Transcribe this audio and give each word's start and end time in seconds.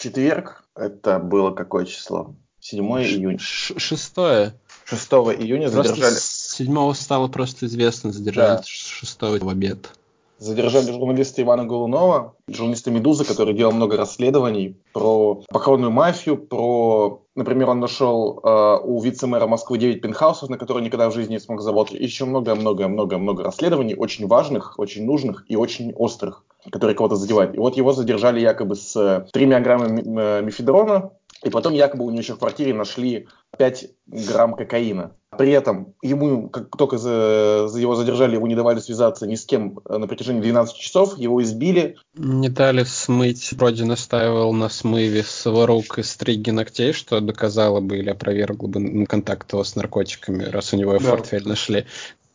четверг, 0.00 0.64
это 0.74 1.18
было 1.18 1.50
какое 1.52 1.84
число? 1.84 2.34
7 2.60 2.84
июня. 2.84 3.38
Шестое. 3.38 4.54
6 4.86 5.12
июня 5.12 5.68
просто 5.70 5.88
задержали... 5.88 6.14
С 6.14 6.56
7 6.56 6.92
стало 6.94 7.28
просто 7.28 7.66
известно, 7.66 8.12
задержали 8.12 8.56
да. 8.56 8.62
6 8.64 9.20
в 9.20 9.48
обед. 9.48 9.90
Задержали 10.38 10.90
журналиста 10.90 11.42
Ивана 11.42 11.66
Голунова, 11.66 12.34
журналиста 12.48 12.90
«Медузы», 12.90 13.26
который 13.26 13.52
делал 13.52 13.72
много 13.72 13.98
расследований 13.98 14.74
про 14.94 15.44
похоронную 15.48 15.90
мафию, 15.90 16.38
про... 16.38 17.22
Например, 17.40 17.70
он 17.70 17.80
нашел 17.80 18.38
э, 18.44 18.78
у 18.84 19.00
вице-мэра 19.00 19.46
Москвы 19.46 19.78
9 19.78 20.02
пентхаусов, 20.02 20.50
на 20.50 20.58
которые 20.58 20.84
никогда 20.84 21.08
в 21.08 21.14
жизни 21.14 21.32
не 21.32 21.40
смог 21.40 21.62
заработать. 21.62 21.98
Еще 21.98 22.26
много-много-много-много 22.26 23.42
расследований, 23.42 23.94
очень 23.94 24.26
важных, 24.26 24.78
очень 24.78 25.06
нужных 25.06 25.46
и 25.48 25.56
очень 25.56 25.94
острых, 25.94 26.44
которые 26.70 26.94
кого-то 26.94 27.16
задевают. 27.16 27.54
И 27.54 27.58
вот 27.58 27.78
его 27.78 27.92
задержали 27.92 28.40
якобы 28.40 28.74
с 28.74 29.26
тремя 29.32 29.58
граммами 29.60 30.02
э, 30.02 30.42
мифедрона, 30.42 31.12
и 31.44 31.50
потом 31.50 31.72
якобы 31.72 32.04
у 32.04 32.10
него 32.10 32.20
еще 32.20 32.34
в 32.34 32.38
квартире 32.38 32.74
нашли 32.74 33.28
5 33.58 33.86
грамм 34.06 34.54
кокаина. 34.54 35.12
При 35.38 35.52
этом 35.52 35.94
ему, 36.02 36.48
как 36.48 36.76
только 36.76 36.98
за, 36.98 37.68
за 37.68 37.80
его 37.80 37.94
задержали, 37.94 38.34
его 38.34 38.48
не 38.48 38.56
давали 38.56 38.80
связаться 38.80 39.26
ни 39.26 39.36
с 39.36 39.46
кем 39.46 39.78
на 39.88 40.08
протяжении 40.08 40.40
12 40.40 40.76
часов, 40.76 41.18
его 41.18 41.40
избили. 41.42 41.96
Не 42.14 42.48
дали 42.48 42.82
смыть, 42.82 43.52
вроде 43.52 43.84
настаивал 43.84 44.52
на 44.52 44.68
смыве 44.68 45.22
с 45.22 45.46
его 45.46 45.66
рук 45.66 45.98
и 45.98 46.02
стриги 46.02 46.50
ногтей, 46.50 46.92
что 46.92 47.20
доказало 47.20 47.80
бы 47.80 47.98
или 47.98 48.10
опровергло 48.10 48.66
бы 48.66 49.06
контакт 49.06 49.52
его 49.52 49.62
с 49.62 49.76
наркотиками, 49.76 50.42
раз 50.44 50.72
у 50.72 50.76
него 50.76 50.98
да. 50.98 51.10
портфель 51.10 51.46
нашли. 51.46 51.86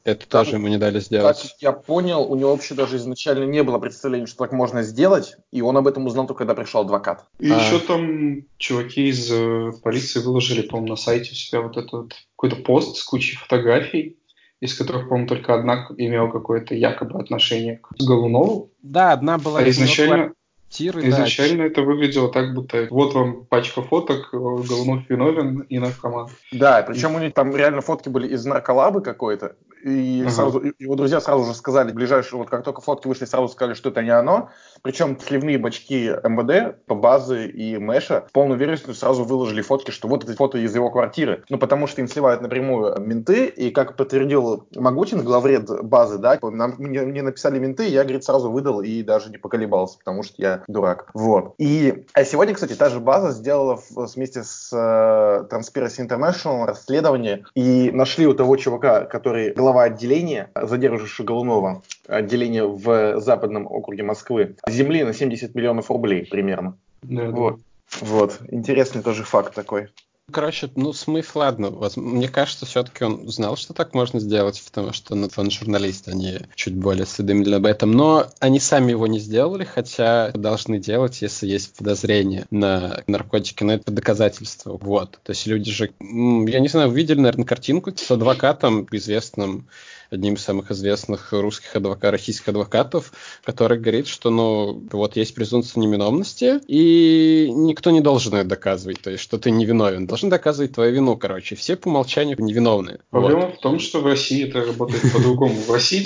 Это 0.05 0.27
так, 0.27 0.45
тоже 0.45 0.57
ему 0.57 0.67
не 0.67 0.77
дали 0.77 0.99
сделать. 0.99 1.41
Как 1.41 1.61
я 1.61 1.71
понял, 1.71 2.21
у 2.31 2.35
него 2.35 2.51
вообще 2.51 2.75
даже 2.75 2.97
изначально 2.97 3.45
не 3.45 3.63
было 3.63 3.79
представления, 3.79 4.27
что 4.27 4.37
так 4.37 4.51
можно 4.51 4.83
сделать, 4.83 5.35
и 5.51 5.61
он 5.61 5.75
об 5.77 5.87
этом 5.87 6.05
узнал 6.05 6.27
только 6.27 6.45
когда 6.45 6.53
пришел 6.53 6.81
адвокат. 6.81 7.25
И 7.39 7.51
а... 7.51 7.57
еще 7.57 7.79
там 7.79 8.43
чуваки 8.57 9.09
из 9.09 9.31
э, 9.31 9.71
полиции 9.83 10.19
выложили, 10.19 10.61
по-моему, 10.61 10.89
на 10.89 10.95
сайте 10.95 11.31
у 11.31 11.35
себя 11.35 11.61
вот 11.61 11.75
этот 11.75 11.91
вот 11.91 12.13
какой-то 12.35 12.63
пост 12.63 12.97
с 12.97 13.03
кучей 13.03 13.35
фотографий, 13.35 14.19
из 14.61 14.77
которых, 14.77 15.09
по-моему, 15.09 15.27
только 15.27 15.55
одна 15.55 15.87
имела 15.97 16.29
какое-то 16.29 16.75
якобы 16.75 17.19
отношение 17.19 17.77
к 17.77 17.95
Голунову. 17.99 18.69
Да, 18.83 19.11
одна 19.11 19.39
была 19.39 19.61
а 19.61 19.69
изначально, 19.69 20.33
квартиры. 20.75 21.07
Изначально 21.09 21.63
да. 21.63 21.65
это 21.65 21.81
выглядело 21.81 22.31
так, 22.31 22.53
будто 22.53 22.87
вот 22.89 23.13
вам 23.13 23.45
пачка 23.45 23.81
фоток, 23.81 24.29
Голунов 24.31 25.09
виновен 25.09 25.61
и 25.61 25.79
наркоман. 25.79 26.29
Да, 26.51 26.83
причем 26.83 27.13
и... 27.13 27.15
у 27.15 27.19
них 27.19 27.33
там 27.33 27.55
реально 27.55 27.81
фотки 27.81 28.09
были 28.09 28.27
из 28.27 28.45
нарколабы 28.45 29.01
какой-то, 29.01 29.55
и 29.83 30.21
ага. 30.21 30.31
сразу 30.31 30.63
его 30.79 30.95
друзья 30.95 31.21
сразу 31.21 31.45
же 31.45 31.53
сказали, 31.53 31.91
ближайшие, 31.91 32.39
вот 32.39 32.49
как 32.49 32.63
только 32.63 32.81
фотки 32.81 33.07
вышли, 33.07 33.25
сразу 33.25 33.47
сказали, 33.49 33.75
что 33.75 33.89
это 33.89 34.01
не 34.01 34.09
оно. 34.09 34.49
Причем 34.85 35.17
сливные 35.19 35.57
бачки 35.57 36.11
МВД 36.23 36.77
базы 36.87 37.47
и 37.47 37.79
Мэша 37.79 38.25
с 38.29 38.31
полной 38.31 38.55
уверенностью 38.55 38.93
сразу 38.93 39.23
выложили 39.23 39.63
фотки, 39.63 39.89
что 39.89 40.07
вот 40.07 40.23
это 40.23 40.35
фото 40.35 40.59
из 40.59 40.75
его 40.75 40.91
квартиры. 40.91 41.43
Ну, 41.49 41.57
потому 41.57 41.87
что 41.87 42.01
им 42.01 42.07
сливают 42.07 42.43
напрямую 42.43 42.95
менты, 43.01 43.47
и 43.47 43.71
как 43.71 43.95
подтвердил 43.95 44.67
Магутин, 44.75 45.23
главред 45.23 45.83
базы, 45.83 46.19
да, 46.19 46.37
нам, 46.39 46.75
мне, 46.77 47.01
мне 47.01 47.23
написали 47.23 47.57
менты, 47.57 47.87
я, 47.87 48.03
говорит, 48.03 48.23
сразу 48.23 48.51
выдал 48.51 48.81
и 48.81 49.01
даже 49.01 49.31
не 49.31 49.39
поколебался, 49.39 49.97
потому 49.97 50.21
что 50.21 50.35
я 50.37 50.63
дурак. 50.67 51.09
Вот. 51.15 51.55
И 51.57 52.05
а 52.13 52.23
сегодня, 52.23 52.53
кстати, 52.53 52.73
та 52.73 52.89
же 52.89 52.99
база 52.99 53.31
сделала 53.31 53.79
вместе 53.89 54.43
с 54.43 54.71
uh, 54.71 55.49
Transparency 55.49 56.07
International 56.07 56.67
расследование 56.67 57.43
и 57.55 57.89
нашли 57.91 58.27
у 58.27 58.35
того 58.35 58.55
чувака, 58.57 59.05
который 59.05 59.51
глава 59.51 59.85
отделения, 59.85 60.51
задержившего 60.53 61.25
Голунова, 61.25 61.81
отделение 62.07 62.67
в 62.67 63.19
западном 63.19 63.67
округе 63.67 64.03
Москвы, 64.03 64.55
земли 64.67 65.03
на 65.03 65.13
70 65.13 65.55
миллионов 65.55 65.89
рублей 65.89 66.25
примерно. 66.25 66.77
Да, 67.03 67.29
вот. 67.29 67.55
Да. 67.55 67.61
Вот. 68.01 68.39
Интересный 68.49 69.01
тоже 69.01 69.23
факт 69.23 69.53
такой. 69.53 69.89
Короче, 70.31 70.71
ну, 70.75 70.91
смысл, 70.91 71.39
ладно. 71.39 71.71
Мне 71.97 72.27
кажется, 72.27 72.65
все-таки 72.65 73.03
он 73.03 73.29
знал, 73.29 73.55
что 73.57 73.73
так 73.73 73.93
можно 73.93 74.19
сделать, 74.19 74.61
потому 74.65 74.91
что 74.91 75.13
ну, 75.13 75.29
он 75.37 75.51
журналист, 75.51 76.07
они 76.07 76.39
чуть 76.55 76.75
более 76.75 77.03
осведомлены 77.03 77.55
об 77.55 77.65
этом. 77.67 77.91
Но 77.91 78.25
они 78.39 78.59
сами 78.59 78.91
его 78.91 79.05
не 79.05 79.19
сделали, 79.19 79.65
хотя 79.65 80.31
должны 80.31 80.79
делать, 80.79 81.21
если 81.21 81.47
есть 81.47 81.75
подозрение 81.77 82.45
на 82.49 83.03
наркотики. 83.05 83.63
Но 83.63 83.73
это 83.73 83.91
доказательство. 83.91 84.79
Вот. 84.81 85.19
То 85.23 85.29
есть 85.31 85.45
люди 85.45 85.71
же, 85.71 85.91
я 85.99 86.59
не 86.59 86.69
знаю, 86.69 86.89
увидели, 86.89 87.19
наверное, 87.19 87.45
картинку 87.45 87.95
с 87.95 88.09
адвокатом 88.09 88.87
известным 88.91 89.67
одним 90.09 90.35
из 90.35 90.41
самых 90.41 90.71
известных 90.71 91.31
русских 91.31 91.75
адвокатов, 91.75 92.11
российских 92.11 92.49
адвокатов, 92.49 93.11
который 93.43 93.79
говорит, 93.79 94.07
что, 94.07 94.29
ну, 94.29 94.83
вот 94.91 95.15
есть 95.15 95.35
презумпция 95.35 95.81
невиновности, 95.81 96.59
и 96.67 97.49
никто 97.51 97.91
не 97.91 98.01
должен 98.01 98.35
это 98.35 98.49
доказывать, 98.49 99.01
то 99.01 99.09
есть, 99.09 99.23
что 99.23 99.37
ты 99.37 99.51
невиновен. 99.51 100.07
Должен 100.07 100.29
доказывать 100.29 100.73
твою 100.73 100.93
вину, 100.93 101.17
короче. 101.17 101.55
Все 101.55 101.75
по 101.75 101.87
умолчанию 101.87 102.35
невиновны. 102.39 102.99
Проблема 103.09 103.47
вот. 103.47 103.55
в 103.55 103.59
том, 103.59 103.79
что 103.79 104.01
в 104.01 104.05
России 104.05 104.47
это 104.47 104.63
работает 104.65 105.11
по-другому. 105.11 105.55
В 105.55 105.71
России 105.71 106.03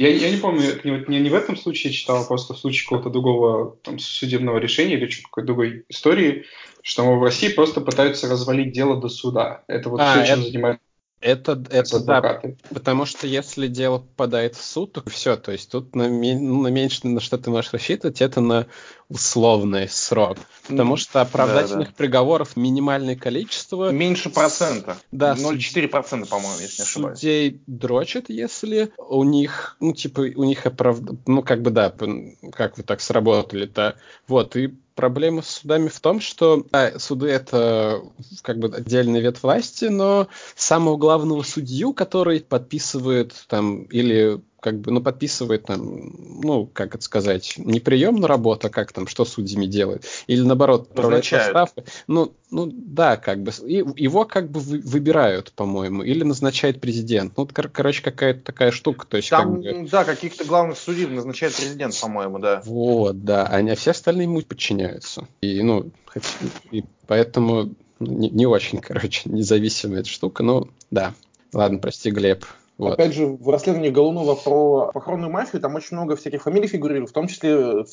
я, 0.00 0.08
я 0.08 0.30
не 0.30 0.38
помню, 0.38 0.80
не, 0.82 1.20
не 1.20 1.28
в 1.28 1.34
этом 1.34 1.58
случае 1.58 1.92
читал, 1.92 2.22
а 2.22 2.24
просто 2.24 2.54
в 2.54 2.58
случае 2.58 2.84
какого-то 2.84 3.10
другого 3.10 3.76
там, 3.82 3.98
судебного 3.98 4.56
решения 4.56 4.94
или 4.94 5.06
какой-то 5.06 5.46
другой 5.46 5.84
истории, 5.90 6.46
что 6.82 7.04
в 7.18 7.22
России 7.22 7.48
просто 7.48 7.82
пытаются 7.82 8.26
развалить 8.26 8.72
дело 8.72 8.98
до 8.98 9.10
суда. 9.10 9.62
Это 9.66 9.90
вот 9.90 10.00
а, 10.00 10.14
все, 10.14 10.26
чем 10.26 10.42
занимается 10.42 10.82
это, 11.20 11.62
это 11.70 12.00
да, 12.00 12.40
потому 12.70 13.04
что 13.04 13.26
если 13.26 13.66
дело 13.68 13.98
попадает 13.98 14.56
в 14.56 14.64
суд, 14.64 14.94
то 14.94 15.02
все, 15.10 15.36
то 15.36 15.52
есть 15.52 15.70
тут 15.70 15.94
на, 15.94 16.08
ну, 16.08 16.62
на 16.62 16.68
меньше, 16.68 17.06
на 17.06 17.20
что 17.20 17.36
ты 17.36 17.50
можешь 17.50 17.72
рассчитывать, 17.72 18.22
это 18.22 18.40
на 18.40 18.66
условный 19.10 19.86
срок. 19.88 20.38
Потому 20.66 20.96
что 20.96 21.20
оправдательных 21.20 21.88
да, 21.88 21.92
да. 21.92 21.96
приговоров 21.96 22.56
минимальное 22.56 23.16
количество. 23.16 23.90
Меньше 23.90 24.30
процента. 24.30 24.96
Да. 25.10 25.34
0,4%, 25.34 26.26
по-моему, 26.26 26.58
если 26.60 26.82
не 26.82 26.86
ошибаюсь. 26.86 27.18
Судей 27.18 27.60
дрочат, 27.66 28.30
если 28.30 28.92
у 28.96 29.24
них, 29.24 29.76
ну, 29.80 29.92
типа, 29.92 30.20
у 30.20 30.44
них 30.44 30.64
оправд... 30.64 31.02
ну, 31.26 31.42
как 31.42 31.60
бы, 31.60 31.70
да, 31.70 31.92
как 32.52 32.78
вы 32.78 32.82
так 32.82 33.00
сработали-то. 33.02 33.96
Вот, 34.26 34.56
и 34.56 34.74
проблема 35.00 35.40
с 35.40 35.48
судами 35.48 35.88
в 35.88 35.98
том, 35.98 36.20
что 36.20 36.66
да, 36.70 36.98
суды 36.98 37.28
это 37.30 38.02
как 38.42 38.58
бы 38.58 38.68
отдельный 38.68 39.22
вид 39.22 39.42
власти, 39.42 39.86
но 39.86 40.28
самого 40.56 40.98
главного 40.98 41.42
судью, 41.42 41.94
который 41.94 42.40
подписывает 42.40 43.32
там 43.48 43.84
или 43.84 44.42
как 44.60 44.80
бы, 44.80 44.92
ну, 44.92 45.00
подписывает 45.00 45.64
там, 45.64 46.40
ну, 46.42 46.66
как 46.66 46.94
это 46.94 47.02
сказать, 47.02 47.54
не 47.56 47.80
прием 47.80 48.16
на 48.16 48.28
работу, 48.28 48.66
а 48.66 48.70
как 48.70 48.92
там, 48.92 49.06
что 49.06 49.24
судьями 49.24 49.66
делают, 49.66 50.04
или 50.26 50.42
наоборот, 50.42 50.88
отправляют 50.88 51.28
поставку. 51.28 51.84
Ну, 52.06 52.32
ну, 52.50 52.70
да, 52.70 53.16
как 53.16 53.42
бы, 53.42 53.52
и, 53.66 53.84
его 53.96 54.24
как 54.24 54.50
бы 54.50 54.60
выбирают, 54.60 55.52
по-моему, 55.52 56.02
или 56.02 56.22
назначает 56.24 56.80
президент. 56.80 57.36
Ну, 57.36 57.46
кор- 57.46 57.68
короче, 57.68 58.02
какая-то 58.02 58.40
такая 58.42 58.70
штука, 58.70 59.06
то 59.06 59.16
есть 59.16 59.30
там, 59.30 59.62
как 59.62 59.82
бы... 59.82 59.88
да, 59.88 60.04
каких-то 60.04 60.44
главных 60.44 60.78
судей 60.78 61.06
назначает 61.06 61.54
президент, 61.56 61.98
по-моему, 62.00 62.38
да. 62.38 62.62
Вот, 62.64 63.24
да, 63.24 63.46
они, 63.46 63.70
а 63.70 63.76
все 63.76 63.92
остальные 63.92 64.24
ему 64.24 64.42
подчиняются. 64.42 65.26
И, 65.40 65.62
ну, 65.62 65.90
и 66.70 66.84
поэтому 67.06 67.74
не, 68.00 68.30
не 68.30 68.46
очень, 68.46 68.80
короче, 68.80 69.28
независимая 69.28 70.00
эта 70.00 70.08
штука, 70.08 70.42
но 70.42 70.68
да. 70.90 71.14
Ладно, 71.52 71.78
прости, 71.78 72.10
Глеб, 72.10 72.44
вот. 72.80 72.94
Опять 72.94 73.14
же, 73.14 73.26
в 73.26 73.48
расследовании 73.50 73.90
Голунова 73.90 74.34
про 74.34 74.90
похоронную 74.92 75.30
мафию 75.30 75.60
там 75.60 75.74
очень 75.74 75.96
много 75.96 76.16
всяких 76.16 76.42
фамилий 76.42 76.66
фигурирует, 76.66 77.10
в 77.10 77.12
том 77.12 77.26
числе 77.26 77.84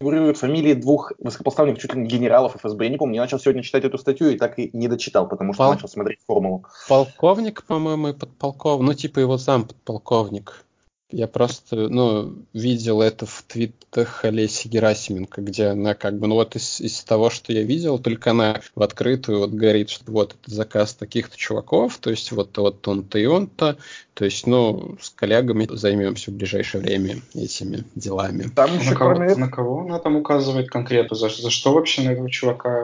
фигурируют 0.00 0.38
фамилии 0.38 0.74
двух 0.74 1.12
высокопоставленных 1.18 1.80
чуть 1.80 1.94
ли 1.94 2.02
не 2.02 2.06
генералов 2.06 2.54
ФСБ. 2.56 2.84
Я 2.84 2.90
не 2.90 2.96
помню, 2.96 3.16
я 3.16 3.22
начал 3.22 3.40
сегодня 3.40 3.62
читать 3.62 3.84
эту 3.84 3.98
статью 3.98 4.30
и 4.30 4.38
так 4.38 4.58
и 4.58 4.70
не 4.72 4.86
дочитал, 4.86 5.28
потому 5.28 5.52
что 5.52 5.64
Пол... 5.64 5.72
начал 5.72 5.88
смотреть 5.88 6.20
формулу. 6.26 6.64
Полковник, 6.88 7.64
по-моему, 7.64 8.08
и 8.08 8.12
подполковник, 8.12 8.86
ну 8.86 8.94
типа 8.94 9.18
его 9.18 9.36
зам 9.36 9.66
подполковник. 9.66 10.64
Я 11.10 11.26
просто, 11.26 11.88
ну, 11.88 12.34
видел 12.52 13.00
это 13.00 13.24
в 13.24 13.42
твитах 13.46 14.26
Олеси 14.26 14.68
Герасименко, 14.68 15.40
где 15.40 15.68
она 15.68 15.94
как 15.94 16.18
бы, 16.18 16.26
ну 16.26 16.34
вот 16.34 16.54
из, 16.54 16.82
из 16.82 17.02
того, 17.02 17.30
что 17.30 17.50
я 17.50 17.62
видел, 17.62 17.98
только 17.98 18.32
она 18.32 18.60
в 18.74 18.82
открытую 18.82 19.38
вот 19.38 19.50
говорит, 19.50 19.88
что 19.88 20.12
вот 20.12 20.36
это 20.38 20.54
заказ 20.54 20.92
таких-то 20.92 21.34
чуваков, 21.36 21.96
то 21.96 22.10
есть 22.10 22.30
вот, 22.32 22.56
вот 22.58 22.86
он-то 22.86 23.18
и 23.18 23.24
он-то, 23.24 23.78
то 24.12 24.24
есть, 24.24 24.46
ну, 24.46 24.98
с 25.00 25.10
коллегами 25.10 25.66
займемся 25.70 26.32
в 26.32 26.34
ближайшее 26.34 26.82
время 26.82 27.22
этими 27.34 27.84
делами. 27.94 28.50
Там 28.54 28.76
еще 28.76 28.90
на, 28.90 28.96
кого, 28.96 29.14
кроме... 29.14 29.34
на 29.36 29.48
кого 29.48 29.80
она 29.82 29.98
там 30.00 30.16
указывает 30.16 30.68
конкретно? 30.68 31.16
За, 31.16 31.28
за 31.28 31.50
что 31.50 31.72
вообще 31.72 32.02
на 32.02 32.10
этого 32.10 32.28
чувака? 32.28 32.80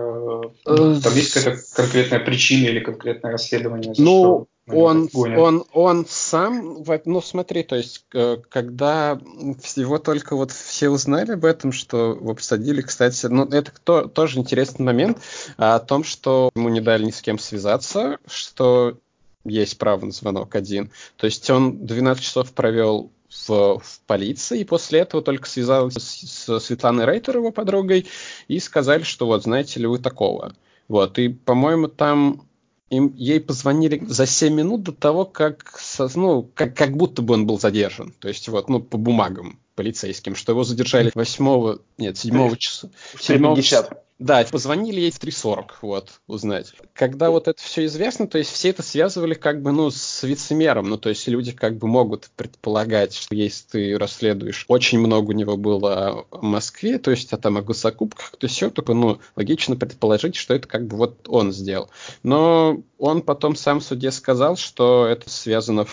Э, 0.65 1.00
там 1.03 1.15
есть 1.15 1.35
какая-то 1.35 1.61
конкретная 1.75 2.20
причина 2.20 2.69
или 2.69 2.79
конкретное 2.79 3.32
расследование? 3.32 3.94
За 3.94 4.03
ну, 4.03 4.20
что? 4.20 4.47
Он, 4.67 5.11
он, 5.15 5.65
он 5.73 6.07
сам, 6.09 6.85
ну 7.05 7.21
смотри, 7.21 7.65
то 7.65 7.77
есть, 7.77 8.07
когда 8.49 9.21
всего 9.63 9.99
только 9.99 10.37
вот 10.37 10.53
все 10.53 10.89
узнали 10.89 11.33
об 11.33 11.45
этом, 11.45 11.71
что 11.71 12.13
его 12.13 12.35
посадили, 12.35 12.81
кстати, 12.81 13.27
ну 13.27 13.45
это 13.45 13.71
кто, 13.73 14.09
тоже 14.09 14.39
интересный 14.39 14.87
момент 14.87 15.19
о 15.59 15.79
том, 15.81 16.03
что 16.03 16.51
ему 16.55 16.71
не 16.71 16.81
дали 16.81 17.05
ни 17.05 17.11
с 17.11 17.21
кем 17.21 17.39
связаться, 17.39 18.19
что 18.27 18.97
есть 19.45 19.77
право 19.77 20.07
на 20.07 20.13
звонок 20.13 20.55
один. 20.55 20.91
То 21.17 21.27
есть 21.27 21.49
он 21.51 21.85
12 21.85 22.25
часов 22.25 22.53
провел 22.53 23.13
в, 23.29 23.79
в 23.79 24.01
полиции, 24.07 24.61
и 24.61 24.65
после 24.65 25.01
этого 25.01 25.23
только 25.23 25.49
связалась 25.49 25.95
с, 25.95 26.47
с 26.47 26.61
Светланой 26.61 27.05
Рейтер, 27.05 27.37
его 27.37 27.51
подругой, 27.51 28.07
и 28.49 28.59
сказали, 28.61 29.03
что 29.03 29.27
вот, 29.27 29.43
знаете 29.43 29.81
ли 29.81 29.87
вы 29.87 29.99
такого. 29.99 30.55
Вот, 30.89 31.19
и, 31.19 31.29
по-моему, 31.29 31.89
там 31.89 32.47
им, 32.96 33.14
ей 33.17 33.41
позвонили 33.41 34.02
за 34.06 34.26
7 34.26 34.55
минут 34.55 34.82
до 34.82 34.93
того, 34.93 35.25
как, 35.25 35.79
ну, 36.14 36.50
как, 36.55 36.76
как 36.76 36.96
будто 36.96 37.23
бы 37.23 37.35
он 37.35 37.46
был 37.46 37.58
задержан. 37.58 38.12
То 38.19 38.29
есть, 38.29 38.49
вот, 38.49 38.69
ну, 38.69 38.81
по 38.81 38.99
бумагам 38.99 39.58
полицейским, 39.75 40.35
что 40.37 40.52
его 40.52 40.64
задержали 40.64 41.11
8, 41.14 41.79
нет, 41.99 42.17
7 42.17 42.56
числа. 42.56 42.91
7 43.19 43.56
числа. 43.56 43.88
Да, 44.21 44.45
позвонили 44.45 45.01
ей 45.01 45.11
в 45.11 45.19
3.40, 45.19 45.71
вот, 45.83 46.21
узнать. 46.29 46.73
Когда 46.93 47.31
вот 47.31 47.49
это 47.49 47.61
все 47.61 47.85
известно, 47.87 48.29
то 48.29 48.39
есть 48.39 48.53
все 48.53 48.71
это 48.71 48.83
связывали 48.83 49.35
как 49.35 49.61
бы, 49.61 49.73
ну, 49.73 49.91
с 49.91 50.23
вице-мером, 50.23 50.89
ну, 50.89 50.99
то 50.99 51.09
есть 51.09 51.27
люди 51.27 51.51
как 51.51 51.79
бы 51.79 51.89
могут 51.89 52.31
предполагать, 52.37 53.15
что 53.15 53.35
если 53.35 53.67
ты 53.67 53.99
расследуешь, 53.99 54.67
очень 54.69 55.01
много 55.01 55.31
у 55.31 55.35
него 55.35 55.57
было 55.57 56.27
о 56.31 56.43
Москве, 56.43 56.99
то 56.99 57.11
есть 57.11 57.33
а 57.33 57.39
там 57.39 57.57
о 57.57 57.63
госзакупках, 57.63 58.37
то 58.39 58.47
все, 58.47 58.71
только, 58.71 58.95
ну, 58.95 59.19
логично 59.35 59.75
предположить, 59.75 60.37
что 60.37 60.55
это 60.55 60.69
как 60.69 60.87
бы 60.87 60.97
вот 60.97 61.29
он 61.29 61.53
сделал. 61.53 61.91
Но 62.23 62.85
он 62.99 63.21
потом 63.21 63.57
сам 63.57 63.81
в 63.81 63.85
суде 63.85 64.13
сказал, 64.13 64.57
что 64.57 65.07
это 65.07 65.29
связано 65.29 65.87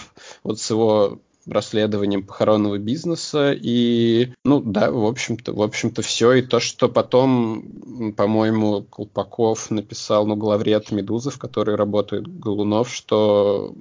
вот 0.44 0.60
с 0.60 0.70
его 0.70 1.20
расследованием 1.52 2.24
похоронного 2.24 2.78
бизнеса. 2.78 3.54
И, 3.54 4.34
ну 4.44 4.62
да, 4.62 4.92
в 4.92 5.06
общем-то, 5.06 5.54
в 5.54 5.62
общем-то, 5.62 6.02
все. 6.02 6.34
И 6.34 6.42
то, 6.42 6.60
что 6.60 6.90
потом, 6.90 8.14
по-моему, 8.16 8.84
Колпаков 8.84 9.70
написал, 9.72 10.26
ну, 10.26 10.36
главред 10.36 10.92
Медузы, 10.92 11.30
в 11.32 11.40
которой 11.40 11.76
работает 11.76 12.28
Голунов, 12.40 12.90
что 12.90 13.76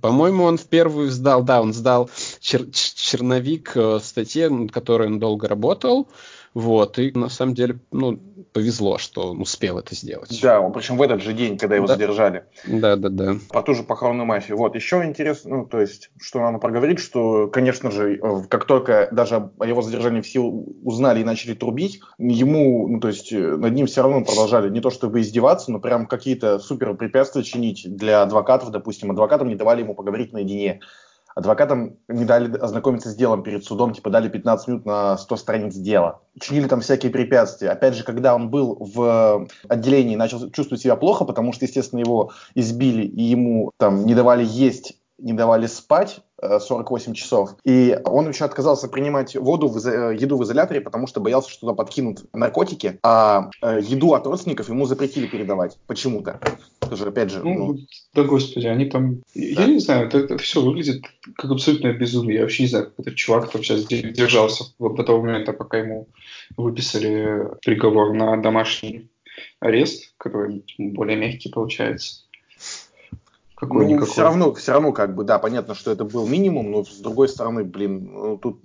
по-моему, 0.00 0.44
он 0.44 0.58
в 0.58 0.66
первую 0.66 1.10
сдал, 1.10 1.42
да, 1.42 1.60
он 1.60 1.72
сдал 1.72 2.08
чер- 2.40 2.70
черновик 2.70 3.72
э, 3.74 3.98
статьи, 4.02 4.48
над 4.48 4.72
которой 4.72 5.08
он 5.08 5.18
долго 5.18 5.48
работал, 5.48 6.08
вот, 6.54 6.98
и 6.98 7.10
на 7.12 7.28
самом 7.28 7.54
деле, 7.54 7.78
ну, 7.90 8.18
повезло, 8.52 8.98
что 8.98 9.30
он 9.30 9.40
успел 9.40 9.78
это 9.78 9.94
сделать. 9.94 10.38
Да, 10.42 10.60
он, 10.60 10.72
причем 10.72 10.96
в 10.96 11.02
этот 11.02 11.22
же 11.22 11.32
день, 11.32 11.58
когда 11.58 11.76
его 11.76 11.86
да. 11.86 11.94
задержали. 11.94 12.44
Да, 12.66 12.96
да, 12.96 13.08
да. 13.08 13.36
По 13.50 13.62
ту 13.62 13.74
же 13.74 13.82
похоронную 13.82 14.26
мафию. 14.26 14.56
Вот, 14.56 14.74
еще 14.74 15.04
интересно, 15.04 15.58
ну, 15.58 15.66
то 15.66 15.80
есть, 15.80 16.10
что 16.20 16.40
надо 16.40 16.58
проговорить, 16.58 16.98
что, 16.98 17.48
конечно 17.48 17.90
же, 17.90 18.16
э, 18.16 18.42
как 18.48 18.66
только 18.66 19.08
даже 19.10 19.50
о 19.58 19.66
его 19.66 19.82
задержании 19.82 20.20
в 20.20 20.28
силу 20.28 20.76
узнали 20.84 21.20
и 21.20 21.24
начали 21.24 21.54
трубить, 21.54 22.00
ему, 22.18 22.88
ну, 22.88 23.00
то 23.00 23.08
есть, 23.08 23.32
э, 23.32 23.56
над 23.56 23.72
ним 23.72 23.86
все 23.86 24.02
равно 24.02 24.24
продолжали 24.24 24.68
не 24.70 24.80
то 24.80 24.90
чтобы 24.90 25.20
издеваться, 25.20 25.72
но 25.72 25.80
прям 25.80 26.06
какие-то 26.06 26.58
супер 26.58 26.94
препятствия 26.94 27.42
чинить 27.42 27.86
для 27.88 28.22
адвокатов, 28.22 28.70
допустим, 28.70 29.10
адвокатам 29.10 29.48
не 29.48 29.54
давали 29.54 29.82
ему 29.82 29.94
поговорить 29.94 30.32
наедине 30.32 30.80
адвокатам 31.34 31.96
не 32.08 32.24
дали 32.24 32.56
ознакомиться 32.56 33.10
с 33.10 33.14
делом 33.14 33.42
перед 33.42 33.64
судом, 33.64 33.92
типа 33.92 34.10
дали 34.10 34.28
15 34.28 34.68
минут 34.68 34.86
на 34.86 35.16
100 35.16 35.36
страниц 35.36 35.74
дела. 35.74 36.20
Чинили 36.40 36.68
там 36.68 36.80
всякие 36.80 37.12
препятствия. 37.12 37.70
Опять 37.70 37.94
же, 37.94 38.04
когда 38.04 38.34
он 38.34 38.50
был 38.50 38.76
в 38.78 39.46
отделении, 39.68 40.16
начал 40.16 40.50
чувствовать 40.50 40.82
себя 40.82 40.96
плохо, 40.96 41.24
потому 41.24 41.52
что, 41.52 41.64
естественно, 41.64 42.00
его 42.00 42.32
избили 42.54 43.04
и 43.04 43.22
ему 43.22 43.70
там 43.78 44.06
не 44.06 44.14
давали 44.14 44.44
есть, 44.44 45.01
не 45.22 45.32
давали 45.32 45.66
спать, 45.66 46.20
48 46.42 47.14
часов. 47.14 47.56
И 47.64 47.96
он 48.04 48.28
еще 48.28 48.44
отказался 48.44 48.88
принимать 48.88 49.36
воду, 49.36 49.68
в, 49.68 49.76
э, 49.86 50.16
еду 50.18 50.36
в 50.36 50.42
изоляторе, 50.42 50.80
потому 50.80 51.06
что 51.06 51.20
боялся, 51.20 51.50
что 51.50 51.60
туда 51.60 51.74
подкинут 51.74 52.24
наркотики, 52.32 52.98
а 53.02 53.50
э, 53.62 53.78
еду 53.80 54.14
от 54.14 54.26
родственников 54.26 54.68
ему 54.68 54.86
запретили 54.86 55.26
передавать 55.26 55.78
почему-то. 55.86 56.40
Тоже, 56.80 57.06
опять 57.06 57.30
же... 57.30 57.42
Ну, 57.42 57.54
ну... 57.54 57.78
Да, 58.14 58.24
господи, 58.24 58.66
они 58.66 58.86
там... 58.86 59.16
Да. 59.16 59.22
Я 59.34 59.66
не 59.66 59.78
знаю, 59.78 60.08
это, 60.08 60.18
это 60.18 60.36
все 60.38 60.60
выглядит 60.60 61.04
как 61.36 61.50
абсолютное 61.50 61.92
безумие. 61.92 62.36
Я 62.36 62.42
вообще 62.42 62.64
не 62.64 62.68
знаю, 62.68 62.86
как 62.86 63.06
этот 63.06 63.14
чувак 63.14 63.50
там 63.50 63.62
сейчас 63.62 63.84
держался 63.86 64.64
до 64.80 65.02
того 65.04 65.22
момента, 65.22 65.52
пока 65.52 65.78
ему 65.78 66.08
выписали 66.56 67.48
приговор 67.64 68.12
на 68.14 68.36
домашний 68.36 69.08
арест, 69.60 70.12
который 70.18 70.64
более 70.76 71.16
мягкий 71.16 71.50
получается 71.50 72.22
какой-никакой. 73.62 74.06
Ну, 74.06 74.12
все 74.12 74.22
равно, 74.22 74.54
все 74.54 74.72
равно, 74.72 74.92
как 74.92 75.14
бы, 75.14 75.24
да, 75.24 75.38
понятно, 75.38 75.74
что 75.74 75.90
это 75.90 76.04
был 76.04 76.26
минимум, 76.26 76.70
но 76.70 76.84
с 76.84 76.98
другой 76.98 77.28
стороны, 77.28 77.64
блин, 77.64 78.12
ну, 78.12 78.36
тут, 78.36 78.60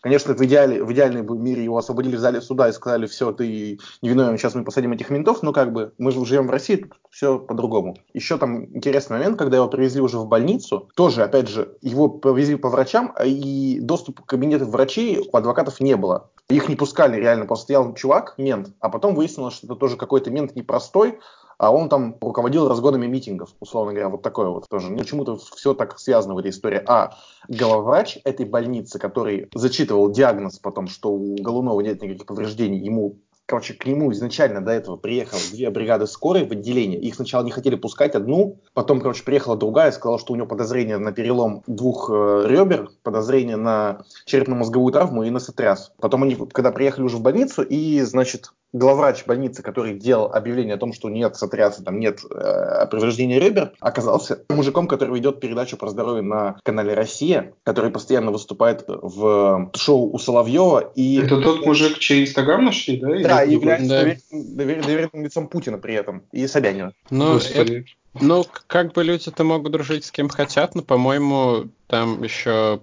конечно, 0.00 0.34
в, 0.34 0.44
идеале, 0.44 0.82
в 0.82 0.92
идеальном 0.92 1.42
мире 1.42 1.64
его 1.64 1.78
освободили 1.78 2.16
в 2.16 2.20
зале 2.20 2.40
суда 2.40 2.68
и 2.68 2.72
сказали, 2.72 3.06
все, 3.06 3.32
ты 3.32 3.78
невиновен, 4.02 4.36
сейчас 4.36 4.54
мы 4.54 4.64
посадим 4.64 4.92
этих 4.92 5.10
ментов, 5.10 5.42
но 5.42 5.52
как 5.52 5.72
бы 5.72 5.92
мы 5.98 6.10
живем 6.10 6.48
в 6.48 6.50
России, 6.50 6.76
тут 6.76 6.92
все 7.10 7.38
по-другому. 7.38 7.96
Еще 8.12 8.36
там 8.36 8.64
интересный 8.76 9.18
момент, 9.18 9.38
когда 9.38 9.56
его 9.56 9.68
привезли 9.68 10.00
уже 10.00 10.18
в 10.18 10.26
больницу, 10.26 10.88
тоже, 10.94 11.22
опять 11.22 11.48
же, 11.48 11.76
его 11.80 12.08
повезли 12.08 12.56
по 12.56 12.68
врачам, 12.68 13.12
а 13.16 13.24
и 13.24 13.78
доступ 13.80 14.22
к 14.22 14.26
кабинету 14.26 14.66
врачей 14.66 15.24
у 15.32 15.36
адвокатов 15.36 15.80
не 15.80 15.96
было. 15.96 16.30
Их 16.48 16.68
не 16.68 16.76
пускали 16.76 17.16
реально, 17.16 17.46
просто 17.46 17.64
стоял 17.64 17.94
чувак, 17.94 18.34
мент, 18.36 18.70
а 18.80 18.88
потом 18.88 19.14
выяснилось, 19.14 19.54
что 19.54 19.66
это 19.68 19.76
тоже 19.76 19.96
какой-то 19.96 20.30
мент 20.30 20.56
непростой, 20.56 21.18
а 21.62 21.70
он 21.70 21.88
там 21.88 22.16
руководил 22.20 22.68
разгонами 22.68 23.06
митингов, 23.06 23.50
условно 23.60 23.92
говоря, 23.92 24.08
вот 24.08 24.22
такое 24.22 24.48
вот 24.48 24.68
тоже. 24.68 24.92
Почему-то 24.96 25.36
все 25.36 25.74
так 25.74 25.96
связано 25.96 26.34
в 26.34 26.38
этой 26.38 26.50
истории. 26.50 26.82
А 26.88 27.14
главврач 27.46 28.18
этой 28.24 28.46
больницы, 28.46 28.98
который 28.98 29.48
зачитывал 29.54 30.10
диагноз 30.10 30.58
потом, 30.58 30.88
что 30.88 31.12
у 31.12 31.36
Голунова 31.36 31.80
нет 31.80 32.02
никаких 32.02 32.26
повреждений, 32.26 32.80
ему 32.80 33.20
короче, 33.46 33.74
к 33.74 33.86
нему 33.86 34.12
изначально 34.12 34.64
до 34.64 34.72
этого 34.72 34.96
приехало 34.96 35.40
две 35.52 35.70
бригады 35.70 36.06
скорой 36.06 36.46
в 36.48 36.52
отделение. 36.52 36.98
Их 36.98 37.14
сначала 37.14 37.44
не 37.44 37.50
хотели 37.50 37.76
пускать 37.76 38.14
одну, 38.14 38.60
потом, 38.72 39.00
короче, 39.00 39.22
приехала 39.24 39.56
другая, 39.56 39.92
сказала, 39.92 40.18
что 40.18 40.32
у 40.32 40.36
него 40.36 40.46
подозрение 40.46 40.96
на 40.96 41.12
перелом 41.12 41.62
двух 41.66 42.08
э, 42.10 42.44
ребер, 42.46 42.88
подозрение 43.02 43.56
на 43.56 44.04
черепно-мозговую 44.24 44.92
травму 44.92 45.24
и 45.24 45.30
на 45.30 45.38
сотряс. 45.38 45.92
Потом 46.00 46.22
они, 46.22 46.34
когда 46.34 46.72
приехали 46.72 47.04
уже 47.04 47.18
в 47.18 47.20
больницу, 47.20 47.62
и, 47.62 48.00
значит, 48.00 48.52
главврач 48.72 49.24
больницы, 49.26 49.62
который 49.62 49.94
делал 49.94 50.32
объявление 50.32 50.74
о 50.74 50.78
том, 50.78 50.92
что 50.92 51.10
нет 51.10 51.36
сотряса, 51.36 51.84
там 51.84 52.00
нет 52.00 52.20
э, 52.30 52.86
повреждения 52.90 53.38
ребер, 53.38 53.72
оказался 53.80 54.44
мужиком, 54.48 54.88
который 54.88 55.14
ведет 55.14 55.40
передачу 55.40 55.76
про 55.76 55.90
здоровье 55.90 56.22
на 56.22 56.58
канале 56.62 56.94
«Россия», 56.94 57.54
который 57.64 57.90
постоянно 57.90 58.30
выступает 58.30 58.84
в 58.86 59.70
шоу 59.74 60.12
у 60.12 60.18
Соловьева. 60.18 60.92
И... 60.94 61.18
Это 61.18 61.40
тот 61.40 61.66
мужик, 61.66 61.98
чей 61.98 62.22
инстаграм 62.22 62.64
нашли, 62.64 62.98
да? 62.98 63.08
Да, 63.22 63.44
и 63.44 63.52
является 63.52 63.88
да. 63.88 64.16
доверенным, 64.32 64.86
доверенным 64.86 65.24
лицом 65.24 65.48
Путина 65.48 65.78
при 65.78 65.94
этом, 65.94 66.22
и 66.32 66.46
Собянина. 66.46 66.92
Ну, 67.10 67.36
это, 67.36 67.84
ну, 68.20 68.44
как 68.66 68.92
бы 68.92 69.04
люди-то 69.04 69.44
могут 69.44 69.72
дружить 69.72 70.04
с 70.04 70.10
кем 70.10 70.28
хотят, 70.28 70.74
но, 70.74 70.82
по-моему, 70.82 71.68
там 71.86 72.22
еще 72.22 72.80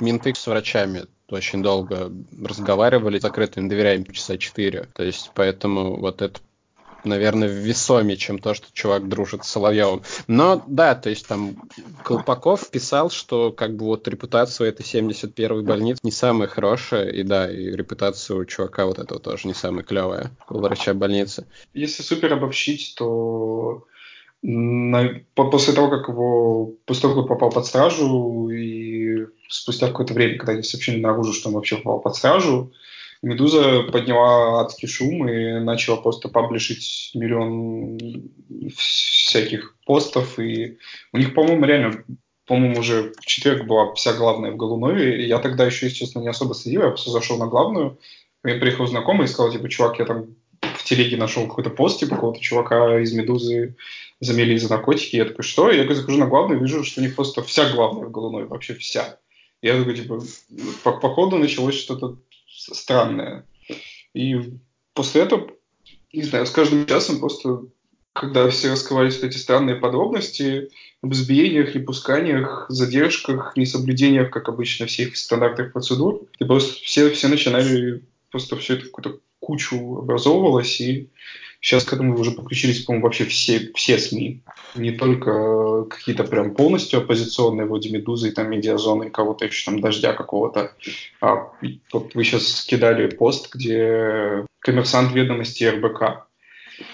менты 0.00 0.34
с 0.34 0.46
врачами 0.46 1.04
очень 1.36 1.62
долго 1.62 2.12
разговаривали, 2.42 3.18
закрытым 3.18 3.68
доверяем 3.68 4.04
часа 4.06 4.38
четыре. 4.38 4.88
То 4.94 5.02
есть, 5.02 5.30
поэтому 5.34 5.98
вот 5.98 6.22
это 6.22 6.40
наверное, 7.04 7.48
весомее, 7.48 8.16
чем 8.16 8.38
то, 8.38 8.54
что 8.54 8.66
чувак 8.72 9.08
дружит 9.08 9.44
с 9.44 9.48
Соловьевым. 9.48 10.02
Но 10.26 10.62
да, 10.66 10.94
то 10.94 11.10
есть 11.10 11.26
там 11.26 11.56
Колпаков 12.04 12.70
писал, 12.70 13.10
что 13.10 13.50
как 13.52 13.76
бы 13.76 13.86
вот 13.86 14.06
репутация 14.08 14.68
этой 14.68 14.82
71-й 14.82 15.62
больницы 15.62 16.00
не 16.02 16.12
самая 16.12 16.48
хорошая, 16.48 17.08
и 17.08 17.22
да, 17.22 17.50
и 17.50 17.70
репутация 17.70 18.36
у 18.36 18.44
чувака 18.44 18.86
вот 18.86 18.98
этого 18.98 19.20
тоже 19.20 19.48
не 19.48 19.54
самая 19.54 19.84
клевая, 19.84 20.30
у 20.48 20.58
врача 20.58 20.94
больницы. 20.94 21.46
Если 21.74 22.02
супер 22.02 22.34
обобщить, 22.34 22.94
то 22.96 23.84
на, 24.42 25.20
после 25.34 25.72
того, 25.72 25.88
как 25.88 26.08
его, 26.08 26.72
после 26.84 27.02
того, 27.02 27.20
как 27.20 27.28
попал 27.28 27.50
под 27.50 27.66
стражу, 27.66 28.50
и 28.50 29.26
спустя 29.48 29.86
какое-то 29.86 30.14
время, 30.14 30.36
когда 30.38 30.52
они 30.54 30.62
сообщили 30.62 31.00
наружу, 31.00 31.32
что 31.32 31.48
он 31.48 31.54
вообще 31.54 31.76
попал 31.76 32.00
под 32.00 32.16
стражу, 32.16 32.72
Медуза 33.22 33.84
подняла 33.84 34.62
адский 34.62 34.88
шум 34.88 35.28
и 35.28 35.60
начала 35.60 35.96
просто 35.96 36.28
паблишить 36.28 37.12
миллион 37.14 37.98
всяких 38.76 39.76
постов. 39.86 40.40
И 40.40 40.78
у 41.12 41.18
них, 41.18 41.32
по-моему, 41.32 41.64
реально, 41.64 42.02
по-моему, 42.46 42.80
уже 42.80 43.12
в 43.20 43.24
четверг 43.24 43.66
была 43.66 43.94
вся 43.94 44.14
главная 44.14 44.50
в 44.50 44.56
Голунове. 44.56 45.24
Я 45.24 45.38
тогда 45.38 45.64
еще, 45.64 45.86
если 45.86 45.98
честно, 45.98 46.18
не 46.18 46.28
особо 46.28 46.54
следил. 46.54 46.82
Я 46.82 46.88
просто 46.88 47.10
зашел 47.10 47.38
на 47.38 47.46
главную. 47.46 47.96
Мне 48.42 48.56
приехал 48.56 48.88
знакомый 48.88 49.26
и 49.26 49.28
сказал, 49.28 49.52
типа, 49.52 49.68
чувак, 49.68 50.00
я 50.00 50.04
там 50.04 50.34
в 50.82 50.84
телеге 50.84 51.16
нашел 51.16 51.46
какой-то 51.46 51.70
пост, 51.70 52.00
типа, 52.00 52.16
какого-то 52.16 52.40
чувака 52.40 53.00
из 53.00 53.12
«Медузы» 53.12 53.76
замели 54.20 54.58
за 54.58 54.68
наркотики. 54.68 55.16
Я 55.16 55.26
такой, 55.26 55.44
что? 55.44 55.70
Я 55.70 55.92
захожу 55.94 56.18
на 56.18 56.26
главную, 56.26 56.60
вижу, 56.60 56.82
что 56.82 57.00
у 57.00 57.04
них 57.04 57.14
просто 57.14 57.42
вся 57.42 57.70
главная 57.70 58.08
в 58.08 58.10
Голунове, 58.10 58.46
вообще 58.46 58.74
вся. 58.74 59.18
Я 59.62 59.78
такой, 59.78 59.96
типа, 59.96 60.20
по, 60.82 60.92
по 60.92 61.08
ходу 61.10 61.38
началось 61.38 61.76
что-то 61.76 62.18
странное. 62.48 63.46
И 64.12 64.36
после 64.92 65.22
этого, 65.22 65.50
не 66.12 66.24
знаю, 66.24 66.46
с 66.46 66.50
каждым 66.50 66.84
часом 66.86 67.20
просто, 67.20 67.62
когда 68.12 68.50
все 68.50 68.70
раскрывались 68.70 69.22
эти 69.22 69.36
странные 69.36 69.76
подробности 69.76 70.68
об 71.00 71.12
избиениях, 71.12 71.76
непусканиях, 71.76 72.66
задержках, 72.68 73.56
несоблюдениях, 73.56 74.30
как 74.30 74.48
обычно, 74.48 74.86
всех 74.86 75.16
стандартных 75.16 75.72
процедур, 75.72 76.22
и 76.40 76.44
просто 76.44 76.74
все, 76.82 77.08
все 77.10 77.28
начинали, 77.28 78.02
просто 78.30 78.56
все 78.56 78.74
это 78.74 78.86
какую-то 78.86 79.20
кучу 79.42 79.98
образовывалось, 79.98 80.80
и 80.80 81.08
Сейчас 81.62 81.84
к 81.84 81.92
этому 81.92 82.18
уже 82.18 82.32
подключились, 82.32 82.80
по-моему, 82.80 83.04
вообще 83.04 83.24
все, 83.24 83.70
все 83.76 83.96
СМИ. 83.96 84.42
Не 84.74 84.90
только 84.90 85.84
какие-то 85.84 86.24
прям 86.24 86.56
полностью 86.56 86.98
оппозиционные, 86.98 87.68
вроде 87.68 87.88
«Медузы» 87.90 88.28
и 88.28 88.32
там 88.32 88.50
«Медиазоны» 88.50 89.04
и 89.04 89.10
кого-то 89.10 89.44
еще 89.44 89.70
там 89.70 89.80
«Дождя» 89.80 90.12
какого-то. 90.12 90.72
А 91.20 91.52
вот 91.92 92.14
вы 92.16 92.24
сейчас 92.24 92.48
скидали 92.48 93.08
пост, 93.08 93.54
где 93.54 94.44
коммерсант 94.58 95.12
ведомости 95.12 95.62
РБК 95.62 96.26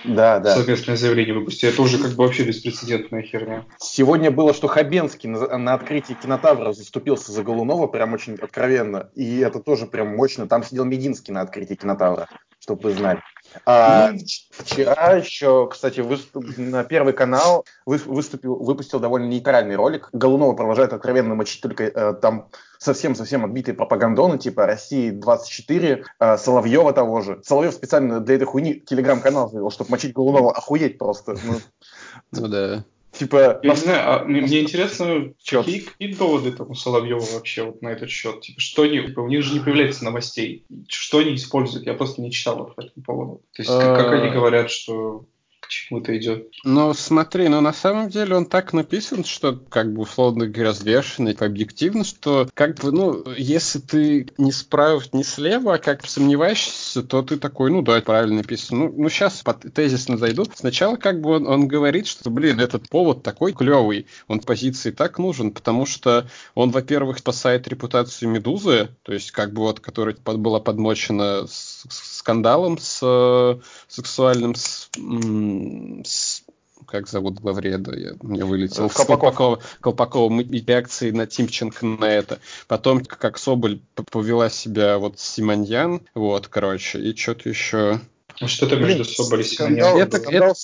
да, 0.05 0.39
да. 0.39 0.55
совместное 0.57 0.97
заявление 0.97 1.35
выпустили. 1.35 1.73
Это 1.73 1.83
уже 1.83 1.99
как 1.99 2.13
бы 2.13 2.25
вообще 2.25 2.45
беспрецедентная 2.45 3.23
херня. 3.23 3.65
Сегодня 3.79 4.31
было, 4.31 4.55
что 4.55 4.69
Хабенский 4.69 5.29
на, 5.29 5.59
на 5.59 5.75
открытии 5.75 6.15
кинотавра 6.15 6.73
заступился 6.73 7.33
за 7.33 7.43
Голунова 7.43 7.87
прям 7.87 8.13
очень 8.13 8.35
откровенно. 8.35 9.11
И 9.15 9.39
это 9.39 9.61
тоже 9.61 9.87
прям 9.87 10.17
мощно. 10.17 10.49
Там 10.49 10.63
сидел 10.63 10.85
Мединский 10.85 11.33
на 11.33 11.43
открытии 11.43 11.75
кинотавра, 11.75 12.29
чтобы 12.61 12.83
вы 12.83 12.93
знали. 12.93 13.21
А, 13.67 14.13
ну, 14.13 14.19
вчера 14.51 15.15
еще, 15.17 15.69
кстати, 15.69 16.01
выступ... 16.01 16.45
на 16.57 16.85
Первый 16.85 17.13
канал 17.13 17.65
выступил, 17.87 18.57
выпустил 18.57 19.01
довольно 19.01 19.27
нейтральный 19.27 19.77
ролик. 19.77 20.09
Голунова 20.13 20.55
продолжает 20.55 20.93
откровенно 20.93 21.35
мочить 21.35 21.61
только 21.61 21.85
э, 21.85 22.15
там 22.15 22.49
совсем-совсем 22.79 23.45
отбитые 23.45 23.75
пропагандоны, 23.75 24.39
типа 24.39 24.67
России 24.67 25.11
24, 25.11 26.05
э, 26.21 26.37
Соловьева 26.39 26.93
того 26.93 27.21
же. 27.21 27.41
Соловьев 27.45 27.75
специально 27.75 28.21
для 28.21 28.37
этой 28.37 28.45
хуйни 28.45 28.81
телеграм-канал 28.81 29.51
завел, 29.51 29.71
чтобы 29.71 29.91
мочить 29.91 30.15
Голунова. 30.15 30.53
Охуеть 30.53 30.99
просто. 30.99 31.37
Ну, 31.45 31.61
ну 32.33 32.49
да. 32.49 32.85
Типа, 33.19 33.59
я 33.63 33.71
не 33.71 33.77
знаю, 33.77 34.11
а 34.11 34.25
мне, 34.25 34.43
мне 34.43 34.61
интересно, 34.61 35.33
какие, 35.45 35.81
какие 35.81 36.15
доводы 36.15 36.53
там 36.53 36.71
у 36.71 36.75
Соловьева 36.75 37.25
вообще 37.33 37.65
вот 37.65 37.83
на 37.83 37.89
этот 37.89 38.11
счет? 38.11 38.43
Типа, 38.43 38.61
что 38.61 38.83
они, 38.83 39.01
типа, 39.01 39.21
у 39.21 39.29
них 39.29 39.43
же 39.43 39.55
не 39.55 39.61
появляется 39.61 40.05
новостей. 40.05 40.65
Что 40.89 41.19
они 41.19 41.35
используют? 41.35 41.87
Я 41.87 41.95
просто 41.95 42.23
не 42.23 42.31
читал 42.31 42.73
по 42.77 42.81
этому 42.81 43.05
поводу. 43.05 43.43
То 43.55 43.63
есть, 43.63 43.71
как, 43.71 43.97
как 43.97 44.13
они 44.13 44.29
а. 44.29 44.33
говорят, 44.33 44.71
что 44.71 45.25
к 45.69 45.71
чему 45.71 46.01
это 46.01 46.17
идет. 46.17 46.49
Ну, 46.65 46.95
смотри, 46.95 47.49
ну 47.49 47.61
на 47.61 47.75
самом 47.75 48.09
деле 48.09 48.35
он 48.35 48.47
так 48.47 48.73
написан, 48.73 49.23
что, 49.23 49.55
как 49.69 49.93
бы, 49.93 50.03
условно 50.03 50.47
говоря, 50.47 50.71
взвешенный, 50.71 51.35
объективно, 51.39 52.05
что, 52.05 52.49
как 52.55 52.77
бы, 52.77 52.91
ну, 52.91 53.23
если 53.37 53.79
ты 53.79 54.29
не 54.39 54.51
справа, 54.51 55.03
не 55.13 55.23
слева, 55.23 55.75
а 55.75 55.79
как 55.79 56.07
сомневаешься, 56.07 57.03
то 57.03 57.21
ты 57.21 57.37
такой, 57.37 57.71
ну 57.71 57.83
да, 57.83 58.01
правильно 58.01 58.39
написан. 58.39 58.79
Ну, 58.79 58.95
ну 58.97 59.09
сейчас 59.11 59.43
под 59.43 59.73
тезисно 59.75 60.17
зайду. 60.17 60.47
Сначала, 60.55 60.97
как 60.97 61.21
бы, 61.21 61.37
он, 61.37 61.47
он 61.47 61.69
говорит, 61.69 62.07
что, 62.07 62.31
блин, 62.31 62.61
этот 62.61 62.89
повод 62.89 63.23
такой 63.23 63.53
клевый, 63.53 64.07
он 64.27 64.41
позиции 64.41 64.91
так 64.91 65.19
нужен, 65.19 65.51
потому 65.51 65.85
что 65.85 66.27
он, 66.55 66.71
во-первых, 66.71 67.19
спасает 67.19 67.69
репутацию 67.69 68.31
Медузы, 68.31 68.89
то 69.03 69.13
есть, 69.13 69.33
как 69.33 69.53
бы, 69.53 69.63
вот, 69.63 69.81
которая 69.81 70.15
под, 70.15 70.39
была 70.39 70.61
подмочена 70.61 71.47
с, 71.47 71.85
скандалом 71.91 72.79
с 72.79 73.01
э, 73.03 73.61
сексуальным 73.89 74.55
с, 74.55 74.91
с 76.05 76.43
как 76.87 77.09
зовут 77.09 77.41
главреда, 77.41 77.95
я, 77.97 78.13
мне 78.23 78.45
вылетел. 78.45 78.89
Колпаков. 78.89 79.07
Колпакова, 79.19 79.63
Колпакова 79.81 80.41
реакции 80.41 81.11
на 81.11 81.27
Тимченко 81.27 81.85
на 81.85 82.07
это. 82.07 82.39
Потом, 82.67 83.05
как 83.05 83.37
Соболь 83.39 83.81
повела 84.11 84.49
себя 84.49 84.99
вот 84.99 85.19
Симоньян, 85.19 86.03
вот, 86.15 86.49
короче, 86.49 87.01
и 87.01 87.15
что-то 87.15 87.49
еще... 87.49 88.01
Что-то 88.47 88.77
между 88.77 89.05
Соболь 89.05 89.41
и 89.41 89.45
Симоньян? 89.45 89.99
Это, 89.99 90.17
это, 90.19 90.55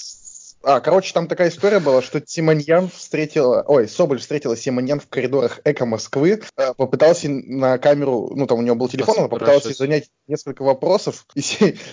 а, 0.65 0.81
короче, 0.81 1.13
там 1.13 1.29
такая 1.29 1.49
история 1.49 1.81
была, 1.81 2.03
что 2.03 2.23
Симоньян 2.25 2.89
встретила, 2.89 3.65
ой, 3.67 3.89
Соболь 3.89 4.19
встретила 4.19 4.57
Симоньян 4.57 5.01
в 5.01 5.09
коридорах 5.09 5.61
Эко 5.65 5.87
Москвы, 5.87 6.43
э, 6.57 6.75
попытался 6.75 7.29
на 7.29 7.79
камеру, 7.79 8.33
ну 8.35 8.47
там 8.47 8.59
у 8.59 8.63
него 8.63 8.75
был 8.75 8.89
телефон, 8.89 9.19
она 9.19 9.29
попыталась 9.29 9.65
занять 9.77 10.11
несколько 10.27 10.63
вопросов, 10.63 11.27
и 11.35 11.41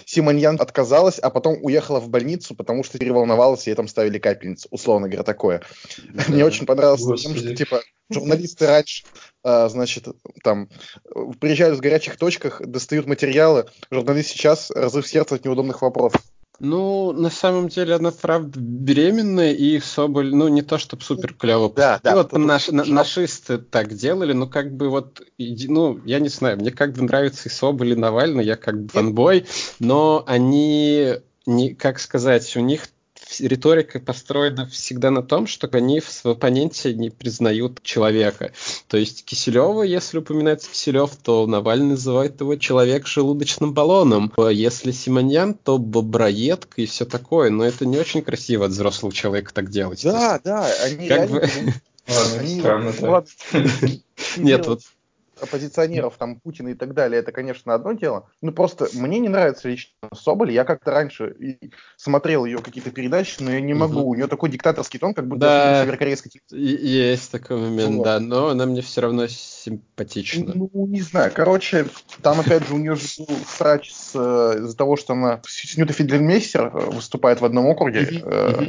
Симоньян 0.05 0.57
отказалась, 0.59 1.19
а 1.19 1.29
потом 1.29 1.57
уехала 1.61 1.99
в 1.99 2.09
больницу, 2.09 2.55
потому 2.55 2.83
что 2.83 2.97
переволновалась, 2.97 3.67
и 3.67 3.71
ей 3.71 3.75
там 3.75 3.87
ставили 3.87 4.19
капельницу, 4.19 4.67
условно 4.71 5.07
говоря, 5.07 5.23
такое. 5.23 5.61
Да. 6.09 6.23
Мне 6.27 6.45
очень 6.45 6.65
понравилось, 6.65 7.01
потому 7.01 7.35
что, 7.35 7.55
типа, 7.55 7.81
журналисты 8.09 8.67
раньше, 8.67 9.03
а, 9.43 9.69
значит, 9.69 10.07
там, 10.43 10.69
приезжают 11.39 11.77
в 11.77 11.81
горячих 11.81 12.17
точках, 12.17 12.61
достают 12.61 13.07
материалы, 13.07 13.65
журналист 13.89 14.29
сейчас 14.29 14.71
разрыв 14.71 15.07
сердца 15.07 15.35
от 15.35 15.45
неудобных 15.45 15.81
вопросов. 15.81 16.21
Ну, 16.63 17.11
на 17.11 17.31
самом 17.31 17.69
деле, 17.69 17.95
она 17.95 18.11
правда 18.11 18.59
беременная, 18.59 19.51
и 19.51 19.79
Соболь, 19.79 20.31
ну, 20.35 20.47
не 20.47 20.61
то 20.61 20.77
чтобы 20.77 21.01
супер 21.01 21.33
клево 21.33 21.73
да, 21.73 21.99
да, 22.03 22.15
вот 22.15 22.33
наш, 22.33 22.67
на, 22.67 22.85
нашисты 22.85 23.57
так 23.57 23.95
делали, 23.95 24.33
но 24.33 24.45
как 24.45 24.71
бы 24.71 24.89
вот, 24.89 25.23
ну, 25.39 25.99
я 26.05 26.19
не 26.19 26.29
знаю, 26.29 26.57
мне 26.57 26.69
как 26.69 26.93
бы 26.93 27.01
нравится 27.01 27.49
и 27.49 27.51
Соболь, 27.51 27.93
и 27.93 27.95
Навальный, 27.95 28.45
я 28.45 28.57
как 28.57 28.79
бы 28.79 28.89
фанбой, 28.89 29.47
но 29.79 30.23
они, 30.27 31.15
не, 31.47 31.73
как 31.73 31.99
сказать, 31.99 32.55
у 32.55 32.59
них 32.59 32.83
риторика 33.39 33.99
построена 33.99 34.67
всегда 34.67 35.11
на 35.11 35.23
том, 35.23 35.47
что 35.47 35.69
они 35.71 35.99
в 35.99 36.25
оппоненте 36.25 36.93
не 36.93 37.09
признают 37.09 37.81
человека. 37.83 38.51
То 38.87 38.97
есть 38.97 39.23
Киселева, 39.25 39.83
если 39.83 40.17
упоминается 40.17 40.69
Киселев, 40.69 41.15
то 41.15 41.45
Навальный 41.47 41.91
называет 41.91 42.39
его 42.41 42.55
человек 42.55 43.07
желудочным 43.07 43.73
баллоном. 43.73 44.33
Если 44.51 44.91
Симоньян, 44.91 45.53
то 45.53 45.77
боброедка 45.77 46.81
и 46.81 46.85
все 46.85 47.05
такое. 47.05 47.49
Но 47.49 47.63
это 47.63 47.85
не 47.85 47.97
очень 47.97 48.21
красиво 48.21 48.65
от 48.65 48.71
взрослого 48.71 49.13
человека 49.13 49.53
так 49.53 49.69
делать. 49.69 50.03
Да, 50.03 50.39
да, 50.43 50.67
они 50.83 51.07
как 51.07 51.29
реально... 51.29 51.39
Бы... 51.39 51.49
Ладно, 52.07 52.91
странно, 52.91 53.25
Нет, 54.37 54.67
вот 54.67 54.81
оппозиционеров, 55.41 56.17
там, 56.17 56.39
Путина 56.39 56.69
и 56.69 56.73
так 56.73 56.93
далее, 56.93 57.19
это, 57.19 57.31
конечно, 57.31 57.73
одно 57.73 57.93
дело. 57.93 58.29
Ну, 58.41 58.51
просто 58.51 58.87
мне 58.93 59.19
не 59.19 59.29
нравится 59.29 59.67
лично 59.67 59.91
Соболь. 60.13 60.51
Я 60.51 60.63
как-то 60.63 60.91
раньше 60.91 61.35
смотрел 61.97 62.45
ее 62.45 62.59
какие-то 62.59 62.91
передачи, 62.91 63.37
но 63.39 63.51
я 63.51 63.61
не 63.61 63.73
могу. 63.73 64.01
Угу. 64.01 64.09
У 64.09 64.15
нее 64.15 64.27
такой 64.27 64.49
диктаторский 64.49 64.99
тон, 64.99 65.13
как 65.13 65.27
будто 65.27 65.41
да, 65.41 65.83
северокорейской 65.83 66.31
Есть 66.51 67.31
такой 67.31 67.57
момент, 67.57 67.97
вот. 67.97 68.03
да, 68.03 68.19
но 68.19 68.49
она 68.49 68.65
мне 68.65 68.81
все 68.81 69.01
равно 69.01 69.27
симпатична. 69.27 70.53
Ну, 70.55 70.69
не 70.87 71.01
знаю. 71.01 71.31
Короче, 71.33 71.87
там, 72.21 72.39
опять 72.39 72.67
же, 72.67 72.73
у 72.73 72.77
нее 72.77 72.95
же 72.95 73.07
был 73.19 73.37
срач 73.47 73.91
с, 73.91 74.11
э, 74.15 74.59
из-за 74.59 74.75
того, 74.75 74.95
что 74.95 75.13
она 75.13 75.41
с 75.45 75.77
Нюта 75.77 75.93
Фидлермейстер 75.93 76.67
э, 76.67 76.89
выступает 76.91 77.41
в 77.41 77.45
одном 77.45 77.67
округе. 77.67 78.23
Угу. 78.23 78.65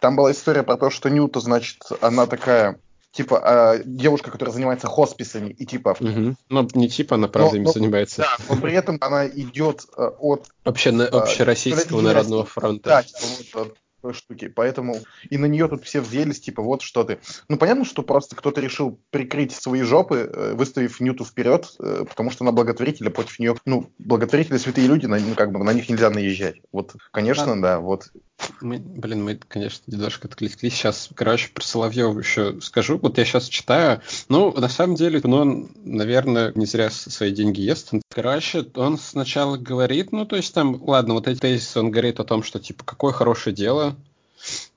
Там 0.00 0.16
была 0.16 0.32
история 0.32 0.62
про 0.62 0.76
то, 0.76 0.90
что 0.90 1.08
Нюта, 1.10 1.40
значит, 1.40 1.78
она 2.00 2.26
такая 2.26 2.78
типа 3.12 3.76
э, 3.78 3.82
девушка, 3.84 4.30
которая 4.30 4.52
занимается 4.52 4.88
хосписами 4.88 5.50
и 5.50 5.64
типа. 5.64 5.96
Угу. 6.00 6.36
Ну 6.48 6.68
не 6.74 6.88
типа, 6.88 7.16
она 7.16 7.28
правда 7.28 7.52
но, 7.52 7.56
им 7.58 7.64
но, 7.64 7.72
занимается. 7.72 8.22
Да, 8.22 8.36
но 8.48 8.60
при 8.60 8.72
этом 8.72 8.98
она 9.00 9.26
идет 9.28 9.84
э, 9.96 10.10
от 10.18 10.48
Обще, 10.64 10.90
э, 10.90 11.04
общероссийского 11.04 12.00
э, 12.00 12.02
народного 12.02 12.44
фронта. 12.44 12.88
Да, 12.88 13.02
типа, 13.02 13.58
вот, 13.58 13.76
такой 14.02 14.14
штуки. 14.14 14.48
Поэтому 14.48 14.96
и 15.30 15.38
на 15.38 15.46
нее 15.46 15.68
тут 15.68 15.84
все 15.84 16.00
взъелись, 16.00 16.40
типа, 16.40 16.62
вот 16.62 16.82
что 16.82 17.04
ты. 17.04 17.18
Ну, 17.48 17.56
понятно, 17.56 17.84
что 17.84 18.02
просто 18.02 18.34
кто-то 18.34 18.60
решил 18.60 19.00
прикрыть 19.10 19.52
свои 19.52 19.82
жопы, 19.82 20.30
э, 20.32 20.54
выставив 20.54 21.00
Ньюту 21.00 21.24
вперед, 21.24 21.72
э, 21.78 22.04
потому 22.08 22.30
что 22.30 22.44
она 22.44 22.52
благотворитель, 22.52 23.08
а 23.08 23.10
против 23.10 23.38
нее, 23.38 23.54
ну, 23.64 23.90
благотворители 23.98 24.56
святые 24.56 24.88
люди, 24.88 25.06
на, 25.06 25.18
ну, 25.18 25.34
как 25.34 25.52
бы 25.52 25.62
на 25.62 25.72
них 25.72 25.88
нельзя 25.88 26.10
наезжать. 26.10 26.56
Вот, 26.72 26.94
конечно, 27.12 27.52
а, 27.52 27.56
да, 27.56 27.80
вот. 27.80 28.08
Мы, 28.60 28.78
блин, 28.78 29.24
мы, 29.24 29.40
конечно, 29.48 29.82
немножко 29.86 30.28
откликли. 30.28 30.68
Сейчас, 30.68 31.10
короче, 31.14 31.50
про 31.52 31.64
Соловьева 31.64 32.18
еще 32.18 32.60
скажу. 32.60 32.98
Вот 32.98 33.18
я 33.18 33.24
сейчас 33.24 33.48
читаю. 33.48 34.00
Ну, 34.28 34.52
на 34.52 34.68
самом 34.68 34.94
деле, 34.94 35.20
ну, 35.24 35.36
он, 35.36 35.70
наверное, 35.84 36.52
не 36.54 36.66
зря 36.66 36.90
свои 36.90 37.32
деньги 37.32 37.60
ест. 37.60 37.90
Короче, 38.08 38.66
он 38.74 38.98
сначала 38.98 39.56
говорит, 39.56 40.12
ну, 40.12 40.26
то 40.26 40.36
есть 40.36 40.54
там, 40.54 40.82
ладно, 40.82 41.14
вот 41.14 41.28
эти 41.28 41.40
тезисы, 41.40 41.80
он 41.80 41.90
говорит 41.90 42.20
о 42.20 42.24
том, 42.24 42.42
что, 42.42 42.58
типа, 42.58 42.84
какое 42.84 43.12
хорошее 43.12 43.54
дело, 43.54 43.96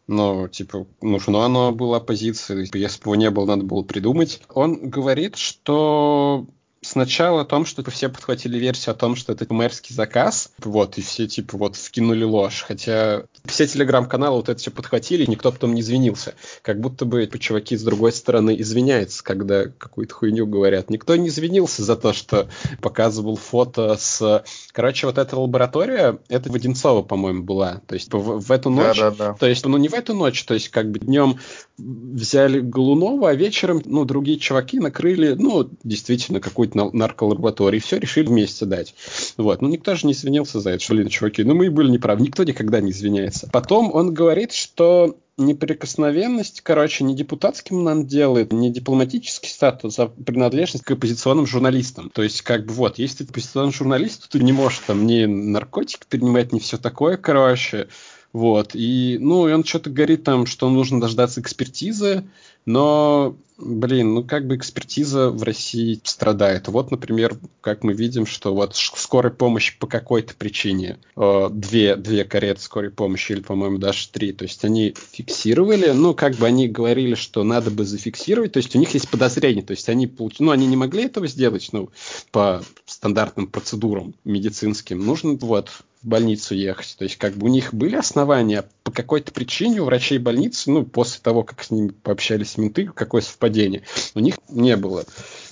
но, 0.07 0.47
типа, 0.47 0.85
нужно 1.01 1.45
оно 1.45 1.71
было 1.71 1.97
оппозиции. 1.97 2.69
Если 2.77 3.01
бы 3.01 3.09
его 3.09 3.15
не 3.15 3.29
было, 3.31 3.45
надо 3.45 3.63
было 3.63 3.81
придумать. 3.83 4.41
Он 4.49 4.89
говорит, 4.89 5.35
что 5.35 6.47
сначала 6.85 7.41
о 7.41 7.45
том, 7.45 7.65
что 7.65 7.89
все 7.91 8.09
подхватили 8.09 8.57
версию 8.57 8.93
о 8.93 8.97
том, 8.97 9.15
что 9.15 9.33
это 9.33 9.51
мэрский 9.53 9.93
заказ, 9.93 10.51
вот, 10.59 10.97
и 10.97 11.01
все, 11.01 11.27
типа, 11.27 11.57
вот, 11.57 11.75
вкинули 11.75 12.23
ложь. 12.23 12.63
Хотя 12.67 13.23
все 13.45 13.67
телеграм-каналы 13.67 14.37
вот 14.37 14.49
это 14.49 14.59
все 14.59 14.71
подхватили, 14.71 15.25
никто 15.27 15.51
потом 15.51 15.73
не 15.73 15.81
извинился. 15.81 16.35
Как 16.61 16.79
будто 16.79 17.05
бы 17.05 17.29
чуваки 17.39 17.77
с 17.77 17.83
другой 17.83 18.11
стороны 18.11 18.55
извиняются, 18.59 19.23
когда 19.23 19.65
какую-то 19.65 20.13
хуйню 20.13 20.47
говорят. 20.47 20.89
Никто 20.89 21.15
не 21.15 21.29
извинился 21.29 21.83
за 21.83 21.95
то, 21.95 22.13
что 22.13 22.47
показывал 22.81 23.35
фото 23.35 23.95
с... 23.99 24.43
Короче, 24.71 25.07
вот 25.07 25.17
эта 25.17 25.37
лаборатория, 25.37 26.19
это 26.29 26.51
в 26.51 26.55
Одинцово, 26.55 27.01
по-моему, 27.01 27.43
была. 27.43 27.81
То 27.87 27.95
есть 27.95 28.11
в, 28.13 28.39
в 28.39 28.51
эту 28.51 28.69
ночь... 28.69 28.97
Да, 28.97 29.11
да, 29.11 29.31
да. 29.31 29.33
То 29.33 29.47
есть, 29.47 29.65
ну, 29.65 29.77
не 29.77 29.87
в 29.87 29.93
эту 29.93 30.13
ночь, 30.13 30.43
то 30.43 30.53
есть, 30.53 30.69
как 30.69 30.91
бы 30.91 30.99
днем 30.99 31.39
взяли 31.77 32.59
Голунова, 32.59 33.29
а 33.29 33.35
вечером, 33.35 33.81
ну, 33.85 34.05
другие 34.05 34.39
чуваки 34.39 34.79
накрыли, 34.79 35.33
ну, 35.33 35.69
действительно, 35.83 36.39
какую-то 36.39 36.74
нарколаборатории, 36.75 37.79
все 37.79 37.97
решили 37.97 38.27
вместе 38.27 38.65
дать. 38.65 38.93
Вот. 39.37 39.61
Ну, 39.61 39.69
никто 39.69 39.95
же 39.95 40.07
не 40.07 40.13
извинился 40.13 40.59
за 40.59 40.71
это, 40.71 40.83
что, 40.83 40.93
блин, 40.93 41.09
чуваки, 41.09 41.43
ну, 41.43 41.55
мы 41.55 41.67
и 41.67 41.69
были 41.69 41.89
неправы. 41.89 42.21
Никто 42.21 42.43
никогда 42.43 42.81
не 42.81 42.91
извиняется. 42.91 43.49
Потом 43.51 43.93
он 43.93 44.13
говорит, 44.13 44.51
что 44.53 45.17
неприкосновенность, 45.37 46.61
короче, 46.61 47.03
не 47.03 47.15
депутатским 47.15 47.85
он 47.85 48.05
делает, 48.05 48.53
не 48.53 48.71
дипломатический 48.71 49.49
статус, 49.49 49.99
а 49.99 50.07
принадлежность 50.07 50.85
к 50.85 50.91
оппозиционным 50.91 51.45
журналистам. 51.45 52.09
То 52.09 52.23
есть, 52.23 52.41
как 52.41 52.65
бы 52.65 52.73
вот, 52.73 52.99
если 52.99 53.23
ты 53.23 53.31
оппозиционный 53.31 53.73
журналист, 53.73 54.23
то 54.23 54.37
ты 54.37 54.43
не 54.43 54.53
можешь 54.53 54.81
там 54.87 55.05
ни 55.05 55.25
наркотики 55.25 56.05
принимать, 56.07 56.53
ни 56.53 56.59
все 56.59 56.77
такое, 56.77 57.17
короче. 57.17 57.87
Вот, 58.31 58.71
и, 58.73 59.17
ну, 59.21 59.47
и 59.47 59.53
он 59.53 59.63
что-то 59.63 59.89
говорит 59.89 60.25
там, 60.25 60.45
что 60.45 60.69
нужно 60.69 60.99
дождаться 60.99 61.39
экспертизы, 61.39 62.25
но, 62.65 63.35
блин, 63.57 64.15
ну, 64.15 64.23
как 64.23 64.47
бы 64.47 64.55
экспертиза 64.55 65.29
в 65.29 65.43
России 65.43 65.99
страдает. 66.03 66.67
Вот, 66.67 66.91
например, 66.91 67.37
как 67.61 67.83
мы 67.83 67.93
видим, 67.93 68.25
что 68.25 68.53
вот 68.53 68.75
скорой 68.75 69.31
помощи 69.31 69.77
по 69.77 69.87
какой-то 69.87 70.35
причине, 70.35 70.97
э, 71.15 71.49
две, 71.51 71.95
две 71.95 72.25
кареты 72.25 72.61
скорой 72.61 72.89
помощи, 72.91 73.33
или, 73.33 73.41
по-моему, 73.41 73.77
даже 73.77 74.09
три, 74.09 74.33
то 74.33 74.43
есть 74.43 74.65
они 74.65 74.95
фиксировали, 75.11 75.91
ну, 75.91 76.13
как 76.13 76.35
бы 76.35 76.47
они 76.47 76.67
говорили, 76.67 77.15
что 77.15 77.43
надо 77.43 77.71
бы 77.71 77.85
зафиксировать, 77.85 78.53
то 78.53 78.57
есть 78.57 78.75
у 78.75 78.79
них 78.79 78.93
есть 78.93 79.09
подозрение, 79.09 79.63
то 79.63 79.71
есть 79.71 79.87
они, 79.89 80.07
получ... 80.07 80.39
ну, 80.39 80.51
они 80.51 80.65
не 80.65 80.75
могли 80.77 81.03
этого 81.05 81.27
сделать, 81.27 81.69
ну, 81.71 81.89
по 82.31 82.63
стандартным 82.85 83.47
процедурам 83.47 84.15
медицинским. 84.23 85.05
Нужно, 85.05 85.33
вот, 85.33 85.69
в 85.69 86.07
больницу 86.07 86.53
ехать. 86.53 86.95
То 86.97 87.03
есть 87.03 87.17
как 87.17 87.33
бы 87.33 87.47
у 87.47 87.49
них 87.49 87.73
были 87.73 87.95
основания, 87.95 88.63
по 88.85 88.91
какой-то 88.91 89.33
причине 89.33 89.81
у 89.81 89.85
врачей 89.85 90.19
больницы, 90.19 90.69
ну, 90.69 90.85
после 90.85 91.19
того, 91.21 91.43
как 91.43 91.63
с 91.63 91.71
ними 91.71 91.89
пообщались 91.89 92.57
менты, 92.57 92.85
какое 92.85 93.21
совпадение, 93.21 93.81
у 94.13 94.19
них 94.19 94.35
не 94.47 94.77
было. 94.77 95.05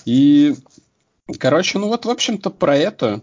И, 0.04 0.54
короче, 1.38 1.80
ну 1.80 1.88
вот, 1.88 2.06
в 2.06 2.10
общем-то, 2.10 2.50
про 2.50 2.76
это 2.76 3.22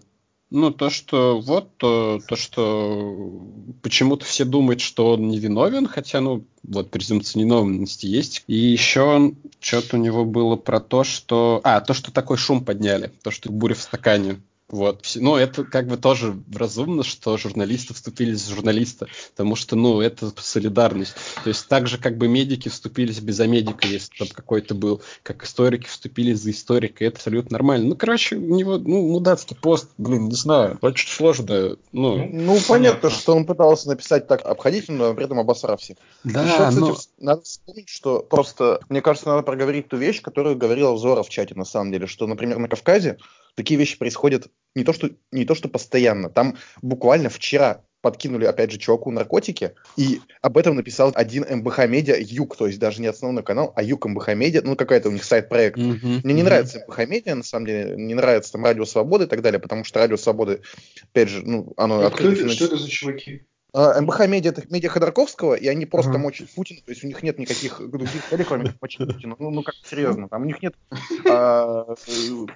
ну, 0.50 0.70
то, 0.72 0.90
что 0.90 1.40
вот, 1.40 1.78
то, 1.78 2.20
то 2.28 2.36
что 2.36 3.42
почему-то 3.82 4.26
все 4.26 4.44
думают, 4.44 4.82
что 4.82 5.14
он 5.14 5.30
невиновен, 5.30 5.88
хотя, 5.88 6.20
ну, 6.20 6.44
вот 6.64 6.92
презумпция 6.92 7.40
невиновности 7.40 8.06
есть. 8.06 8.44
И 8.48 8.56
еще 8.56 9.34
что-то 9.62 9.96
у 9.96 10.00
него 10.00 10.26
было 10.26 10.58
про 10.58 10.82
то, 10.82 11.06
что... 11.06 11.62
А, 11.64 11.80
то, 11.80 11.94
что 11.94 12.12
такой 12.12 12.36
шум 12.36 12.66
подняли, 12.66 13.14
то, 13.24 13.32
что 13.32 13.50
буря 13.50 13.76
в 13.76 13.82
стакане. 13.82 14.42
Вот. 14.72 15.06
Ну, 15.16 15.36
это 15.36 15.66
как 15.66 15.88
бы 15.88 15.98
тоже 15.98 16.34
разумно, 16.56 17.04
что 17.04 17.36
журналисты 17.38 17.94
вступились 17.94 18.40
за 18.40 18.56
журналиста, 18.56 19.08
потому 19.32 19.58
что, 19.58 19.76
ну, 19.76 20.00
это 20.00 20.32
солидарность. 20.38 21.14
То 21.44 21.50
есть 21.50 21.68
так 21.68 21.88
же, 21.88 21.98
как 21.98 22.18
бы 22.18 22.30
медики 22.30 22.70
вступились 22.70 23.20
без 23.20 23.40
медика, 23.40 23.86
если 23.86 24.18
там 24.18 24.28
какой-то 24.30 24.74
был, 24.74 25.02
как 25.24 25.44
историки 25.44 25.88
вступились 25.88 26.40
за 26.40 26.52
историка, 26.52 27.04
это 27.04 27.18
абсолютно 27.18 27.56
нормально. 27.56 27.90
Ну, 27.90 27.96
короче, 27.98 28.38
у 28.38 28.56
него, 28.56 28.78
ну, 28.78 29.10
мудацкий 29.10 29.58
пост, 29.58 29.90
блин, 29.98 30.30
не 30.30 30.36
знаю, 30.36 30.80
очень 30.82 31.10
сложно. 31.10 31.76
Ну, 31.92 32.30
ну 32.32 32.58
понятно, 32.66 33.10
что 33.10 33.36
он 33.36 33.46
пытался 33.46 33.90
написать 33.90 34.28
так 34.28 34.46
обходительно, 34.46 35.10
но 35.10 35.14
при 35.14 35.26
этом 35.26 35.40
обосрав 35.40 35.82
всех. 35.82 35.98
Да, 36.24 36.44
Еще, 36.44 36.54
кстати, 36.54 36.76
но... 36.76 36.98
надо 37.20 37.42
вспомнить, 37.42 37.90
что 37.90 38.20
просто, 38.22 38.80
мне 38.88 39.02
кажется, 39.02 39.28
надо 39.28 39.44
проговорить 39.44 39.90
ту 39.90 39.98
вещь, 39.98 40.22
которую 40.22 40.56
говорил 40.56 40.96
Зоров 40.96 41.28
в 41.28 41.30
чате, 41.30 41.56
на 41.56 41.66
самом 41.66 41.92
деле, 41.92 42.08
что, 42.08 42.26
например, 42.26 42.58
на 42.58 42.70
Кавказе 42.70 43.18
такие 43.56 43.80
вещи 43.80 43.98
происходят 43.98 44.48
не 44.76 44.84
то, 44.84 44.94
что, 44.94 45.10
не 45.32 45.46
то, 45.46 45.56
что 45.56 45.70
постоянно. 45.70 46.30
Там 46.30 46.58
буквально 46.82 47.30
вчера 47.30 47.84
подкинули, 48.02 48.46
опять 48.46 48.72
же, 48.72 48.80
чуваку 48.80 49.12
наркотики, 49.12 49.74
и 49.96 50.22
об 50.42 50.58
этом 50.58 50.76
написал 50.76 51.12
один 51.16 51.46
МБХ 51.48 51.88
Медиа, 51.88 52.18
Юг, 52.20 52.56
то 52.58 52.68
есть 52.68 52.80
даже 52.80 53.00
не 53.02 53.08
основной 53.08 53.44
канал, 53.44 53.74
а 53.76 53.84
Юг 53.84 54.06
МБХ 54.06 54.30
Медиа, 54.30 54.62
ну, 54.64 54.76
какая-то 54.76 55.10
у 55.10 55.12
них 55.12 55.24
сайт-проект. 55.24 55.78
Mm-hmm. 55.78 56.22
Мне 56.24 56.34
не 56.34 56.42
mm-hmm. 56.42 56.44
нравится 56.44 56.84
МБХ 56.88 56.98
Медиа, 57.08 57.36
на 57.36 57.44
самом 57.44 57.68
деле, 57.68 57.96
не 57.96 58.16
нравится 58.16 58.54
там 58.54 58.66
Радио 58.66 58.86
Свободы 58.86 59.26
и 59.26 59.28
так 59.28 59.42
далее, 59.42 59.60
потому 59.60 59.84
что 59.84 60.00
Радио 60.00 60.18
Свободы, 60.18 60.62
опять 61.04 61.30
же, 61.30 61.44
ну, 61.46 61.74
оно... 61.78 62.02
А 62.02 62.08
открыто, 62.08 62.36
что, 62.38 62.46
это, 62.46 62.54
что 62.56 62.66
это 62.66 62.78
за 62.78 62.90
чуваки? 62.90 63.44
А, 63.74 64.02
МБХ 64.02 64.28
медиа 64.28 64.52
это 64.52 64.64
медиа 64.70 64.90
Ходорковского, 64.90 65.54
и 65.54 65.68
они 65.68 65.86
просто 65.86 66.12
uh-huh. 66.12 66.18
мочат 66.18 66.50
Путина, 66.50 66.82
то 66.84 66.92
есть 66.92 67.06
у 67.06 67.08
них 67.08 67.24
нет 67.24 67.40
никаких 67.40 67.80
других 67.90 68.28
целей, 68.30 68.44
кроме 68.44 68.66
как 68.66 68.76
мочить 68.82 69.08
Путина. 69.08 69.36
Ну, 69.40 69.50
ну 69.50 69.64
как 69.64 69.76
серьезно, 69.86 70.28
там 70.28 70.42
у 70.42 70.46
них 70.46 70.62
нет 70.62 70.76
а, 71.30 71.96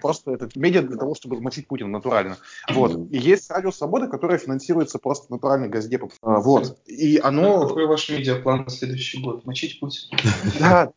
просто 0.01 0.31
это 0.31 0.49
медиа 0.55 0.81
для 0.81 0.97
того, 0.97 1.15
чтобы 1.15 1.39
мочить 1.39 1.67
Путина 1.67 1.89
натурально. 1.89 2.37
Вот. 2.69 3.11
И 3.11 3.17
есть 3.17 3.49
Радио 3.49 3.71
Свобода, 3.71 4.07
которое 4.07 4.37
финансируется 4.37 4.99
просто 4.99 5.31
натуральной 5.31 5.69
газдепом. 5.69 6.11
А, 6.21 6.39
вот. 6.39 6.77
И 6.85 7.17
оно... 7.17 7.67
Какой 7.67 7.87
ваш 7.87 8.09
медиаплан 8.09 8.63
на 8.63 8.69
следующий 8.69 9.21
год? 9.21 9.45
Мочить 9.45 9.79
Путина? 9.79 10.19
Да, 10.59 10.91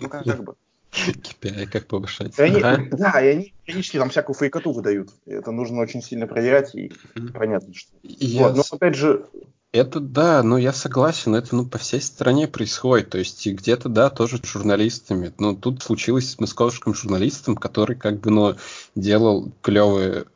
ну 0.00 0.08
как 0.08 0.44
бы. 0.44 0.54
KPI 0.94 1.66
как 1.66 1.86
повышать. 1.86 2.38
И 2.38 2.42
они, 2.42 2.60
ага. 2.60 2.86
Да, 2.92 3.20
и 3.20 3.28
они 3.28 3.54
периодически 3.64 3.98
там 3.98 4.10
всякую 4.10 4.36
фейкоту 4.36 4.72
выдают. 4.72 5.10
Это 5.26 5.50
нужно 5.50 5.80
очень 5.80 6.02
сильно 6.02 6.26
проверять, 6.26 6.74
и 6.74 6.92
понятно, 7.34 7.74
что... 7.74 7.90
Я 8.02 8.48
вот, 8.48 8.56
но 8.56 8.62
опять 8.70 8.94
же... 8.94 9.26
Это 9.74 9.98
да, 9.98 10.44
но 10.44 10.56
я 10.56 10.72
согласен, 10.72 11.34
это 11.34 11.56
ну 11.56 11.66
по 11.66 11.78
всей 11.78 12.00
стране 12.00 12.46
происходит, 12.46 13.10
то 13.10 13.18
есть 13.18 13.44
и 13.44 13.50
где-то 13.50 13.88
да 13.88 14.08
тоже 14.08 14.38
журналистами, 14.40 15.32
но 15.40 15.52
тут 15.56 15.82
случилось 15.82 16.30
с 16.30 16.38
московским 16.38 16.94
журналистом, 16.94 17.56
который 17.56 17.96
как 17.96 18.20
бы 18.20 18.30
ну 18.30 18.54
делал 18.94 19.50
клевые 19.62 20.26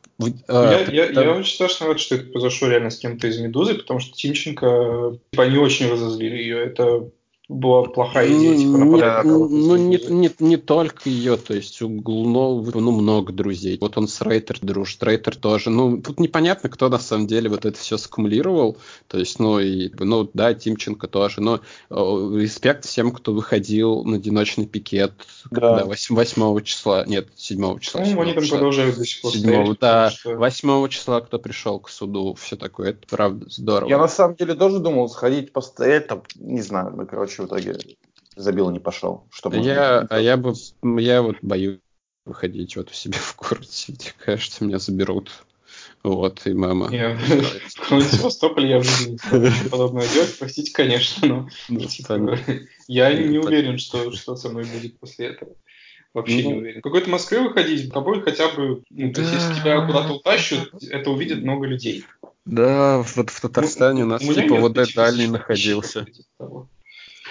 а, 0.49 0.83
я, 0.89 1.05
я, 1.05 1.13
там... 1.13 1.23
я 1.23 1.31
очень 1.35 1.53
страшно 1.53 1.87
рад, 1.87 2.01
что 2.01 2.15
это 2.15 2.25
произошло 2.25 2.67
реально 2.67 2.89
с 2.89 2.97
кем-то 2.97 3.27
из 3.27 3.39
«Медузы», 3.39 3.75
потому 3.75 4.01
что 4.01 4.13
Тимченко, 4.13 5.17
типа, 5.31 5.43
они 5.43 5.57
очень 5.57 5.89
разозлили 5.89 6.35
ее. 6.35 6.61
Это 6.61 7.09
была 7.49 7.83
плохая 7.83 8.27
идея, 8.27 8.55
типа, 8.55 8.77
нападать 8.77 9.25
на 9.25 9.31
кого-то. 9.31 9.53
Ну, 9.53 9.75
не, 9.75 9.97
не, 10.09 10.31
не 10.37 10.57
только 10.57 11.09
ее, 11.09 11.35
то 11.35 11.55
есть 11.55 11.81
у 11.81 11.89
Глунова 11.89 12.71
ну, 12.75 12.91
много 12.91 13.33
друзей. 13.33 13.79
Вот 13.81 13.97
он 13.97 14.07
с 14.07 14.21
Рейтер 14.21 14.59
дружит, 14.61 15.01
Рейтер 15.01 15.35
тоже. 15.35 15.71
Ну, 15.71 15.99
тут 15.99 16.19
непонятно, 16.19 16.69
кто 16.69 16.89
на 16.89 16.99
самом 16.99 17.25
деле 17.25 17.49
вот 17.49 17.65
это 17.65 17.77
все 17.77 17.97
скумулировал. 17.97 18.77
То 19.07 19.17
есть, 19.17 19.39
ну, 19.39 19.59
и, 19.59 19.89
ну, 19.97 20.29
да, 20.31 20.53
Тимченко 20.53 21.07
тоже. 21.07 21.41
Но 21.41 21.61
о, 21.89 22.37
респект 22.37 22.85
всем, 22.85 23.11
кто 23.11 23.33
выходил 23.33 24.03
на 24.03 24.17
одиночный 24.17 24.67
пикет 24.67 25.13
да. 25.49 25.69
когда 25.69 25.85
8, 25.85 26.15
8 26.15 26.61
числа, 26.61 27.05
нет, 27.05 27.29
7 27.35 27.79
числа. 27.79 28.01
Ну, 28.05 28.21
они 28.21 28.33
там 28.33 28.43
числа. 28.43 28.57
продолжают 28.57 28.95
до 28.95 29.05
сих 29.05 29.21
пор 29.21 29.31
7, 29.31 29.41
стоять, 29.41 29.79
Да, 29.79 30.11
что... 30.11 30.35
8 30.35 30.87
числа, 30.89 31.21
кто 31.21 31.39
пришел 31.39 31.79
к 31.79 31.89
суду, 31.89 32.35
все 32.35 32.55
такое, 32.55 32.91
это 32.91 33.07
правда 33.09 33.47
здорово. 33.49 33.89
Я 33.89 33.97
на 33.97 34.07
самом 34.07 34.35
деле 34.35 34.53
тоже 34.53 34.77
думал 34.79 35.09
сходить 35.09 35.51
постоять, 35.51 36.07
там, 36.07 36.21
не 36.35 36.61
знаю, 36.61 36.93
ну, 36.95 37.07
короче, 37.07 37.38
в 37.39 37.47
итоге 37.47 37.77
забил 38.35 38.69
и 38.69 38.73
не 38.73 38.79
пошел. 38.79 39.27
Что 39.31 39.53
я, 39.53 40.01
а 40.09 40.19
я 40.19 40.37
бы, 40.37 40.53
я 40.99 41.21
вот 41.21 41.37
боюсь 41.41 41.79
выходить 42.25 42.75
вот 42.75 42.91
у 42.91 42.93
себя 42.93 43.17
в 43.17 43.35
городе. 43.35 43.67
Мне 43.87 44.13
кажется, 44.23 44.63
меня 44.63 44.79
заберут. 44.79 45.31
Вот, 46.03 46.45
и 46.47 46.53
мама. 46.53 46.87
В 47.89 48.01
Севастополе 48.01 48.69
я 48.69 48.79
в 48.79 48.83
жизни 48.83 49.19
не 49.33 49.69
подобное 49.69 50.07
делать, 50.07 50.35
простите, 50.39 50.71
конечно, 50.71 51.27
но 51.27 51.49
ну, 51.67 51.79
типа, 51.81 52.39
я 52.87 53.13
не 53.13 53.37
уверен, 53.37 53.77
что, 53.77 54.11
что 54.13 54.35
со 54.35 54.49
мной 54.49 54.65
будет 54.65 54.97
после 54.99 55.27
этого. 55.27 55.55
Вообще 56.13 56.43
ну, 56.43 56.51
не 56.51 56.53
уверен. 56.59 56.79
В 56.79 56.83
какой-то 56.83 57.09
Москве 57.09 57.41
выходить, 57.41 57.91
тобой 57.91 58.21
хотя 58.21 58.47
бы, 58.49 58.83
ну, 58.89 59.13
то 59.13 59.21
есть 59.21 59.33
если 59.33 59.53
тебя 59.59 59.85
куда-то 59.85 60.13
утащат, 60.13 60.69
это 60.89 61.11
увидит 61.11 61.43
много 61.43 61.67
людей. 61.67 62.05
Да, 62.45 63.03
вот 63.15 63.29
в 63.29 63.41
Татарстане 63.41 64.05
ну, 64.05 64.07
у 64.07 64.09
нас 64.11 64.21
типа 64.21 64.55
вот 64.55 64.73
дальний 64.95 65.27
находился. 65.27 66.07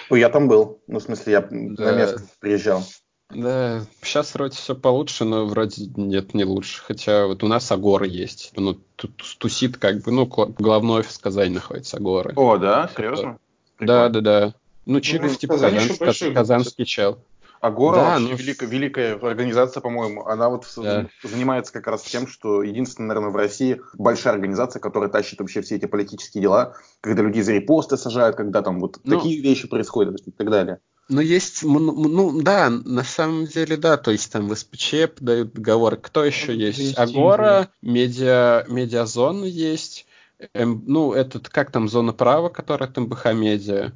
Ну, 0.09 0.15
я 0.15 0.29
там 0.29 0.47
был. 0.47 0.81
Ну, 0.87 0.99
в 0.99 1.03
смысле, 1.03 1.33
я 1.33 1.41
да. 1.41 1.91
на 1.91 1.97
место 1.97 2.21
приезжал. 2.39 2.83
Да, 3.29 3.85
сейчас 4.01 4.33
вроде 4.33 4.55
все 4.55 4.73
получше, 4.73 5.23
но 5.23 5.45
вроде 5.45 5.85
нет, 5.95 6.33
не 6.33 6.45
лучше. 6.45 6.81
Хотя 6.81 7.27
вот 7.27 7.43
у 7.43 7.47
нас 7.47 7.71
Агора 7.71 8.07
есть. 8.07 8.51
Ну, 8.55 8.79
тут 8.95 9.21
тусит 9.37 9.77
как 9.77 10.01
бы, 10.01 10.11
ну, 10.11 10.25
главной 10.25 11.01
офис 11.01 11.19
Казани 11.19 11.53
находится 11.53 11.97
Агоры. 11.97 12.33
О, 12.35 12.57
да? 12.57 12.89
Серьезно? 12.95 13.37
Да, 13.79 14.09
да, 14.09 14.21
да. 14.21 14.53
Ну, 14.85 14.99
Чигов 14.99 15.31
ну, 15.31 15.37
типа 15.37 15.53
казанский, 15.53 16.33
казанский 16.33 16.85
чел. 16.85 17.19
Агора 17.61 17.95
да, 17.95 18.19
вообще 18.19 18.27
ну... 18.29 18.35
великая, 18.35 18.65
великая 18.67 19.15
организация, 19.15 19.81
по-моему. 19.81 20.25
Она 20.25 20.49
вот 20.49 20.65
да. 20.77 21.07
занимается 21.23 21.73
как 21.73 21.87
раз 21.87 22.03
тем, 22.03 22.27
что 22.27 22.63
единственная, 22.63 23.09
наверное, 23.09 23.31
в 23.31 23.35
России 23.35 23.81
большая 23.95 24.33
организация, 24.33 24.79
которая 24.79 25.09
тащит 25.09 25.39
вообще 25.39 25.61
все 25.61 25.75
эти 25.75 25.85
политические 25.85 26.41
дела, 26.41 26.75
когда 27.01 27.21
людей 27.21 27.41
за 27.41 27.53
репосты 27.53 27.97
сажают, 27.97 28.35
когда 28.35 28.61
там 28.61 28.79
вот 28.79 28.99
ну, 29.03 29.17
такие 29.17 29.41
вещи 29.41 29.67
происходят 29.67 30.21
и 30.25 30.31
так 30.31 30.49
далее. 30.49 30.79
Ну, 31.09 31.21
есть, 31.21 31.63
ну, 31.63 32.41
да, 32.41 32.69
на 32.69 33.03
самом 33.03 33.47
деле, 33.47 33.77
да, 33.77 33.97
то 33.97 34.11
есть 34.11 34.31
там 34.31 34.47
в 34.47 34.55
СПЧ 34.55 34.93
дают 35.19 35.53
договоры. 35.53 35.97
Кто 35.97 36.23
еще 36.23 36.51
ну, 36.51 36.59
есть? 36.59 36.97
Агора, 36.99 37.69
медиа, 37.81 38.63
медиазона 38.67 39.45
есть, 39.45 40.05
эм, 40.53 40.83
ну, 40.85 41.13
этот, 41.13 41.49
как 41.49 41.71
там, 41.71 41.89
зона 41.89 42.13
права, 42.13 42.49
которая 42.49 42.89
там 42.89 43.07
БХ 43.07 43.33
медиа. 43.33 43.91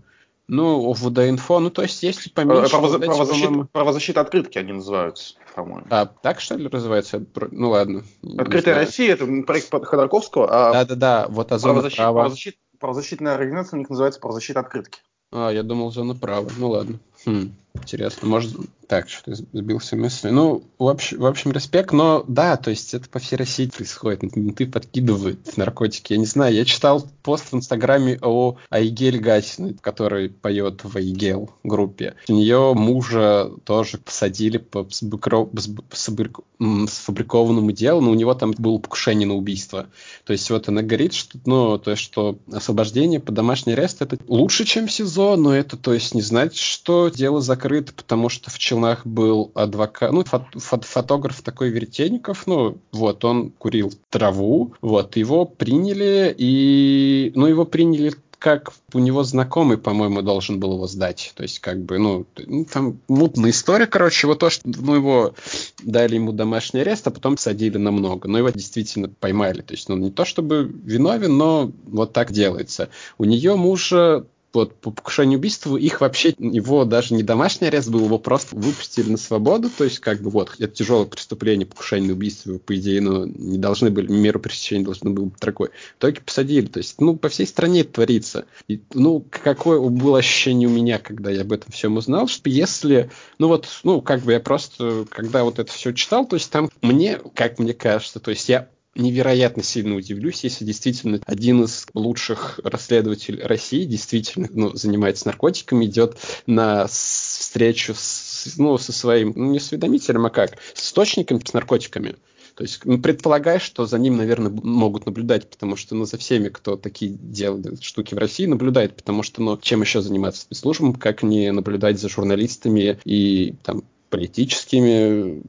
Ну, 0.54 0.92
ОВД-инфо, 0.92 1.60
ну, 1.60 1.72
то 1.72 1.82
есть, 1.82 2.04
если 2.04 2.30
поменьше... 2.30 2.76
Правоза- 2.76 3.00
вот 3.00 3.06
правозащита, 3.06 3.68
правозащита 3.72 4.22
открытки 4.22 4.60
они 4.60 4.74
называются, 4.74 5.34
по-моему. 5.56 5.88
А, 5.90 6.06
так, 6.06 6.40
что 6.40 6.54
ли, 6.54 6.70
называется? 6.72 7.26
Ну, 7.50 7.72
ладно. 7.72 8.04
Открытая 8.38 8.76
Россия, 8.76 9.14
это 9.14 9.26
проект 9.42 9.72
Ходорковского, 9.72 10.48
а... 10.50 10.74
Да-да-да, 10.74 11.26
вот 11.28 11.52
а 11.52 11.58
зона 11.58 11.74
правозащит, 11.74 11.98
права... 11.98 12.14
Правозащит, 12.14 12.56
правозащитная 12.80 13.34
организация 13.34 13.78
у 13.78 13.80
них 13.80 13.90
называется 13.90 14.20
правозащита 14.20 14.60
открытки. 14.60 15.00
А, 15.32 15.50
я 15.50 15.64
думал, 15.64 15.92
зона 15.92 16.14
права. 16.14 16.48
Ну, 16.56 16.70
ладно. 16.70 17.00
Хм. 17.26 17.52
Интересно, 17.76 18.28
может, 18.28 18.56
так, 18.94 19.10
что 19.10 19.34
сбился 19.34 19.96
мысли. 19.96 20.30
Ну, 20.30 20.66
в 20.78 20.88
общем, 20.88 21.20
в 21.20 21.26
общем, 21.26 21.52
респект, 21.52 21.94
но 21.94 22.24
да, 22.28 22.58
то 22.58 22.70
есть 22.70 22.94
это 22.94 23.10
по 23.10 23.18
всей 23.18 23.38
России 23.38 23.66
происходит. 23.66 24.22
Менты 24.36 24.68
подкидывают 24.68 25.58
наркотики. 25.58 26.14
Я 26.14 26.20
не 26.20 26.28
знаю, 26.28 26.54
я 26.54 26.64
читал 26.64 27.04
пост 27.24 27.52
в 27.52 27.56
Инстаграме 27.56 28.20
о 28.22 28.58
Айгель 28.70 29.20
Гатиной, 29.20 29.76
который 29.82 30.30
поет 30.30 30.84
в 30.84 30.96
Айгел 30.96 31.50
группе. 31.64 32.14
У 32.28 32.34
нее 32.34 32.76
мужа 32.76 33.50
тоже 33.64 33.98
посадили 33.98 34.60
по 34.60 34.88
сфабрикованному 34.92 37.72
делу, 37.72 38.02
но 38.02 38.12
у 38.12 38.16
него 38.16 38.36
там 38.36 38.52
было 38.52 38.78
покушение 38.78 39.28
на 39.28 39.34
убийство. 39.34 39.88
То 40.26 40.34
есть 40.34 40.52
вот 40.52 40.68
она 40.68 40.84
говорит, 40.84 41.14
что, 41.14 41.40
ну, 41.46 41.80
то 41.80 41.90
есть, 41.92 42.04
что 42.04 42.38
освобождение 42.52 43.20
по 43.20 43.32
домашний 43.32 43.74
арест 43.74 44.04
это 44.04 44.20
лучше, 44.28 44.66
чем 44.66 44.88
СИЗО, 44.88 45.36
но 45.36 45.56
это, 45.56 45.78
то 45.78 45.94
есть, 45.94 46.14
не 46.14 46.22
значит, 46.22 46.58
что 46.58 47.10
дело 47.10 47.42
закрыто, 47.42 47.63
потому 47.94 48.30
что 48.30 48.50
в 48.50 48.58
Челнах 48.58 49.06
был 49.06 49.52
адвокат, 49.56 50.12
ну, 50.12 50.24
фото, 50.24 50.60
фотограф 50.60 51.42
такой 51.42 51.70
Веретенников, 51.70 52.48
ну, 52.48 52.78
вот, 52.92 53.24
он 53.26 53.52
курил 53.52 53.94
траву, 54.10 54.74
вот, 54.82 55.16
его 55.16 55.46
приняли, 55.46 56.34
и, 56.38 57.32
ну, 57.36 57.48
его 57.48 57.66
приняли 57.66 58.14
как 58.44 58.74
у 58.92 59.00
него 59.00 59.24
знакомый, 59.24 59.78
по-моему, 59.78 60.22
должен 60.22 60.60
был 60.60 60.74
его 60.74 60.86
сдать. 60.86 61.32
То 61.34 61.44
есть, 61.44 61.60
как 61.60 61.82
бы, 61.82 61.98
ну, 61.98 62.26
ну 62.46 62.66
там 62.66 63.00
мутная 63.08 63.52
история, 63.52 63.88
короче, 63.88 64.28
вот 64.28 64.40
то, 64.40 64.50
что, 64.50 64.64
ну, 64.66 64.96
его 64.96 65.34
дали 65.82 66.16
ему 66.16 66.34
домашний 66.34 66.82
арест, 66.82 67.08
а 67.08 67.12
потом 67.12 67.38
садили 67.38 67.78
намного. 67.78 68.28
Но 68.28 68.38
его 68.38 68.50
действительно 68.50 69.08
поймали. 69.08 69.62
То 69.62 69.74
есть, 69.76 69.88
ну, 69.88 69.96
не 69.96 70.12
то 70.12 70.26
чтобы 70.26 70.66
виновен, 70.66 71.38
но 71.38 71.72
вот 71.86 72.12
так 72.12 72.34
делается. 72.34 72.90
У 73.18 73.24
нее 73.24 73.56
мужа 73.56 74.26
вот 74.54 74.76
по 74.76 74.92
покушению 74.92 75.40
убийства 75.40 75.76
их 75.78 76.02
вообще, 76.02 76.34
его 76.38 76.86
даже 76.86 77.14
не 77.14 77.24
домашний 77.24 77.68
арест 77.68 77.90
был, 77.90 78.06
его 78.06 78.20
просто 78.20 78.56
выпустили 78.56 79.10
на 79.10 79.18
свободу, 79.18 79.70
то 79.70 79.84
есть 79.84 80.00
как 80.00 80.22
бы 80.22 80.30
вот, 80.30 80.56
это 80.60 80.74
тяжелое 80.74 81.06
преступление, 81.06 81.66
покушение 81.66 82.10
на 82.10 82.14
убийство, 82.14 82.58
по 82.58 82.76
идее, 82.76 83.02
ну, 83.02 83.26
не 83.26 83.58
должны 83.58 83.90
были, 83.90 84.12
меру 84.12 84.40
пресечения 84.40 84.86
должны 84.86 85.10
были 85.10 85.26
быть 85.26 85.40
такой. 85.40 85.70
В 85.70 86.00
итоге 86.00 86.22
посадили, 86.22 86.68
то 86.68 86.78
есть, 86.78 87.00
ну, 87.02 87.16
по 87.16 87.30
всей 87.30 87.48
стране 87.48 87.82
это 87.82 87.94
творится. 87.94 88.46
И, 88.68 88.82
ну, 88.94 89.26
какое 89.30 89.80
было 89.80 90.20
ощущение 90.20 90.68
у 90.68 90.72
меня, 90.72 91.00
когда 91.00 91.32
я 91.32 91.42
об 91.42 91.52
этом 91.52 91.72
всем 91.72 91.98
узнал, 91.98 92.28
что 92.28 92.50
если, 92.50 93.10
ну 93.40 93.48
вот, 93.48 93.68
ну, 93.84 94.02
как 94.02 94.22
бы 94.22 94.34
я 94.34 94.40
просто, 94.40 95.06
когда 95.10 95.44
вот 95.44 95.60
это 95.60 95.72
все 95.72 95.94
читал, 95.94 96.26
то 96.26 96.36
есть 96.36 96.52
там 96.52 96.70
мне, 96.82 97.20
как 97.36 97.60
мне 97.60 97.74
кажется, 97.74 98.20
то 98.20 98.32
есть 98.32 98.50
я 98.50 98.70
невероятно 98.96 99.64
сильно 99.64 99.96
удивлюсь, 99.96 100.44
если 100.44 100.66
действительно 100.66 101.20
один 101.26 101.64
из 101.64 101.88
лучших 101.94 102.60
расследователей 102.64 103.44
России 103.44 103.86
действительно 103.86 104.50
ну, 104.52 104.76
занимается 104.76 105.28
наркотиками, 105.28 105.86
идет 105.86 106.18
на 106.46 106.88
встречу 106.88 107.94
с, 107.96 108.54
ну, 108.58 108.78
со 108.78 108.92
своим, 108.92 109.34
ну, 109.36 109.52
не 109.52 109.58
осведомителем, 109.58 110.26
а 110.26 110.30
как, 110.30 110.58
с 110.74 110.86
источником, 110.86 111.44
с 111.44 111.54
наркотиками. 111.54 112.16
То 112.56 112.64
есть 112.64 112.82
ну, 112.86 113.00
предполагаешь, 113.00 113.64
что 113.64 113.88
за 113.88 113.98
ним, 113.98 114.16
наверное, 114.16 114.52
могут 114.52 115.08
наблюдать, 115.08 115.50
потому 115.50 115.76
что 115.76 115.96
ну, 115.96 116.06
за 116.06 116.18
всеми, 116.18 116.50
кто 116.50 116.78
такие 116.78 117.12
делает 117.12 117.82
штуки 117.82 118.14
в 118.14 118.18
России, 118.20 118.46
наблюдает, 118.46 118.96
потому 118.96 119.24
что 119.24 119.42
ну, 119.42 119.58
чем 119.58 119.82
еще 119.82 120.02
заниматься 120.02 120.42
спецслужбам, 120.42 120.94
как 120.94 121.24
не 121.24 121.52
наблюдать 121.52 122.00
за 122.00 122.10
журналистами 122.10 123.00
и 123.06 123.56
там 123.64 123.84
политическими 124.12 125.42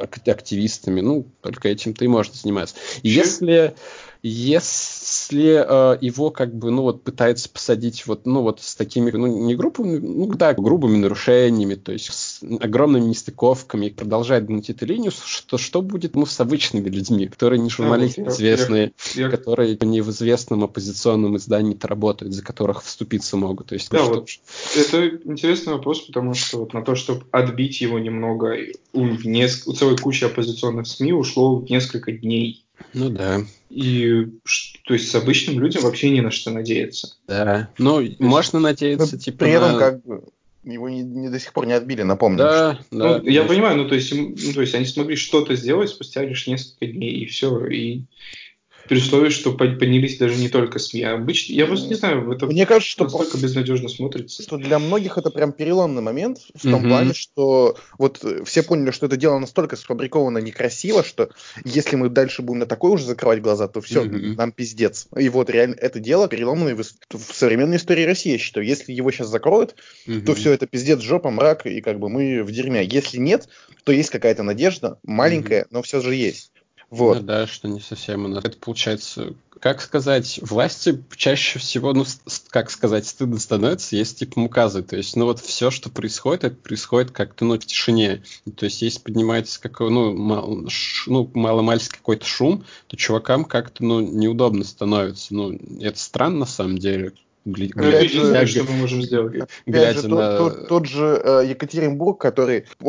активистами. 0.00 1.00
Ну, 1.00 1.26
только 1.40 1.68
этим-то 1.68 2.04
и 2.04 2.08
можно 2.08 2.34
заниматься. 2.34 2.76
Если, 3.02 3.74
если 4.22 5.64
э, 5.94 5.98
его 6.00 6.30
как 6.30 6.54
бы, 6.54 6.70
ну 6.70 6.82
вот 6.82 7.02
пытается 7.02 7.48
посадить 7.48 8.06
вот, 8.06 8.26
ну 8.26 8.42
вот 8.42 8.60
с 8.60 8.74
такими, 8.74 9.10
ну 9.10 9.26
не 9.26 9.54
группами, 9.54 9.98
ну 9.98 10.26
да, 10.34 10.54
грубыми 10.54 10.96
нарушениями, 10.96 11.74
то 11.74 11.92
есть 11.92 12.12
с 12.12 12.42
огромными 12.60 13.04
нестыковками, 13.04 13.88
продолжает 13.90 14.46
гнуть 14.46 14.70
эту 14.70 14.86
линию, 14.86 15.12
что, 15.12 15.58
что 15.58 15.82
будет, 15.82 16.14
ну, 16.14 16.26
с 16.26 16.40
обычными 16.40 16.88
людьми, 16.88 17.26
которые 17.26 17.60
не 17.60 17.70
журналисты 17.70 18.22
а, 18.22 18.28
известные, 18.28 18.92
я, 19.14 19.22
я, 19.22 19.30
которые 19.30 19.78
не 19.80 20.00
в 20.00 20.10
известном 20.10 20.64
оппозиционном 20.64 21.36
издании 21.36 21.78
работают, 21.80 22.34
за 22.34 22.42
которых 22.42 22.82
вступиться 22.82 23.36
могут. 23.36 23.68
То 23.68 23.74
есть, 23.74 23.90
да, 23.90 24.04
вот 24.04 24.28
это 24.76 25.08
интересный 25.24 25.74
вопрос, 25.74 26.00
потому 26.00 26.34
что 26.34 26.58
вот 26.58 26.74
на 26.74 26.82
то, 26.82 26.94
чтобы 26.94 27.24
отбить 27.30 27.80
его 27.80 27.98
немного, 27.98 28.56
у, 28.92 29.06
неск- 29.06 29.62
у 29.66 29.72
целой 29.72 29.96
кучи 29.96 30.24
оппозиционных 30.24 30.86
СМИ 30.86 31.12
ушло 31.12 31.64
несколько 31.68 32.12
дней. 32.12 32.64
Ну 32.94 33.10
да. 33.10 33.40
И 33.70 34.26
то 34.84 34.94
есть 34.94 35.10
с 35.10 35.14
обычным 35.14 35.60
людям 35.60 35.82
вообще 35.82 36.10
не 36.10 36.20
на 36.20 36.30
что 36.30 36.50
надеяться. 36.50 37.14
Да. 37.26 37.68
Ну, 37.78 38.00
есть, 38.00 38.18
можно 38.18 38.60
надеяться, 38.60 39.16
ну, 39.16 39.18
типа. 39.18 39.38
При 39.38 39.50
этом, 39.50 39.72
на... 39.72 39.78
как 39.78 40.04
бы 40.04 40.24
его 40.64 40.88
не, 40.88 41.02
не 41.02 41.28
до 41.28 41.38
сих 41.38 41.52
пор 41.52 41.66
не 41.66 41.72
отбили, 41.72 42.02
напомню. 42.02 42.38
Да, 42.38 42.74
что... 42.74 42.98
да. 42.98 43.18
Ну, 43.18 43.28
я 43.28 43.44
понимаю, 43.44 43.76
ну 43.76 43.88
то 43.88 43.94
есть, 43.94 44.12
ну, 44.14 44.34
то 44.54 44.60
есть 44.60 44.74
они 44.74 44.84
смогли 44.84 45.16
что-то 45.16 45.54
сделать 45.56 45.90
спустя 45.90 46.24
лишь 46.24 46.46
несколько 46.46 46.86
дней, 46.86 47.20
и 47.20 47.26
все. 47.26 47.66
И 47.66 48.02
при 48.88 48.98
условии, 48.98 49.28
что 49.28 49.52
поднялись 49.52 50.16
даже 50.16 50.36
не 50.36 50.48
только 50.48 50.78
СМИ, 50.78 51.02
а 51.02 51.14
обычно, 51.14 51.52
я 51.52 51.66
просто 51.66 51.88
не 51.88 51.94
знаю, 51.94 52.30
это 52.32 52.46
Мне 52.46 52.66
кажется, 52.66 52.90
что 52.90 53.04
настолько 53.04 53.38
безнадежно 53.38 53.88
смотрится. 53.88 54.42
Что 54.42 54.56
для 54.56 54.78
многих 54.78 55.18
это 55.18 55.30
прям 55.30 55.52
переломный 55.52 56.02
момент 56.02 56.38
в 56.54 56.62
том 56.62 56.84
mm-hmm. 56.84 56.88
плане, 56.88 57.14
что 57.14 57.76
вот 57.98 58.24
все 58.44 58.62
поняли, 58.62 58.90
что 58.90 59.06
это 59.06 59.16
дело 59.16 59.38
настолько 59.38 59.76
сфабриковано 59.76 60.38
некрасиво, 60.38 61.04
что 61.04 61.30
если 61.64 61.96
мы 61.96 62.08
дальше 62.08 62.42
будем 62.42 62.60
на 62.60 62.66
такое 62.66 62.92
уже 62.92 63.04
закрывать 63.04 63.42
глаза, 63.42 63.68
то 63.68 63.80
все, 63.80 64.04
mm-hmm. 64.04 64.36
нам 64.36 64.52
пиздец. 64.52 65.08
И 65.16 65.28
вот 65.28 65.50
реально 65.50 65.74
это 65.74 66.00
дело 66.00 66.28
переломное 66.28 66.74
в, 66.74 66.82
в 66.82 67.34
современной 67.34 67.76
истории 67.76 68.04
России, 68.04 68.32
я 68.32 68.38
считаю. 68.38 68.66
Если 68.66 68.92
его 68.92 69.10
сейчас 69.10 69.28
закроют, 69.28 69.74
mm-hmm. 70.06 70.22
то 70.22 70.34
все 70.34 70.52
это 70.52 70.66
пиздец, 70.66 71.00
жопа, 71.00 71.30
мрак, 71.30 71.66
и 71.66 71.80
как 71.80 71.98
бы 71.98 72.08
мы 72.08 72.42
в 72.42 72.50
дерьме. 72.50 72.84
Если 72.84 73.18
нет, 73.18 73.48
то 73.84 73.92
есть 73.92 74.10
какая-то 74.10 74.42
надежда, 74.42 74.98
маленькая, 75.02 75.62
mm-hmm. 75.62 75.68
но 75.70 75.82
все 75.82 76.00
же 76.00 76.14
есть. 76.14 76.52
Вот. 76.90 77.18
Ну 77.18 77.22
да, 77.22 77.46
что 77.46 77.68
не 77.68 77.80
совсем 77.80 78.24
у 78.24 78.28
нас. 78.28 78.44
Это 78.44 78.56
получается, 78.56 79.34
как 79.60 79.82
сказать, 79.82 80.40
власти 80.42 81.04
чаще 81.16 81.58
всего, 81.58 81.92
ну, 81.92 82.04
как 82.48 82.70
сказать, 82.70 83.06
стыдно 83.06 83.38
становится, 83.38 83.94
есть 83.94 84.18
типа 84.18 84.40
указы. 84.40 84.82
То 84.82 84.96
есть, 84.96 85.14
ну 85.14 85.26
вот 85.26 85.38
все, 85.40 85.70
что 85.70 85.90
происходит, 85.90 86.44
это 86.44 86.56
происходит 86.56 87.10
как-то, 87.10 87.44
ну, 87.44 87.54
в 87.54 87.58
тишине. 87.58 88.22
То 88.56 88.64
есть, 88.64 88.80
если 88.80 89.00
поднимается 89.00 89.60
какой, 89.60 89.90
ну, 89.90 90.14
мал, 90.16 90.68
ш, 90.68 91.10
ну 91.10 91.30
мало-мальский 91.34 91.98
какой-то 91.98 92.24
шум, 92.24 92.64
то 92.86 92.96
чувакам 92.96 93.44
как-то, 93.44 93.84
ну, 93.84 94.00
неудобно 94.00 94.64
становится. 94.64 95.34
Ну, 95.34 95.58
это 95.80 95.98
странно 95.98 96.40
на 96.40 96.46
самом 96.46 96.78
деле. 96.78 97.12
Глядя, 97.52 98.46
что 98.46 98.64
мы 98.64 98.72
можем 98.72 99.02
сделать. 99.02 99.48
Глядя 99.66 100.00
же, 100.00 100.08
на... 100.08 100.36
тот, 100.36 100.54
тот, 100.54 100.68
тот 100.68 100.86
же 100.86 101.20
э, 101.22 101.44
Екатеринбург, 101.48 102.20
который 102.20 102.58
э, 102.58 102.84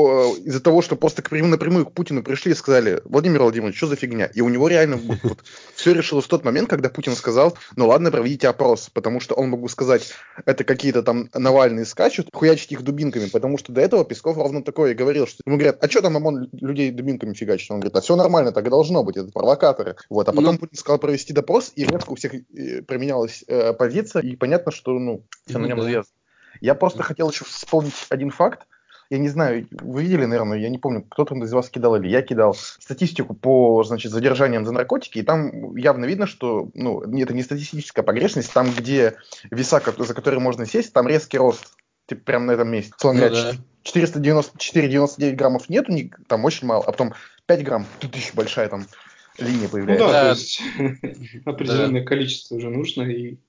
из-за 0.45 0.59
того, 0.59 0.81
что 0.81 0.95
просто 0.95 1.21
к, 1.21 1.31
напрямую 1.31 1.85
к 1.85 1.93
Путину 1.93 2.23
пришли 2.23 2.51
и 2.51 2.55
сказали, 2.55 3.01
Владимир 3.05 3.41
Владимирович, 3.41 3.77
что 3.77 3.87
за 3.87 3.95
фигня? 3.95 4.25
И 4.25 4.41
у 4.41 4.49
него 4.49 4.67
реально 4.67 4.97
вот, 4.97 5.17
вот, 5.23 5.39
все 5.75 5.93
решилось 5.93 6.25
в 6.25 6.29
тот 6.29 6.43
момент, 6.43 6.69
когда 6.69 6.89
Путин 6.89 7.15
сказал, 7.15 7.57
ну 7.75 7.87
ладно, 7.87 8.11
проведите 8.11 8.47
опрос, 8.47 8.89
потому 8.93 9.19
что 9.19 9.35
он 9.35 9.49
могу 9.49 9.67
сказать, 9.67 10.13
это 10.45 10.63
какие-то 10.63 11.03
там 11.03 11.29
Навальные 11.33 11.85
скачут, 11.85 12.29
хуячить 12.33 12.71
их 12.71 12.83
дубинками, 12.83 13.27
потому 13.27 13.57
что 13.57 13.71
до 13.71 13.81
этого 13.81 14.05
Песков 14.05 14.37
ровно 14.37 14.63
такое 14.63 14.93
говорил, 14.93 15.27
что 15.27 15.41
ему 15.45 15.57
говорят, 15.57 15.83
а 15.83 15.89
что 15.89 16.01
там 16.01 16.17
ОМОН 16.17 16.49
людей 16.53 16.91
дубинками 16.91 17.33
фигачит? 17.33 17.71
Он 17.71 17.79
говорит, 17.79 17.95
а 17.95 18.01
все 18.01 18.15
нормально, 18.15 18.51
так 18.51 18.65
и 18.67 18.69
должно 18.69 19.03
быть, 19.03 19.17
это 19.17 19.31
провокаторы. 19.31 19.95
Вот, 20.09 20.27
а 20.29 20.33
потом 20.33 20.53
ну... 20.53 20.59
Путин 20.59 20.77
сказал 20.77 20.99
провести 20.99 21.33
допрос, 21.33 21.71
и 21.75 21.85
резко 21.85 22.11
у 22.11 22.15
всех 22.15 22.33
э, 22.33 22.81
променялась 22.81 23.43
э, 23.47 23.73
позиция, 23.73 24.21
и 24.21 24.35
понятно, 24.35 24.48
что 24.71 24.97
ну, 24.97 25.23
все 25.45 25.57
на 25.57 25.67
нем 25.67 25.81
завязано. 25.81 26.15
Я 26.61 26.75
просто 26.75 27.03
хотел 27.03 27.29
еще 27.29 27.45
вспомнить 27.45 27.93
один 28.09 28.31
факт. 28.31 28.67
Я 29.09 29.17
не 29.17 29.29
знаю, 29.29 29.67
вы 29.71 30.03
видели, 30.03 30.25
наверное, 30.25 30.59
я 30.59 30.69
не 30.69 30.77
помню, 30.77 31.01
кто-то 31.01 31.35
из 31.35 31.51
вас 31.51 31.69
кидал 31.69 31.95
или 31.95 32.07
я 32.07 32.21
кидал 32.21 32.53
статистику 32.53 33.33
по, 33.33 33.83
значит, 33.83 34.11
задержаниям 34.11 34.65
за 34.65 34.71
наркотики, 34.71 35.17
и 35.17 35.23
там 35.23 35.75
явно 35.75 36.05
видно, 36.05 36.27
что, 36.27 36.69
ну, 36.75 37.01
это 37.01 37.33
не 37.33 37.41
статистическая 37.41 38.03
погрешность, 38.03 38.53
там, 38.53 38.69
где 38.71 39.15
веса, 39.49 39.81
за 39.97 40.13
которые 40.13 40.39
можно 40.39 40.67
сесть, 40.67 40.93
там 40.93 41.07
резкий 41.07 41.39
рост, 41.39 41.73
типа, 42.05 42.21
прямо 42.23 42.45
на 42.45 42.51
этом 42.51 42.69
месте. 42.69 42.93
Словно 42.97 43.29
ну, 43.29 43.35
да. 43.35 43.53
494-99 43.83 45.31
граммов 45.31 45.69
нету, 45.69 45.91
там 46.27 46.45
очень 46.45 46.67
мало, 46.67 46.83
а 46.83 46.91
потом 46.91 47.13
5 47.47 47.63
грамм, 47.63 47.85
тут 47.99 48.15
еще 48.15 48.33
большая 48.35 48.69
там 48.69 48.85
линия 49.39 49.69
появляется. 49.69 50.05
Ну 50.05 50.11
да, 50.11 50.23
да. 50.23 50.33
то 50.33 50.39
есть 50.39 50.61
определенное 51.45 52.01
да. 52.01 52.07
количество 52.07 52.55
уже 52.55 52.69
нужно, 52.69 53.03
и 53.03 53.39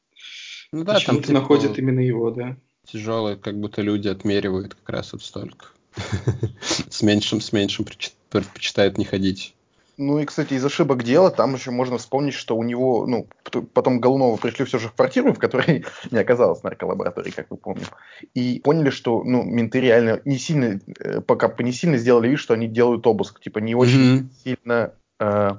ну 0.72 0.84
да, 0.84 0.94
Почему-то 0.94 1.26
там 1.26 1.34
находят 1.34 1.74
типа, 1.74 1.80
именно 1.80 2.00
его, 2.00 2.30
да. 2.30 2.56
Тяжелые, 2.84 3.36
как 3.36 3.58
будто 3.58 3.82
люди 3.82 4.08
отмеривают 4.08 4.74
как 4.74 4.88
раз 4.90 5.12
вот 5.12 5.22
столько. 5.22 5.66
С 6.88 7.02
меньшим, 7.02 7.40
с 7.40 7.52
меньшим 7.52 7.86
предпочитают 8.30 8.96
не 8.96 9.04
ходить. 9.04 9.54
Ну 9.96 10.18
и, 10.18 10.24
кстати, 10.24 10.54
из 10.54 10.64
ошибок 10.64 11.02
дела, 11.02 11.30
там 11.30 11.54
еще 11.54 11.72
можно 11.72 11.98
вспомнить, 11.98 12.32
что 12.32 12.56
у 12.56 12.62
него, 12.62 13.06
ну, 13.06 13.26
потом 13.74 14.00
Голунова 14.00 14.38
пришли 14.38 14.64
все 14.64 14.78
же 14.78 14.88
в 14.88 14.94
квартиру, 14.94 15.34
в 15.34 15.38
которой 15.38 15.84
не 16.10 16.18
оказалось 16.18 16.62
нарколаборатории, 16.62 17.30
как 17.30 17.50
вы 17.50 17.58
помним, 17.58 17.86
и 18.32 18.60
поняли, 18.60 18.88
что, 18.88 19.22
ну, 19.22 19.42
менты 19.42 19.78
реально 19.78 20.22
не 20.24 20.38
сильно, 20.38 20.80
э, 21.00 21.20
пока 21.20 21.54
не 21.62 21.72
сильно 21.72 21.98
сделали 21.98 22.28
вид, 22.28 22.38
что 22.38 22.54
они 22.54 22.66
делают 22.66 23.06
обыск, 23.06 23.40
типа 23.40 23.58
не 23.58 23.74
очень 23.74 24.20
mm-hmm. 24.20 24.26
сильно 24.42 24.94
э, 25.18 25.50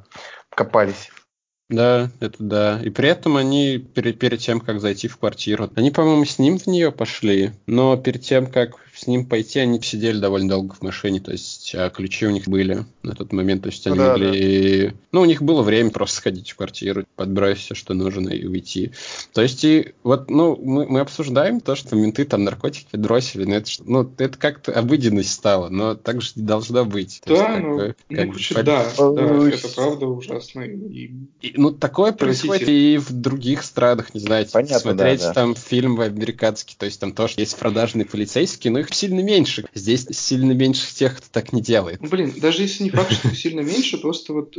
копались. 0.50 1.12
Да, 1.72 2.12
это 2.20 2.36
да. 2.44 2.82
И 2.84 2.90
при 2.90 3.08
этом 3.08 3.38
они 3.38 3.78
перед, 3.78 4.20
перед 4.20 4.40
тем, 4.40 4.60
как 4.60 4.82
зайти 4.82 5.08
в 5.08 5.18
квартиру, 5.18 5.72
они, 5.76 5.90
по-моему, 5.90 6.26
с 6.26 6.38
ним 6.38 6.60
в 6.60 6.68
нее 6.68 6.92
пошли, 6.92 7.52
но 7.66 7.96
перед 7.96 8.22
тем, 8.22 8.48
как 8.48 8.76
с 9.02 9.08
ним 9.08 9.26
пойти, 9.26 9.60
они 9.60 9.82
сидели 9.82 10.20
довольно 10.20 10.50
долго 10.50 10.76
в 10.76 10.84
машине, 10.84 11.20
то 11.20 11.32
есть 11.32 11.74
а 11.76 11.90
ключи 11.90 12.28
у 12.28 12.30
них 12.30 12.48
были 12.48 12.86
на 13.02 13.16
тот 13.16 13.34
момент, 13.34 13.64
то 13.64 13.70
есть 13.70 13.86
они 13.88 13.98
да, 13.98 14.12
могли... 14.12 14.88
Да. 14.88 14.94
Ну, 15.12 15.22
у 15.22 15.26
них 15.26 15.42
было 15.42 15.64
время 15.64 15.90
просто 15.90 16.18
сходить 16.18 16.52
в 16.52 16.56
квартиру, 16.56 17.06
подбросить 17.16 17.66
все, 17.66 17.76
что 17.76 17.96
нужно, 17.96 18.30
и 18.30 18.46
уйти. 18.46 18.92
То 19.34 19.42
есть, 19.42 19.64
и 19.64 19.94
вот, 20.04 20.30
ну, 20.30 20.56
мы, 20.56 20.86
мы 20.86 21.00
обсуждаем 21.00 21.62
то, 21.62 21.76
что 21.76 21.96
менты 21.96 22.26
там 22.26 22.44
наркотики 22.44 22.96
дросили, 22.96 23.46
но 23.46 23.56
это, 23.56 23.72
ну, 23.84 24.14
это 24.20 24.38
как-то 24.38 24.72
обыденность 24.72 25.34
стала, 25.34 25.70
но 25.70 25.96
так 25.96 26.22
же 26.22 26.34
не 26.36 26.44
должно 26.44 26.86
быть. 26.86 27.24
Да, 27.26 27.34
есть, 27.34 27.64
ну, 27.64 27.78
ну, 27.78 27.88
как 27.88 28.26
ну, 28.28 28.34
бы, 28.34 28.64
да, 28.64 28.86
да, 28.98 29.48
это 29.50 29.68
правда 29.70 30.06
ужасно. 30.06 30.62
И... 30.62 31.12
И, 31.42 31.54
ну, 31.56 31.72
такое 31.72 32.12
происходит 32.12 32.70
и 32.70 32.98
в 32.98 33.12
других 33.12 33.64
странах, 33.64 34.14
не 34.14 34.20
знаю, 34.20 34.46
Понятно, 34.52 34.80
смотреть 34.80 35.22
да, 35.22 35.28
да. 35.28 35.34
там 35.34 35.56
фильм 35.56 36.00
американский, 36.00 36.76
то 36.78 36.86
есть 36.86 37.00
там 37.00 37.14
тоже 37.14 37.34
есть 37.38 37.58
продажные 37.58 38.06
полицейские, 38.06 38.72
но 38.72 38.80
их 38.80 38.91
сильно 38.94 39.22
меньше. 39.22 39.66
Здесь 39.74 40.08
сильно 40.12 40.52
меньше 40.52 40.94
тех, 40.94 41.18
кто 41.18 41.28
так 41.32 41.54
не 41.54 41.62
делает. 41.62 42.02
Блин, 42.02 42.34
даже 42.38 42.64
если 42.64 42.84
не 42.84 42.90
факт, 42.90 43.12
что 43.14 43.36
сильно 43.36 43.62
меньше, 43.62 43.98
просто 43.98 44.34
вот 44.34 44.56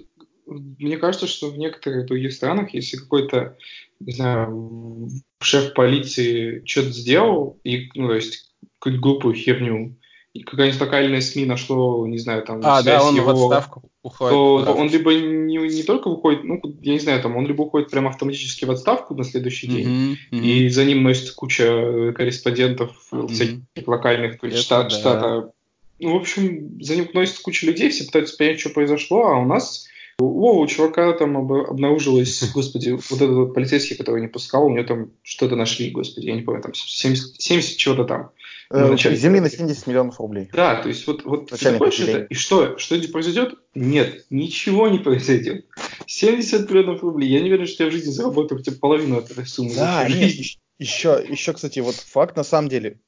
мне 0.46 0.96
кажется, 0.98 1.26
что 1.26 1.50
в 1.50 1.58
некоторых 1.58 2.06
других 2.06 2.32
странах, 2.32 2.74
если 2.74 2.96
какой-то, 2.96 3.56
не 4.00 4.12
знаю, 4.12 5.08
шеф 5.40 5.72
полиции 5.74 6.62
что-то 6.66 6.90
сделал, 6.90 7.60
и, 7.64 7.88
ну, 7.94 8.08
то 8.08 8.14
есть 8.14 8.52
какую-то 8.78 9.00
глупую 9.00 9.34
херню, 9.34 9.96
какая-нибудь 10.40 10.80
локальная 10.80 11.20
СМИ 11.20 11.44
нашло, 11.44 12.06
не 12.06 12.18
знаю, 12.18 12.42
там, 12.42 12.60
а, 12.64 12.82
да, 12.82 13.04
он 13.04 13.14
его, 13.14 13.26
в 13.26 13.52
отставку 13.52 13.90
уходит. 14.02 14.32
То, 14.32 14.64
то 14.64 14.72
он 14.72 14.88
либо 14.88 15.12
не, 15.14 15.58
не 15.58 15.82
только 15.82 16.08
уходит, 16.08 16.44
ну, 16.44 16.60
я 16.80 16.92
не 16.94 16.98
знаю, 16.98 17.22
там, 17.22 17.36
он 17.36 17.46
либо 17.46 17.62
уходит 17.62 17.90
прямо 17.90 18.08
автоматически 18.08 18.64
в 18.64 18.70
отставку 18.70 19.14
на 19.14 19.24
следующий 19.24 19.66
день, 19.66 19.86
mm-hmm, 19.86 20.16
mm-hmm. 20.32 20.44
и 20.44 20.68
за 20.68 20.84
ним 20.84 21.02
носится 21.02 21.34
куча 21.34 22.12
корреспондентов 22.16 22.96
mm-hmm. 23.12 23.28
всяких 23.28 23.86
локальных, 23.86 24.40
то 24.40 24.46
есть 24.46 24.58
штат, 24.58 24.88
да. 24.88 24.98
штата. 24.98 25.52
Ну, 26.00 26.14
в 26.14 26.20
общем, 26.20 26.82
за 26.82 26.96
ним 26.96 27.08
носится 27.12 27.42
куча 27.42 27.66
людей, 27.66 27.90
все 27.90 28.04
пытаются 28.04 28.36
понять, 28.36 28.58
что 28.58 28.70
произошло, 28.70 29.26
а 29.26 29.38
у 29.38 29.44
нас 29.44 29.86
о, 30.22 30.60
у 30.60 30.66
чувака 30.66 31.12
там 31.12 31.36
об, 31.36 31.52
обнаружилось, 31.52 32.42
господи, 32.54 32.90
вот 32.90 33.20
этот 33.20 33.36
вот 33.36 33.54
полицейский, 33.54 33.96
который 33.96 34.20
не 34.20 34.28
пускал, 34.28 34.66
у 34.66 34.70
него 34.70 34.84
там 34.84 35.10
что-то 35.22 35.56
нашли, 35.56 35.90
господи, 35.90 36.26
я 36.26 36.34
не 36.34 36.42
помню, 36.42 36.62
там 36.62 36.74
70, 36.74 37.40
70 37.40 37.76
чего-то 37.76 38.04
там. 38.04 38.30
Э, 38.70 38.96
земли 38.96 39.40
на 39.40 39.50
70 39.50 39.86
миллионов 39.86 40.18
рублей. 40.18 40.48
Да, 40.52 40.76
то 40.82 40.88
есть 40.88 41.06
вот, 41.06 41.24
вот 41.24 41.50
ты 41.50 41.56
заходишь 41.56 42.00
это, 42.00 42.24
и 42.24 42.34
что? 42.34 42.78
Что-нибудь 42.78 43.12
произойдет? 43.12 43.54
Нет, 43.74 44.24
ничего 44.30 44.88
не 44.88 44.98
произойдет. 44.98 45.66
70 46.06 46.70
миллионов 46.70 47.02
рублей. 47.02 47.28
Я 47.28 47.40
не 47.40 47.48
уверен, 47.48 47.66
что 47.66 47.84
я 47.84 47.90
в 47.90 47.92
жизни 47.92 48.10
заработаю 48.10 48.58
хотя 48.58 48.72
бы 48.72 48.78
половину 48.78 49.18
от 49.18 49.30
этой 49.30 49.46
суммы. 49.46 49.74
Да, 49.74 50.08
нет, 50.08 50.32
еще, 50.78 51.24
еще, 51.28 51.52
кстати, 51.52 51.80
вот 51.80 51.94
факт 51.94 52.36
на 52.36 52.44
самом 52.44 52.68
деле, 52.68 52.98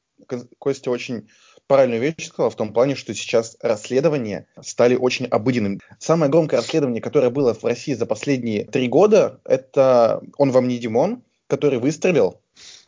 Костя 0.59 0.91
очень 0.91 1.29
правильную 1.67 2.01
вещь 2.01 2.29
сказал 2.29 2.51
в 2.51 2.57
том 2.57 2.73
плане, 2.73 2.95
что 2.95 3.15
сейчас 3.15 3.57
расследования 3.61 4.47
стали 4.61 4.97
очень 4.97 5.27
обыденными. 5.27 5.81
Самое 5.99 6.31
громкое 6.31 6.57
расследование, 6.57 7.01
которое 7.01 7.31
было 7.31 7.55
в 7.55 7.65
России 7.65 7.95
за 7.95 8.07
последние 8.07 8.65
три 8.65 8.89
года, 8.89 9.41
это 9.45 10.23
«Он 10.37 10.51
вам 10.51 10.69
не 10.69 10.79
Димон», 10.79 11.23
который 11.47 11.79
выстрелил. 11.79 12.41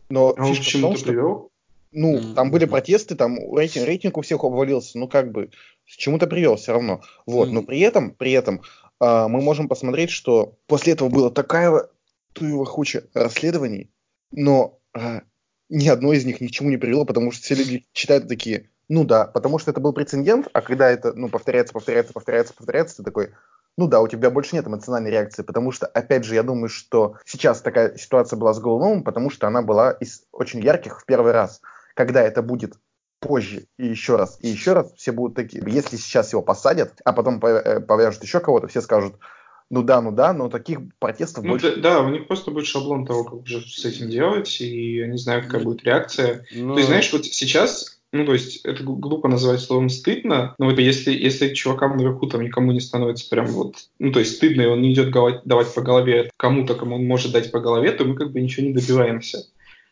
Но 0.08 0.34
а 0.36 0.44
фишка 0.44 0.78
в 0.78 0.80
том, 0.80 0.96
что... 0.96 1.06
Привел? 1.06 1.50
Ну, 1.92 2.16
mm-hmm. 2.16 2.34
там 2.34 2.50
были 2.50 2.66
протесты, 2.66 3.14
там 3.14 3.38
рейтинг, 3.56 3.86
рейтинг 3.86 4.18
у 4.18 4.22
всех 4.22 4.44
обвалился, 4.44 4.98
ну 4.98 5.08
как 5.08 5.32
бы, 5.32 5.46
к 5.46 5.96
чему-то 5.96 6.26
привел 6.26 6.56
все 6.56 6.72
равно. 6.72 7.00
Вот, 7.24 7.48
mm-hmm. 7.48 7.52
но 7.52 7.62
при 7.62 7.80
этом, 7.80 8.10
при 8.10 8.32
этом 8.32 8.60
э, 9.00 9.26
мы 9.28 9.40
можем 9.40 9.66
посмотреть, 9.66 10.10
что 10.10 10.56
после 10.66 10.92
этого 10.92 11.08
было 11.08 11.30
такая 11.30 11.88
туева 12.34 12.68
расследований, 13.14 13.88
но 14.30 14.78
э, 14.94 15.20
ни 15.68 15.88
одно 15.88 16.12
из 16.12 16.24
них 16.24 16.40
ни 16.40 16.46
к 16.46 16.50
чему 16.50 16.70
не 16.70 16.76
привело, 16.76 17.04
потому 17.04 17.32
что 17.32 17.42
все 17.42 17.54
люди 17.54 17.86
читают 17.92 18.28
такие, 18.28 18.70
ну 18.88 19.04
да, 19.04 19.26
потому 19.26 19.58
что 19.58 19.70
это 19.70 19.80
был 19.80 19.92
прецедент, 19.92 20.48
а 20.52 20.60
когда 20.60 20.88
это, 20.88 21.12
ну, 21.12 21.28
повторяется, 21.28 21.74
повторяется, 21.74 22.12
повторяется, 22.12 22.54
повторяется, 22.54 22.96
ты 22.98 23.02
такой, 23.02 23.30
ну 23.76 23.88
да, 23.88 24.00
у 24.00 24.08
тебя 24.08 24.30
больше 24.30 24.56
нет 24.56 24.66
эмоциональной 24.66 25.10
реакции, 25.10 25.42
потому 25.42 25.72
что, 25.72 25.86
опять 25.86 26.24
же, 26.24 26.34
я 26.34 26.42
думаю, 26.42 26.68
что 26.68 27.16
сейчас 27.24 27.60
такая 27.60 27.96
ситуация 27.96 28.38
была 28.38 28.54
с 28.54 28.60
Голуновым, 28.60 29.02
потому 29.02 29.28
что 29.28 29.46
она 29.46 29.62
была 29.62 29.92
из 29.92 30.24
очень 30.32 30.62
ярких 30.62 31.00
в 31.00 31.04
первый 31.04 31.32
раз. 31.32 31.60
Когда 31.94 32.22
это 32.22 32.42
будет 32.42 32.78
позже 33.20 33.66
и 33.78 33.86
еще 33.86 34.16
раз, 34.16 34.38
и 34.40 34.48
еще 34.48 34.72
раз, 34.72 34.92
все 34.94 35.12
будут 35.12 35.34
такие. 35.34 35.62
Если 35.66 35.96
сейчас 35.96 36.32
его 36.32 36.42
посадят, 36.42 37.00
а 37.04 37.12
потом 37.12 37.42
э, 37.44 37.80
повяжут 37.80 38.22
еще 38.22 38.40
кого-то, 38.40 38.68
все 38.68 38.80
скажут, 38.80 39.18
ну 39.70 39.82
да, 39.82 40.00
ну 40.00 40.12
да, 40.12 40.32
но 40.32 40.48
таких 40.48 40.80
протестов 40.98 41.44
ну, 41.44 41.50
больше. 41.50 41.76
Да, 41.76 41.96
да, 41.96 42.02
у 42.02 42.10
них 42.10 42.26
просто 42.26 42.50
будет 42.50 42.66
шаблон 42.66 43.04
того, 43.04 43.24
как 43.24 43.46
же 43.46 43.60
с 43.60 43.84
этим 43.84 44.08
делать, 44.08 44.60
и 44.60 44.96
я 44.98 45.06
не 45.08 45.18
знаю, 45.18 45.42
какая 45.42 45.62
будет 45.62 45.84
реакция. 45.84 46.46
Но... 46.52 46.74
То 46.74 46.78
есть, 46.78 46.88
знаешь, 46.88 47.12
вот 47.12 47.26
сейчас, 47.26 47.98
ну, 48.12 48.24
то 48.24 48.32
есть, 48.32 48.64
это 48.64 48.84
глупо 48.84 49.28
называть 49.28 49.60
словом 49.60 49.88
стыдно, 49.88 50.54
но 50.58 50.66
вот 50.66 50.78
если, 50.78 51.12
если 51.12 51.52
чувакам 51.52 51.96
наверху 51.96 52.26
там 52.26 52.42
никому 52.42 52.70
не 52.70 52.80
становится 52.80 53.28
прям 53.28 53.46
вот, 53.46 53.76
ну, 53.98 54.12
то 54.12 54.20
есть, 54.20 54.36
стыдно, 54.36 54.62
и 54.62 54.66
он 54.66 54.82
не 54.82 54.92
идет 54.92 55.10
давать 55.10 55.74
по 55.74 55.82
голове 55.82 56.30
кому-то, 56.36 56.74
кому 56.74 56.96
он 56.96 57.06
может 57.06 57.32
дать 57.32 57.50
по 57.50 57.58
голове, 57.58 57.90
то 57.90 58.04
мы 58.04 58.14
как 58.14 58.32
бы 58.32 58.40
ничего 58.40 58.66
не 58.66 58.72
добиваемся. 58.72 59.46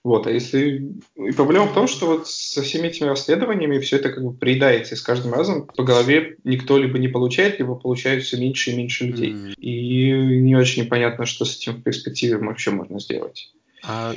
Вот, 0.04 0.26
а 0.26 0.30
если... 0.30 0.92
И 1.16 1.32
проблема 1.32 1.66
в 1.66 1.72
том, 1.72 1.88
что 1.88 2.06
вот 2.06 2.28
со 2.28 2.62
всеми 2.62 2.88
этими 2.88 3.08
расследованиями 3.08 3.78
все 3.78 3.96
это 3.96 4.10
как 4.10 4.22
бы 4.22 4.34
приедается, 4.34 4.94
и 4.94 4.98
с 4.98 5.02
каждым 5.02 5.32
разом 5.32 5.66
по 5.66 5.82
голове 5.82 6.36
никто 6.44 6.76
либо 6.76 6.98
не 6.98 7.08
получает, 7.08 7.58
либо 7.58 7.74
получают 7.74 8.22
все 8.22 8.36
меньше 8.36 8.70
и 8.70 8.76
меньше 8.76 9.06
людей. 9.06 9.32
Mm-hmm. 9.32 9.54
И 9.54 10.40
не 10.40 10.56
очень 10.56 10.86
понятно, 10.86 11.24
что 11.24 11.46
с 11.46 11.56
этим 11.56 11.76
в 11.76 11.82
перспективе 11.82 12.36
вообще 12.36 12.70
можно 12.70 13.00
сделать. 13.00 13.54
А 13.82 14.14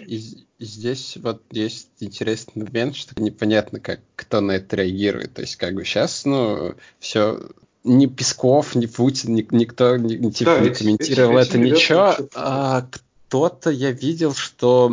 здесь 0.60 1.18
вот 1.22 1.42
есть 1.52 1.90
интересный 2.02 2.64
момент, 2.64 2.96
что 2.96 3.22
непонятно, 3.22 3.80
как 3.80 4.02
кто 4.16 4.42
на 4.42 4.54
это 4.54 4.76
реагирует. 4.76 5.34
То 5.36 5.42
есть, 5.42 5.56
как 5.56 5.74
бы 5.74 5.86
сейчас, 5.86 6.26
ну, 6.26 6.76
все 7.00 7.50
ни 7.84 8.08
Песков, 8.08 8.76
ни 8.76 8.86
Путин, 8.86 9.36
ни, 9.36 9.48
никто 9.52 9.96
ни, 9.98 10.30
типа, 10.32 10.58
да, 10.58 10.60
не 10.62 10.70
комментировал 10.70 11.38
эти, 11.38 11.50
это 11.50 11.58
ничего. 11.58 12.16
А 12.36 12.88
кто-то, 13.28 13.70
я 13.70 13.92
видел, 13.92 14.34
что 14.34 14.90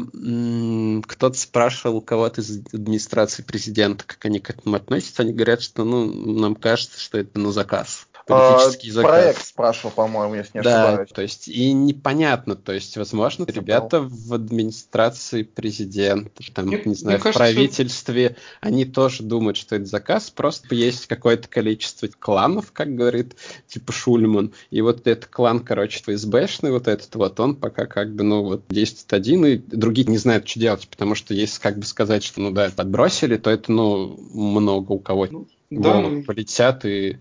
кто-то 1.07 1.39
спрашивал 1.39 1.99
у 1.99 2.01
кого-то 2.01 2.41
из 2.41 2.65
администрации 2.73 3.43
президента, 3.43 4.05
как 4.05 4.25
они 4.25 4.41
к 4.41 4.51
этому 4.51 4.75
относятся. 4.75 5.23
Они 5.23 5.33
говорят, 5.33 5.63
что 5.63 5.85
ну, 5.85 6.07
нам 6.07 6.57
кажется, 6.57 6.99
что 6.99 7.19
это 7.19 7.39
на 7.39 7.53
заказ 7.53 8.09
политический 8.27 8.91
заказ. 8.91 9.11
Проект 9.11 9.47
спрашивал, 9.47 9.91
по-моему, 9.91 10.35
если 10.35 10.59
не 10.59 10.65
да, 10.65 10.89
ошибаюсь. 10.89 11.11
то 11.11 11.23
есть 11.23 11.49
и 11.49 11.73
непонятно, 11.73 12.57
то 12.57 12.73
есть, 12.73 12.97
возможно, 12.97 13.45
Это 13.45 13.53
ребята 13.53 14.01
был. 14.01 14.09
в 14.11 14.35
администрации 14.35 15.43
президента, 15.43 16.43
там, 16.53 16.67
мне, 16.67 16.83
не 16.85 16.95
знаю, 16.95 17.19
в 17.19 17.23
кажется, 17.23 17.39
правительстве, 17.39 18.37
они 18.61 18.85
тоже 18.85 19.23
думают, 19.23 19.57
что 19.57 19.77
это 19.77 19.87
заказ, 19.87 20.31
просто 20.31 20.75
есть 20.75 21.07
какое-то 21.07 21.49
количество 21.49 22.09
кланов, 22.19 22.73
как 22.73 22.95
говорит, 22.95 23.37
типа 23.67 23.93
Шульман, 23.93 24.53
и 24.71 24.81
вот 24.81 25.07
этот 25.07 25.27
клан, 25.27 25.61
короче, 25.61 26.03
ФСБшный, 26.03 26.71
вот 26.71 26.89
этот 26.89 27.15
вот, 27.15 27.39
он 27.41 27.57
пока 27.57 27.87
как 27.87 28.15
бы, 28.15 28.25
ну, 28.25 28.43
вот, 28.43 28.65
действует 28.69 29.13
один, 29.13 29.45
и 29.45 29.57
другие 29.57 30.07
не 30.07 30.19
знают, 30.19 30.49
что 30.49 30.61
делать, 30.61 30.89
потому 30.89 31.15
что 31.15 31.35
если 31.35 31.61
как 31.61 31.79
бы 31.79 31.85
сказать, 31.85 32.25
что, 32.25 32.41
ну, 32.41 32.51
да, 32.51 32.71
подбросили, 32.75 33.37
то 33.37 33.51
это, 33.51 33.71
ну, 33.71 34.19
много 34.33 34.93
у 34.93 34.99
кого 34.99 35.27
ну, 35.31 35.47
да. 35.71 36.23
полетят, 36.27 36.85
и 36.85 37.19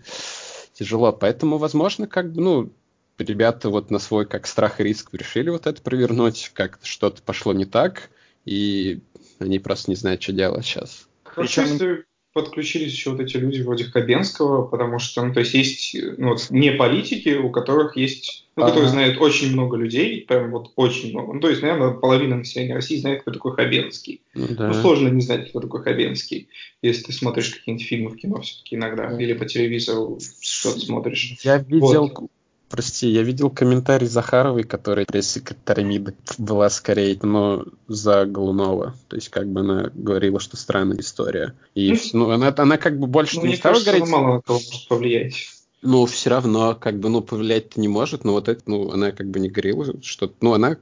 тяжело. 0.74 1.12
Поэтому, 1.12 1.58
возможно, 1.58 2.06
как 2.06 2.32
бы, 2.32 2.42
ну, 2.42 2.72
ребята 3.18 3.70
вот 3.70 3.90
на 3.90 3.98
свой 3.98 4.26
как 4.26 4.46
страх 4.46 4.80
и 4.80 4.84
риск 4.84 5.10
решили 5.12 5.50
вот 5.50 5.66
это 5.66 5.80
провернуть, 5.80 6.50
как 6.52 6.78
что-то 6.82 7.22
пошло 7.22 7.52
не 7.52 7.64
так, 7.64 8.10
и 8.44 9.00
они 9.38 9.58
просто 9.58 9.90
не 9.90 9.96
знают, 9.96 10.22
что 10.22 10.32
делать 10.32 10.64
сейчас. 10.64 11.08
Причем 11.34 12.04
подключились 12.34 12.92
еще 12.92 13.10
вот 13.10 13.20
эти 13.20 13.36
люди 13.36 13.62
вроде 13.62 13.84
Хабенского, 13.84 14.66
потому 14.66 14.98
что, 14.98 15.24
ну, 15.24 15.32
то 15.32 15.40
есть 15.40 15.54
есть 15.54 15.96
ну, 16.18 16.30
вот, 16.30 16.50
не 16.50 16.72
политики, 16.72 17.36
у 17.36 17.48
которых 17.48 17.96
есть, 17.96 18.44
ну, 18.56 18.66
которые 18.66 18.88
знают 18.88 19.18
очень 19.20 19.52
много 19.52 19.76
людей, 19.76 20.22
прям 20.22 20.50
вот 20.50 20.72
очень 20.74 21.10
много. 21.10 21.32
Ну, 21.32 21.40
то 21.40 21.48
есть, 21.48 21.62
наверное, 21.62 21.92
половина 21.92 22.36
населения 22.36 22.74
России 22.74 22.98
знает, 22.98 23.22
кто 23.22 23.30
такой 23.30 23.52
Хабенский. 23.52 24.20
Ну, 24.34 24.48
да. 24.50 24.68
ну 24.68 24.74
сложно 24.74 25.08
не 25.08 25.22
знать, 25.22 25.48
кто 25.48 25.60
такой 25.60 25.82
Хабенский, 25.82 26.48
если 26.82 27.04
ты 27.04 27.12
смотришь 27.12 27.54
какие-нибудь 27.54 27.86
фильмы 27.86 28.10
в 28.10 28.16
кино 28.16 28.40
все-таки 28.40 28.74
иногда, 28.74 29.10
да. 29.10 29.22
или 29.22 29.32
по 29.34 29.44
телевизору 29.44 30.18
что-то 30.40 30.80
смотришь. 30.80 31.36
Я 31.44 31.58
видел 31.58 32.12
вот. 32.14 32.30
Прости, 32.68 33.08
я 33.08 33.22
видел 33.22 33.50
комментарий 33.50 34.06
Захаровой, 34.06 34.64
который 34.64 35.04
пресс-секретарь 35.06 35.84
МИДа 35.84 36.14
была 36.38 36.70
скорее, 36.70 37.18
но 37.22 37.64
за 37.86 38.24
Голунова. 38.24 38.94
То 39.08 39.16
есть, 39.16 39.28
как 39.28 39.46
бы 39.48 39.60
она 39.60 39.90
говорила, 39.94 40.40
что 40.40 40.56
странная 40.56 40.98
история. 40.98 41.54
И 41.74 41.92
ну, 42.12 42.26
ну 42.26 42.30
она, 42.30 42.52
она 42.56 42.76
как 42.78 42.98
бы 42.98 43.06
больше 43.06 43.36
ну, 43.36 43.46
не 43.46 43.56
стала 43.56 43.78
говорить. 43.80 44.08
мало 44.08 44.34
на 44.34 44.40
кого 44.40 44.58
может 44.58 44.88
повлиять. 44.88 45.50
Ну, 45.82 46.06
все 46.06 46.30
равно, 46.30 46.74
как 46.74 46.98
бы, 46.98 47.10
ну, 47.10 47.20
повлиять-то 47.20 47.78
не 47.78 47.88
может, 47.88 48.24
но 48.24 48.32
вот 48.32 48.48
это, 48.48 48.62
ну, 48.66 48.90
она 48.90 49.12
как 49.12 49.28
бы 49.28 49.38
не 49.38 49.50
говорила, 49.50 49.84
что, 50.02 50.32
ну, 50.40 50.54
она 50.54 50.78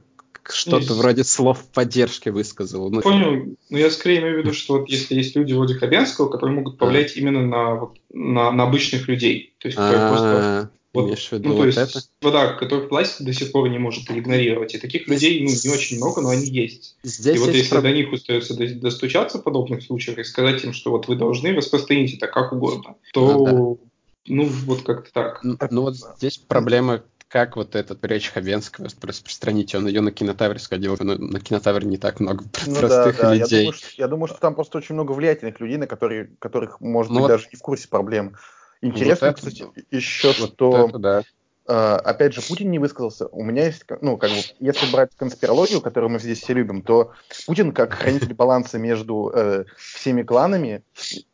что-то 0.49 0.93
вроде 0.93 1.23
слов 1.23 1.63
поддержки 1.73 2.29
высказала. 2.29 2.89
Ну, 2.89 3.01
Понял. 3.01 3.55
Ну, 3.69 3.77
я 3.77 3.89
скорее 3.89 4.19
имею 4.19 4.35
в 4.35 4.37
виду, 4.39 4.53
что 4.53 4.79
вот 4.79 4.89
если 4.89 5.15
есть 5.15 5.35
люди 5.35 5.53
вроде 5.53 5.75
Хабенского, 5.75 6.29
которые 6.29 6.55
могут 6.55 6.77
повлиять 6.77 7.15
а. 7.15 7.19
именно 7.19 7.45
на, 7.45 7.75
вот, 7.75 7.97
на, 8.11 8.51
на 8.51 8.63
обычных 8.63 9.07
людей. 9.07 9.53
То 9.59 9.67
есть, 9.67 9.77
которые 9.77 10.09
просто 10.09 10.71
Вот, 10.93 11.05
Имеешь 11.05 11.27
в 11.27 11.31
виду 11.31 11.49
ну, 11.49 11.55
то 11.55 11.59
вот 11.61 11.65
есть 11.65 11.77
это? 11.79 11.99
вода, 12.21 12.53
которых 12.53 12.91
власть 12.91 13.23
до 13.23 13.33
сих 13.33 13.51
пор 13.51 13.67
не 13.67 13.79
может 13.79 14.11
игнорировать. 14.11 14.75
И 14.75 14.77
таких 14.77 15.07
людей 15.07 15.43
ну, 15.43 15.49
не 15.49 15.69
очень 15.73 15.97
много, 15.97 16.21
но 16.21 16.29
они 16.29 16.45
есть. 16.45 16.97
Здесь 17.03 17.35
и 17.35 17.39
вот 17.39 17.47
есть 17.47 17.61
если 17.71 17.77
проб- 17.79 17.81
до 17.81 17.91
них 17.91 18.09
до- 18.27 18.79
достучаться 18.81 19.39
в 19.39 19.41
подобных 19.41 19.81
случаях 19.81 20.19
и 20.19 20.23
сказать 20.23 20.63
им, 20.63 20.71
что 20.71 20.91
вот 20.91 21.07
вы 21.07 21.15
должны 21.15 21.53
распространить 21.55 22.13
это 22.15 22.27
как 22.27 22.53
угодно, 22.53 22.97
то, 23.11 23.79
ну, 24.27 24.45
вот 24.45 24.83
как-то 24.83 25.11
так. 25.11 25.39
Ну, 25.43 25.57
ну 25.71 25.81
вот 25.81 25.95
здесь 25.95 26.37
проблема, 26.37 27.01
как 27.27 27.55
вот 27.55 27.73
этот 27.73 28.05
речь 28.05 28.29
Хабенского 28.29 28.87
распространить. 29.01 29.73
Он 29.73 29.87
ее 29.87 30.01
на 30.01 30.11
кинотавре 30.11 30.59
сходил, 30.59 30.95
но 30.99 31.15
на 31.15 31.39
кинотавре 31.39 31.87
не 31.87 31.97
так 31.97 32.19
много 32.19 32.43
Ну 32.67 32.73
да, 32.75 32.79
простых 32.79 33.17
да. 33.17 33.33
Я 33.33 33.39
людей. 33.45 33.61
думаю, 33.61 33.73
что, 33.73 33.87
я 33.97 34.07
думаю, 34.07 34.27
что 34.27 34.37
там 34.39 34.53
просто 34.53 34.77
очень 34.77 34.93
много 34.93 35.13
влиятельных 35.13 35.59
людей, 35.59 35.77
на 35.77 35.87
которые, 35.87 36.35
которых, 36.37 36.79
может 36.81 37.09
Ну 37.11 37.15
быть, 37.15 37.21
вот- 37.23 37.27
даже 37.29 37.47
не 37.51 37.57
в 37.57 37.61
курсе 37.61 37.87
проблем. 37.87 38.35
Интересно, 38.83 39.27
Вот 39.27 39.39
это- 39.39 39.49
кстати, 39.49 39.85
еще, 39.91 40.27
Вот 40.27 40.35
что, 40.35 40.87
это 40.89 40.99
да. 40.99 41.23
э, 41.67 41.95
опять 42.03 42.33
же, 42.33 42.41
Путин 42.41 42.69
не 42.69 42.79
высказался. 42.79 43.27
У 43.27 43.43
меня 43.43 43.65
есть, 43.65 43.83
ну, 44.01 44.17
как 44.17 44.29
бы, 44.29 44.37
если 44.59 44.91
брать 44.91 45.11
конспирологию, 45.15 45.79
которую 45.81 46.11
мы 46.11 46.19
здесь 46.19 46.41
все 46.41 46.53
любим, 46.53 46.81
то 46.81 47.13
Путин, 47.47 47.71
как 47.71 47.93
хранитель 47.93 48.33
баланса 48.33 48.77
между 48.77 49.31
э, 49.33 49.63
всеми 49.77 50.23
кланами, 50.23 50.83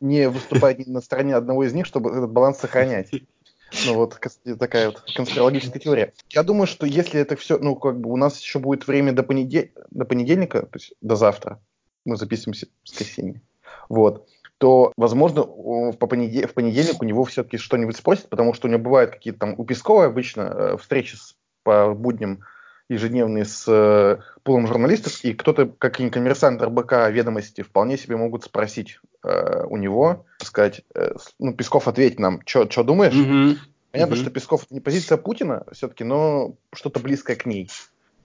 не 0.00 0.28
выступает 0.28 0.86
на 0.86 1.00
стороне 1.00 1.34
одного 1.34 1.64
из 1.64 1.72
них, 1.72 1.86
чтобы 1.86 2.10
этот 2.10 2.30
баланс 2.30 2.58
сохранять. 2.58 3.10
Ну 3.86 3.94
вот 3.94 4.18
такая 4.58 4.86
вот 4.86 5.02
конспирологическая 5.14 5.80
теория. 5.80 6.12
Я 6.30 6.42
думаю, 6.42 6.66
что 6.66 6.86
если 6.86 7.20
это 7.20 7.36
все, 7.36 7.58
ну 7.58 7.76
как 7.76 8.00
бы 8.00 8.10
у 8.10 8.16
нас 8.16 8.40
еще 8.40 8.58
будет 8.58 8.86
время 8.86 9.12
до, 9.12 9.22
понедель... 9.22 9.72
до 9.90 10.04
понедельника, 10.04 10.62
то 10.62 10.78
есть 10.78 10.92
до 11.00 11.16
завтра, 11.16 11.60
мы 12.04 12.16
записываемся 12.16 12.66
в 12.66 12.88
воскресенье, 12.88 13.42
вот, 13.88 14.28
то, 14.60 14.92
возможно, 14.98 15.44
по 15.44 15.92
в 15.92 15.96
понедельник 16.06 17.00
у 17.00 17.04
него 17.06 17.24
все-таки 17.24 17.56
что-нибудь 17.56 17.96
спросят, 17.96 18.28
потому 18.28 18.52
что 18.52 18.68
у 18.68 18.70
него 18.70 18.82
бывают 18.82 19.10
какие-то 19.10 19.38
там, 19.40 19.54
у 19.56 19.64
Пескова 19.64 20.04
обычно 20.04 20.42
э, 20.42 20.76
встречи 20.76 21.16
с- 21.16 21.34
по 21.62 21.94
будням 21.94 22.40
ежедневные 22.90 23.46
с 23.46 23.64
э, 23.66 24.18
пулом 24.42 24.66
журналистов, 24.66 25.24
и 25.24 25.32
кто-то, 25.32 25.64
как 25.64 25.78
какой-нибудь 25.78 26.12
коммерсант 26.12 26.60
РБК 26.60 27.08
ведомости, 27.10 27.62
вполне 27.62 27.96
себе 27.96 28.16
могут 28.16 28.44
спросить 28.44 28.98
э, 29.24 29.64
у 29.64 29.78
него, 29.78 30.26
сказать, 30.42 30.82
э, 30.94 31.12
ну, 31.38 31.54
Песков, 31.54 31.88
ответь 31.88 32.18
нам, 32.18 32.42
что 32.44 32.82
думаешь? 32.82 33.14
Мгм. 33.14 33.56
Понятно, 33.92 34.14
Мгм. 34.16 34.22
что 34.24 34.30
Песков 34.30 34.66
не 34.70 34.80
позиция 34.80 35.16
Путина 35.16 35.64
все-таки, 35.72 36.04
но 36.04 36.56
что-то 36.74 37.00
близкое 37.00 37.36
к 37.36 37.46
ней. 37.46 37.70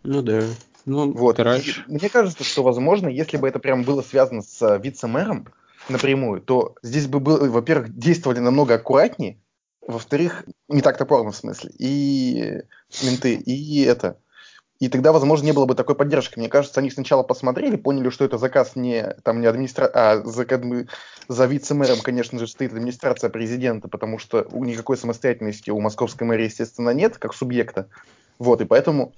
Ну 0.03 0.21
да. 0.21 0.41
Ну, 0.85 1.13
Вот. 1.13 1.39
И 1.39 1.43
мне 1.87 2.09
кажется, 2.09 2.43
что, 2.43 2.61
возможно, 2.61 3.07
если 3.07 3.37
бы 3.37 3.47
это 3.47 3.59
прям 3.59 3.83
было 3.83 4.01
связано 4.01 4.41
с 4.41 4.61
э, 4.61 4.77
вице-мэром 4.83 5.47
напрямую, 5.89 6.41
то 6.41 6.75
здесь 6.81 7.07
бы 7.07 7.19
было, 7.19 7.49
во-первых, 7.49 7.97
действовали 7.97 8.39
намного 8.39 8.75
аккуратнее, 8.75 9.39
во-вторых, 9.85 10.45
не 10.67 10.81
так 10.81 10.97
топорно 10.97 11.31
в 11.31 11.35
смысле, 11.35 11.71
и 11.77 12.63
менты, 13.03 13.35
и 13.35 13.83
это. 13.83 14.17
И 14.79 14.89
тогда, 14.89 15.13
возможно, 15.13 15.45
не 15.45 15.53
было 15.53 15.65
бы 15.65 15.73
такой 15.73 15.95
поддержки. 15.95 16.37
Мне 16.37 16.49
кажется, 16.49 16.81
они 16.81 16.91
сначала 16.91 17.23
посмотрели, 17.23 17.77
поняли, 17.77 18.09
что 18.09 18.25
это 18.25 18.37
заказ 18.37 18.75
не 18.75 19.15
там 19.23 19.39
не 19.39 19.47
администра... 19.47 19.89
а 19.93 20.21
за, 20.21 20.45
как 20.45 20.63
за 21.29 21.45
вице-мэром, 21.45 22.01
конечно 22.01 22.37
же, 22.39 22.47
стоит 22.47 22.73
администрация 22.73 23.29
президента, 23.29 23.87
потому 23.87 24.19
что 24.19 24.45
никакой 24.51 24.97
самостоятельности 24.97 25.69
у 25.69 25.79
московской 25.79 26.27
мэрии, 26.27 26.45
естественно, 26.45 26.89
нет, 26.89 27.17
как 27.17 27.33
субъекта. 27.33 27.87
Вот, 28.37 28.59
и 28.59 28.65
поэтому, 28.65 29.13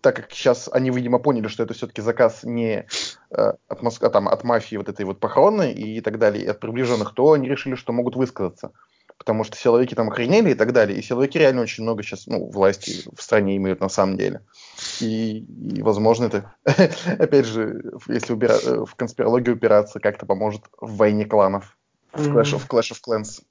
так 0.00 0.16
как 0.16 0.30
сейчас 0.32 0.68
они, 0.72 0.90
видимо, 0.90 1.18
поняли, 1.18 1.48
что 1.48 1.62
это 1.62 1.74
все-таки 1.74 2.02
заказ 2.02 2.40
не 2.42 2.86
э, 3.30 3.52
от, 3.68 3.82
Моск... 3.82 4.02
а, 4.02 4.10
там, 4.10 4.28
от 4.28 4.44
мафии 4.44 4.76
вот 4.76 4.88
этой 4.88 5.04
вот 5.04 5.20
похоронной 5.20 5.72
и 5.72 6.00
так 6.00 6.18
далее, 6.18 6.44
и 6.44 6.48
от 6.48 6.60
приближенных, 6.60 7.14
то 7.14 7.32
они 7.32 7.48
решили, 7.48 7.74
что 7.74 7.92
могут 7.92 8.16
высказаться. 8.16 8.72
Потому 9.18 9.44
что 9.44 9.56
силовики 9.56 9.94
там 9.94 10.08
охренели 10.08 10.52
и 10.52 10.54
так 10.54 10.72
далее. 10.72 10.98
И 10.98 11.02
силовики 11.02 11.38
реально 11.38 11.62
очень 11.62 11.82
много 11.82 12.02
сейчас, 12.02 12.26
ну, 12.26 12.50
власти 12.50 13.02
в 13.14 13.22
стране 13.22 13.56
имеют 13.58 13.80
на 13.80 13.90
самом 13.90 14.16
деле. 14.16 14.46
И, 15.00 15.40
и 15.40 15.82
возможно, 15.82 16.24
это, 16.24 16.54
опять 16.64 17.44
же, 17.44 17.82
если 18.08 18.32
убира... 18.32 18.54
э, 18.54 18.84
в 18.86 18.94
конспирологию 18.94 19.56
упираться, 19.56 20.00
как-то 20.00 20.24
поможет 20.24 20.62
в 20.80 20.96
войне 20.96 21.26
кланов. 21.26 21.76
В 22.12 22.28
Clash 22.28 22.54
of, 22.54 22.66
Clash 22.68 22.92
of 22.92 22.98
Clans. 23.06 23.42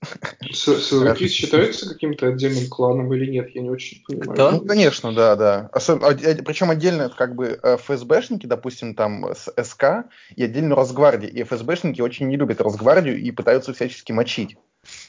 Силовики 0.51 1.27
считаются 1.27 1.87
каким-то 1.87 2.27
отдельным 2.27 2.67
кланом 2.67 3.13
или 3.13 3.31
нет? 3.31 3.49
Я 3.55 3.61
не 3.61 3.69
очень 3.69 4.03
понимаю. 4.05 4.31
Кто? 4.31 4.51
Ну, 4.51 4.65
конечно, 4.65 5.13
да, 5.13 5.35
да. 5.35 5.69
Особ... 5.71 6.01
Причем 6.01 6.69
отдельно 6.69 7.03
это 7.03 7.15
как 7.15 7.35
бы 7.35 7.59
э, 7.61 7.77
ФСБшники, 7.77 8.45
допустим, 8.45 8.95
там 8.95 9.33
с 9.33 9.51
СК, 9.63 10.09
и 10.35 10.43
отдельно 10.43 10.75
Росгвардия. 10.75 11.29
И 11.29 11.43
ФСБшники 11.43 12.01
очень 12.01 12.27
не 12.27 12.35
любят 12.35 12.59
Росгвардию 12.59 13.17
и 13.17 13.31
пытаются 13.31 13.73
всячески 13.73 14.11
мочить. 14.11 14.57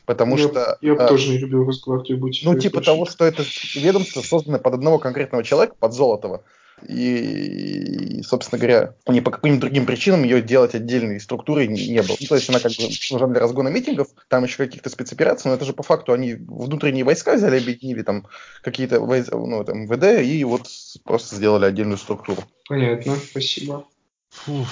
Потому 0.07 0.37
я, 0.37 0.49
что... 0.49 0.79
Я 0.81 0.95
бы 0.95 1.03
э, 1.03 1.09
тоже 1.09 1.31
не 1.31 1.39
любил 1.39 1.65
Росгвардию 1.65 2.19
быть. 2.19 2.41
Ну, 2.45 2.57
типа 2.59 2.81
того, 2.81 3.07
что 3.07 3.25
это 3.25 3.45
ведомство 3.75 4.21
создано 4.23 4.59
под 4.59 4.75
одного 4.75 4.99
конкретного 4.99 5.43
человека, 5.43 5.75
под 5.79 5.93
Золотого. 5.93 6.45
И, 6.89 8.21
и, 8.21 8.23
собственно 8.23 8.59
говоря, 8.59 8.95
ни 9.07 9.21
по 9.21 9.31
каким 9.31 9.61
другим 9.61 9.87
причинам 9.87 10.23
ее 10.23 10.43
делать 10.43 10.75
отдельной 10.75 11.21
структурой 11.21 11.69
не, 11.69 11.89
не 11.89 12.03
было. 12.03 12.17
Ну, 12.21 12.27
то 12.27 12.35
есть 12.35 12.49
она 12.49 12.61
как 12.61 12.73
бы 12.73 12.85
нужна 13.11 13.27
для 13.29 13.41
разгона 13.41 13.69
митингов, 13.69 14.09
там 14.29 14.45
еще 14.45 14.57
каких-то 14.57 14.91
спецопераций, 14.91 15.51
но 15.51 15.55
это 15.55 15.65
же 15.65 15.73
по 15.73 15.83
факту 15.83 16.13
они 16.13 16.35
внутренние 16.35 17.05
войска 17.05 17.35
взяли, 17.35 17.59
объединили 17.59 18.03
там 18.03 18.27
какие-то 18.63 18.97
войс- 18.97 19.29
ну, 19.31 19.65
там, 19.65 19.85
МВД 19.85 20.23
и 20.25 20.45
вот 20.45 20.69
просто 21.05 21.37
сделали 21.37 21.65
отдельную 21.65 21.99
структуру. 21.99 22.43
Понятно, 22.69 23.17
спасибо. 23.17 23.87
Фух. 24.31 24.69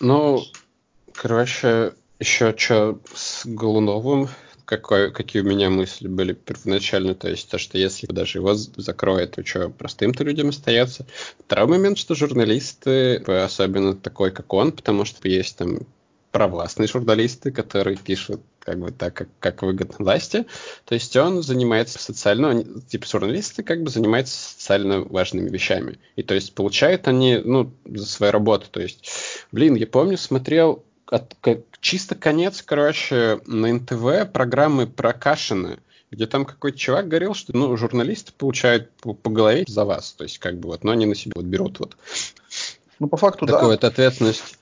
Ну, 0.00 0.42
короче, 1.14 1.92
еще 2.18 2.54
что 2.56 3.00
с 3.14 3.46
Голуновым, 3.46 4.28
какой, 4.64 5.12
какие 5.12 5.42
у 5.42 5.46
меня 5.46 5.70
мысли 5.70 6.08
были 6.08 6.32
первоначально, 6.32 7.14
то 7.14 7.28
есть 7.28 7.50
то, 7.50 7.58
что 7.58 7.78
если 7.78 8.06
даже 8.06 8.38
его 8.38 8.54
закроют, 8.54 9.32
то 9.32 9.44
что, 9.44 9.68
простым-то 9.68 10.24
людям 10.24 10.48
остается. 10.48 11.06
Второй 11.44 11.68
момент, 11.68 11.98
что 11.98 12.14
журналисты, 12.14 13.16
особенно 13.16 13.94
такой, 13.94 14.30
как 14.30 14.52
он, 14.52 14.72
потому 14.72 15.04
что 15.04 15.28
есть 15.28 15.56
там 15.56 15.80
провластные 16.34 16.88
журналисты, 16.88 17.52
которые 17.52 17.96
пишут 17.96 18.40
как 18.58 18.80
бы 18.80 18.90
так, 18.90 19.14
как, 19.14 19.28
как 19.38 19.62
выгодно 19.62 19.94
власти. 19.98 20.46
То 20.84 20.94
есть 20.94 21.14
он 21.16 21.42
занимается 21.42 22.00
социально, 22.00 22.50
они- 22.50 22.80
типа 22.88 23.06
журналисты 23.06 23.62
как 23.62 23.84
бы 23.84 23.90
занимаются 23.90 24.36
социально 24.36 25.00
важными 25.00 25.48
вещами. 25.48 25.98
И 26.16 26.24
то 26.24 26.34
есть 26.34 26.54
получают 26.54 27.06
они, 27.06 27.36
ну, 27.36 27.72
за 27.84 28.06
свою 28.06 28.32
работу. 28.32 28.66
То 28.68 28.80
есть, 28.80 29.08
блин, 29.52 29.76
я 29.76 29.86
помню, 29.86 30.16
смотрел 30.18 30.84
от- 31.06 31.36
как- 31.40 31.60
чисто 31.80 32.14
конец, 32.14 32.62
короче, 32.62 33.40
на 33.46 33.72
НТВ 33.72 34.30
программы 34.32 34.86
про 34.86 35.12
Кашина, 35.12 35.78
где 36.10 36.26
там 36.26 36.44
какой-то 36.44 36.78
чувак 36.78 37.08
говорил, 37.08 37.34
что, 37.34 37.56
ну, 37.56 37.76
журналисты 37.76 38.32
получают 38.36 38.90
по, 38.92 39.14
по 39.14 39.30
голове 39.30 39.64
за 39.66 39.84
вас. 39.84 40.12
То 40.12 40.24
есть, 40.24 40.38
как 40.38 40.58
бы 40.58 40.68
вот, 40.68 40.84
но 40.84 40.92
они 40.92 41.06
на 41.06 41.14
себя 41.14 41.32
вот 41.36 41.44
берут 41.44 41.80
вот 41.80 41.96
Ну, 43.00 43.08
по 43.08 43.16
факту, 43.16 43.46
такую 43.46 43.62
да. 43.62 43.68
вот 43.68 43.84
ответственность. 43.84 44.58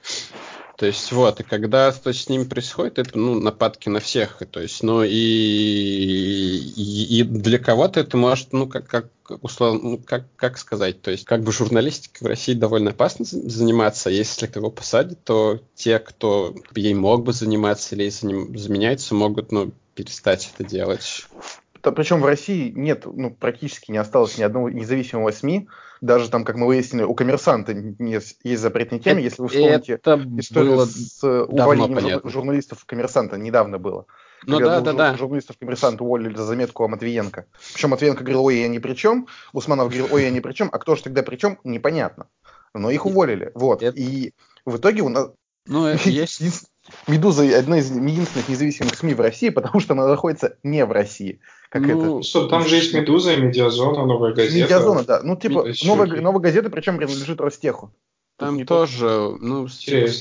То 0.83 0.87
есть 0.87 1.13
вот, 1.13 1.39
и 1.39 1.45
когда 1.45 1.93
то 1.93 2.09
есть, 2.09 2.25
с 2.25 2.29
ними 2.29 2.43
происходит, 2.43 2.99
это, 2.99 3.17
ну, 3.17 3.39
нападки 3.39 3.89
на 3.89 4.01
всех. 4.01 4.43
То 4.51 4.59
есть, 4.59 4.83
ну, 4.83 5.05
и, 5.05 5.15
и, 5.15 7.21
и 7.21 7.23
для 7.23 7.61
кого-то 7.61 8.01
это 8.01 8.17
может, 8.17 8.53
ну, 8.53 8.67
как, 8.67 8.89
как 8.89 9.07
условно, 9.45 9.91
ну, 9.91 9.99
как, 9.99 10.25
как 10.35 10.59
сказать, 10.59 11.01
то 11.01 11.13
есть, 11.13 11.25
как 11.25 11.45
бы 11.45 11.53
журналистикой 11.53 12.25
в 12.25 12.29
России 12.29 12.55
довольно 12.55 12.91
опасно 12.91 13.25
за- 13.25 13.49
заниматься. 13.49 14.11
Если 14.11 14.51
его 14.53 14.73
посадят, 14.73 15.23
то 15.23 15.61
те, 15.77 16.01
кто 16.01 16.53
ей 16.75 16.95
мог 16.95 17.23
бы 17.23 17.33
заниматься 17.33 17.95
или 17.95 18.09
заним- 18.09 18.59
заменяется, 18.59 19.15
могут, 19.15 19.53
ну, 19.53 19.71
перестать 19.95 20.51
это 20.53 20.69
делать. 20.69 21.29
Причем 21.83 22.21
в 22.21 22.25
России 22.27 22.71
нет, 22.71 23.05
ну, 23.07 23.31
практически 23.35 23.91
не 23.91 23.99
осталось 23.99 24.39
ни 24.39 24.43
одного 24.43 24.71
независимого 24.71 25.31
СМИ. 25.33 25.69
Даже 26.01 26.31
там, 26.31 26.45
как 26.45 26.57
мы 26.57 26.67
выяснили, 26.67 27.03
у 27.03 27.15
коммерсанта 27.15 27.75
не- 27.75 28.21
есть 28.45 28.61
запретные 28.63 29.01
темы. 29.01 29.21
Если 29.21 29.43
вы 29.43 29.49
вспомните 29.49 29.95
это 29.95 30.21
историю 30.39 30.77
было... 30.77 30.85
с 30.87 31.23
э, 31.23 31.43
увольнением 31.43 31.95
понятно. 31.95 32.31
журналистов 32.31 32.85
коммерсанта 32.85 33.37
недавно 33.39 33.79
было. 33.79 34.07
Ну 34.45 34.59
да, 34.59 34.81
да, 34.81 34.91
жур- 34.91 34.97
да. 34.97 35.17
Журналистов 35.17 35.57
коммерсанта 35.59 36.03
уволили 36.05 36.35
за 36.37 36.45
заметку 36.45 36.85
о 36.85 36.89
Матвиенко. 36.89 37.47
Причем 37.75 37.91
Матвиенко 37.91 38.23
говорил, 38.25 38.45
ой, 38.45 38.59
я 38.59 38.69
ни 38.69 38.79
при 38.79 38.95
чем. 38.95 39.27
Усманов 39.53 39.89
говорил, 39.89 40.09
ой, 40.11 40.23
я 40.25 40.31
ни 40.31 40.41
при 40.41 40.53
чем. 40.53 40.69
А 40.73 40.79
кто 40.79 40.97
же 40.97 41.03
тогда 41.05 41.23
при 41.23 41.37
чем, 41.37 41.59
непонятно. 41.65 42.29
Но 42.75 42.91
их 42.91 43.07
уволили. 43.07 43.53
Вот. 43.55 43.83
Это- 43.83 43.97
И 43.99 44.33
в 44.65 44.77
итоге 44.77 45.03
у 45.03 45.09
нас 45.09 45.31
Ну, 45.67 45.87
э, 45.87 45.97
есть... 46.05 46.43
Медуза 47.07 47.45
одна 47.57 47.79
из 47.79 47.91
единственных 47.93 48.49
независимых 48.49 48.97
СМИ 48.97 49.15
в 49.15 49.21
России, 49.21 49.51
потому 49.51 49.79
что 49.79 49.95
она 49.95 50.09
находится 50.09 50.57
не 50.65 50.85
в 50.85 50.91
России. 50.91 51.39
Как 51.73 51.85
это? 51.85 51.95
Ну, 51.95 52.23
Стоп, 52.23 52.51
там 52.51 52.67
же 52.67 52.77
есть 52.77 52.93
Медуза, 52.93 53.35
Медиазона, 53.35 54.05
Новая 54.05 54.35
газета. 54.35 54.63
Медиазона, 54.65 55.05
да. 55.05 55.21
Ну, 55.23 55.37
типа, 55.37 55.65
новая, 55.85 56.21
новая 56.21 56.41
газета, 56.41 56.69
причем 56.69 56.99
принадлежит 56.99 57.41
Ростеху. 57.41 57.95
Там 58.37 58.57
не 58.57 58.65
то- 58.67 58.81
тоже, 58.81 59.37
ну, 59.41 59.69
с, 59.69 59.79
с- 59.79 60.19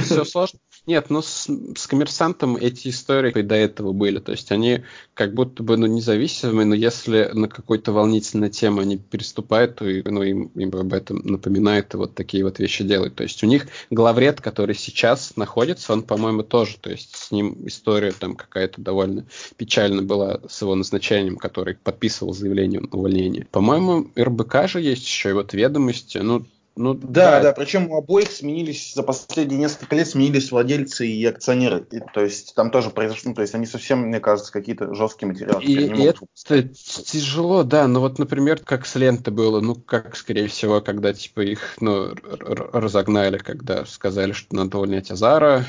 все 0.00 0.24
сложно. 0.24 0.58
Нет, 0.86 1.10
ну 1.10 1.20
с, 1.20 1.48
с 1.74 1.86
коммерсантом 1.88 2.56
эти 2.56 2.88
истории 2.88 3.42
до 3.42 3.56
этого 3.56 3.92
были. 3.92 4.20
То 4.20 4.30
есть 4.30 4.52
они 4.52 4.84
как 5.14 5.34
будто 5.34 5.64
бы 5.64 5.76
ну, 5.76 5.86
независимые, 5.86 6.64
но 6.64 6.76
если 6.76 7.30
на 7.32 7.48
какой-то 7.48 7.90
волнительной 7.90 8.50
теме 8.50 8.82
они 8.82 8.96
переступают, 8.96 9.74
то 9.74 9.84
ну, 9.84 10.22
им, 10.22 10.44
им 10.54 10.74
об 10.76 10.92
этом 10.92 11.18
напоминает 11.24 11.92
и 11.94 11.96
вот 11.96 12.14
такие 12.14 12.44
вот 12.44 12.60
вещи 12.60 12.84
делают. 12.84 13.16
То 13.16 13.24
есть 13.24 13.42
у 13.42 13.48
них 13.48 13.66
главред, 13.90 14.40
который 14.40 14.76
сейчас 14.76 15.36
находится, 15.36 15.92
он, 15.92 16.04
по-моему, 16.04 16.44
тоже. 16.44 16.76
То 16.78 16.90
есть 16.90 17.16
с 17.16 17.32
ним 17.32 17.66
история 17.66 18.12
там 18.12 18.36
какая-то 18.36 18.80
довольно 18.80 19.26
печальная 19.56 20.04
была 20.04 20.40
с 20.48 20.62
его 20.62 20.76
назначением, 20.76 21.36
который 21.36 21.74
подписывал 21.74 22.32
заявление 22.32 22.78
на 22.80 22.88
увольнение. 22.96 23.48
По-моему, 23.50 24.12
РБК 24.16 24.68
же 24.68 24.80
есть 24.80 25.04
еще 25.04 25.30
и 25.30 25.32
вот 25.32 25.52
ведомости. 25.52 26.18
Ну, 26.18 26.46
ну, 26.76 26.92
да, 26.92 27.32
да, 27.32 27.40
да, 27.40 27.52
причем 27.52 27.90
у 27.90 27.96
обоих 27.96 28.30
сменились, 28.30 28.92
за 28.94 29.02
последние 29.02 29.58
несколько 29.58 29.96
лет 29.96 30.06
сменились 30.08 30.52
владельцы 30.52 31.06
и 31.06 31.24
акционеры. 31.24 31.86
И, 31.90 32.00
то 32.12 32.22
есть 32.22 32.54
там 32.54 32.70
тоже 32.70 32.90
произошло, 32.90 33.30
ну, 33.30 33.34
то 33.34 33.40
есть 33.40 33.54
они 33.54 33.64
совсем, 33.64 34.00
мне 34.00 34.20
кажется, 34.20 34.52
какие-то 34.52 34.94
жесткие 34.94 35.32
материалы. 35.32 35.62
И, 35.64 35.72
и 35.72 36.02
это 36.02 36.26
тяжело, 36.62 37.62
да, 37.62 37.88
но 37.88 38.00
вот, 38.00 38.18
например, 38.18 38.60
как 38.62 38.84
с 38.84 38.94
лентой 38.94 39.32
было, 39.32 39.60
ну, 39.60 39.74
как, 39.74 40.16
скорее 40.16 40.48
всего, 40.48 40.82
когда, 40.82 41.14
типа, 41.14 41.40
их, 41.40 41.76
ну, 41.80 42.14
разогнали, 42.22 43.38
когда 43.38 43.86
сказали, 43.86 44.32
что 44.32 44.54
надо 44.54 44.76
увольнять 44.76 45.10
Азара, 45.10 45.64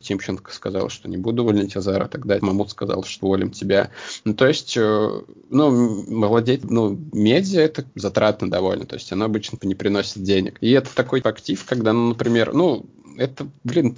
Тимченко 0.00 0.52
сказал, 0.52 0.88
что 0.88 1.08
не 1.08 1.18
буду 1.18 1.42
увольнять 1.42 1.76
Азара, 1.76 2.08
тогда 2.08 2.38
Мамут 2.40 2.70
сказал, 2.70 3.04
что 3.04 3.26
уволим 3.26 3.50
тебя. 3.50 3.90
Ну, 4.24 4.34
то 4.34 4.46
есть, 4.46 4.76
э, 4.76 5.22
ну, 5.50 6.26
владеть, 6.26 6.64
ну, 6.64 6.98
медиа 7.12 7.60
это 7.60 7.84
затратно 7.94 8.50
довольно, 8.50 8.86
то 8.86 8.94
есть 8.94 9.12
оно 9.12 9.26
обычно 9.26 9.58
не 9.62 9.74
приносит 9.74 10.22
денег. 10.22 10.56
И 10.60 10.70
это 10.70 10.94
такой 10.94 11.20
актив, 11.20 11.62
когда, 11.64 11.92
ну, 11.92 12.08
например, 12.08 12.54
ну, 12.54 12.86
это, 13.18 13.48
блин, 13.62 13.96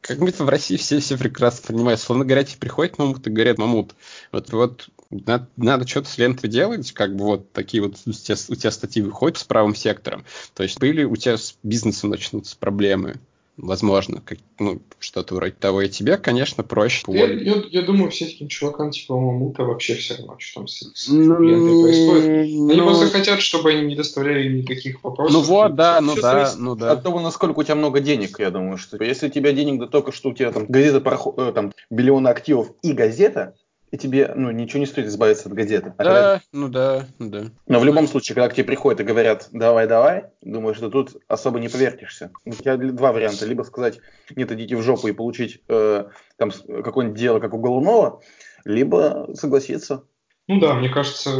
как 0.00 0.18
будто 0.18 0.44
в 0.44 0.48
России 0.48 0.76
все 0.76 0.98
все 0.98 1.16
прекрасно 1.16 1.68
понимают. 1.68 2.00
Словно 2.00 2.24
говоря, 2.24 2.44
тебе 2.44 2.58
приходит 2.58 2.98
Мамут 2.98 3.26
и 3.26 3.30
говорят, 3.30 3.58
Мамут, 3.58 3.94
вот, 4.32 4.52
вот 4.52 4.88
надо, 5.10 5.48
надо 5.56 5.86
что-то 5.86 6.08
с 6.08 6.18
лентой 6.18 6.50
делать, 6.50 6.92
как 6.92 7.14
бы 7.14 7.24
вот 7.24 7.52
такие 7.52 7.82
вот 7.82 7.96
у 8.06 8.12
тебя, 8.12 8.36
у 8.48 8.54
тебя 8.54 8.70
статьи 8.70 9.02
выходят 9.02 9.38
с 9.38 9.44
правым 9.44 9.74
сектором. 9.74 10.24
То 10.54 10.64
есть 10.64 10.78
были 10.80 11.04
у 11.04 11.14
тебя 11.16 11.36
с 11.36 11.56
бизнесом 11.62 12.10
начнутся 12.10 12.56
проблемы 12.56 13.16
возможно, 13.56 14.20
как, 14.20 14.38
ну, 14.58 14.80
что-то 14.98 15.34
вроде 15.34 15.52
того. 15.52 15.82
И 15.82 15.88
тебе, 15.88 16.16
конечно, 16.16 16.62
проще. 16.62 17.04
Я, 17.08 17.26
я, 17.26 17.62
я 17.70 17.82
думаю, 17.82 18.10
все 18.10 18.26
таким 18.26 18.48
чувакам 18.48 18.90
типа 18.90 19.18
Мамута 19.18 19.64
вообще 19.64 19.94
все 19.94 20.16
равно, 20.16 20.36
что 20.38 20.60
там 20.60 20.68
с, 20.68 20.92
с 20.94 21.08
ну, 21.08 21.82
происходит. 21.82 22.24
Они 22.26 22.60
ну, 22.60 22.84
просто 22.84 23.08
хотят, 23.08 23.40
чтобы 23.40 23.70
они 23.70 23.86
не 23.86 23.96
доставляли 23.96 24.60
никаких 24.60 25.02
вопросов. 25.02 25.34
Ну 25.34 25.40
вот, 25.42 25.74
да, 25.74 26.00
ну 26.00 26.14
да, 26.14 26.52
ну 26.56 26.74
да. 26.74 26.92
От 26.92 27.02
того, 27.02 27.20
насколько 27.20 27.60
у 27.60 27.62
тебя 27.62 27.74
много 27.74 28.00
денег, 28.00 28.38
я 28.38 28.50
думаю, 28.50 28.76
что 28.76 29.02
если 29.02 29.28
у 29.28 29.30
тебя 29.30 29.52
денег 29.52 29.80
да 29.80 29.86
только 29.86 30.12
что 30.12 30.30
у 30.30 30.34
тебя 30.34 30.52
там 30.52 30.66
газета, 30.66 31.02
э, 31.36 31.52
там, 31.54 31.72
миллион 31.90 32.26
активов 32.26 32.72
и 32.82 32.92
газета, 32.92 33.54
и 33.96 33.98
тебе 33.98 34.32
ну, 34.34 34.50
ничего 34.50 34.80
не 34.80 34.86
стоит 34.86 35.06
избавиться 35.06 35.48
от 35.48 35.54
газеты. 35.54 35.94
А 35.96 36.04
да, 36.04 36.10
когда... 36.10 36.42
ну 36.52 36.68
да, 36.68 37.06
ну 37.18 37.30
да. 37.30 37.44
Но 37.66 37.80
в 37.80 37.84
любом 37.84 38.06
случае, 38.06 38.34
когда 38.34 38.48
к 38.48 38.54
тебе 38.54 38.64
приходят 38.64 39.00
и 39.00 39.04
говорят 39.04 39.48
«давай, 39.52 39.88
давай», 39.88 40.24
думаю, 40.42 40.74
что 40.74 40.90
тут 40.90 41.16
особо 41.28 41.58
не 41.58 41.68
повертишься. 41.68 42.30
У 42.44 42.52
тебя 42.52 42.76
два 42.76 43.12
варианта. 43.12 43.46
Либо 43.46 43.62
сказать 43.62 44.00
«нет, 44.34 44.52
идите 44.52 44.76
в 44.76 44.82
жопу» 44.82 45.08
и 45.08 45.12
получить 45.12 45.62
э, 45.68 46.04
там 46.36 46.50
какое-нибудь 46.50 47.18
дело, 47.18 47.40
как 47.40 47.54
у 47.54 47.58
Голунова, 47.58 48.20
либо 48.64 49.30
согласиться. 49.34 50.04
Ну 50.46 50.60
да, 50.60 50.74
мне 50.74 50.90
кажется, 50.90 51.30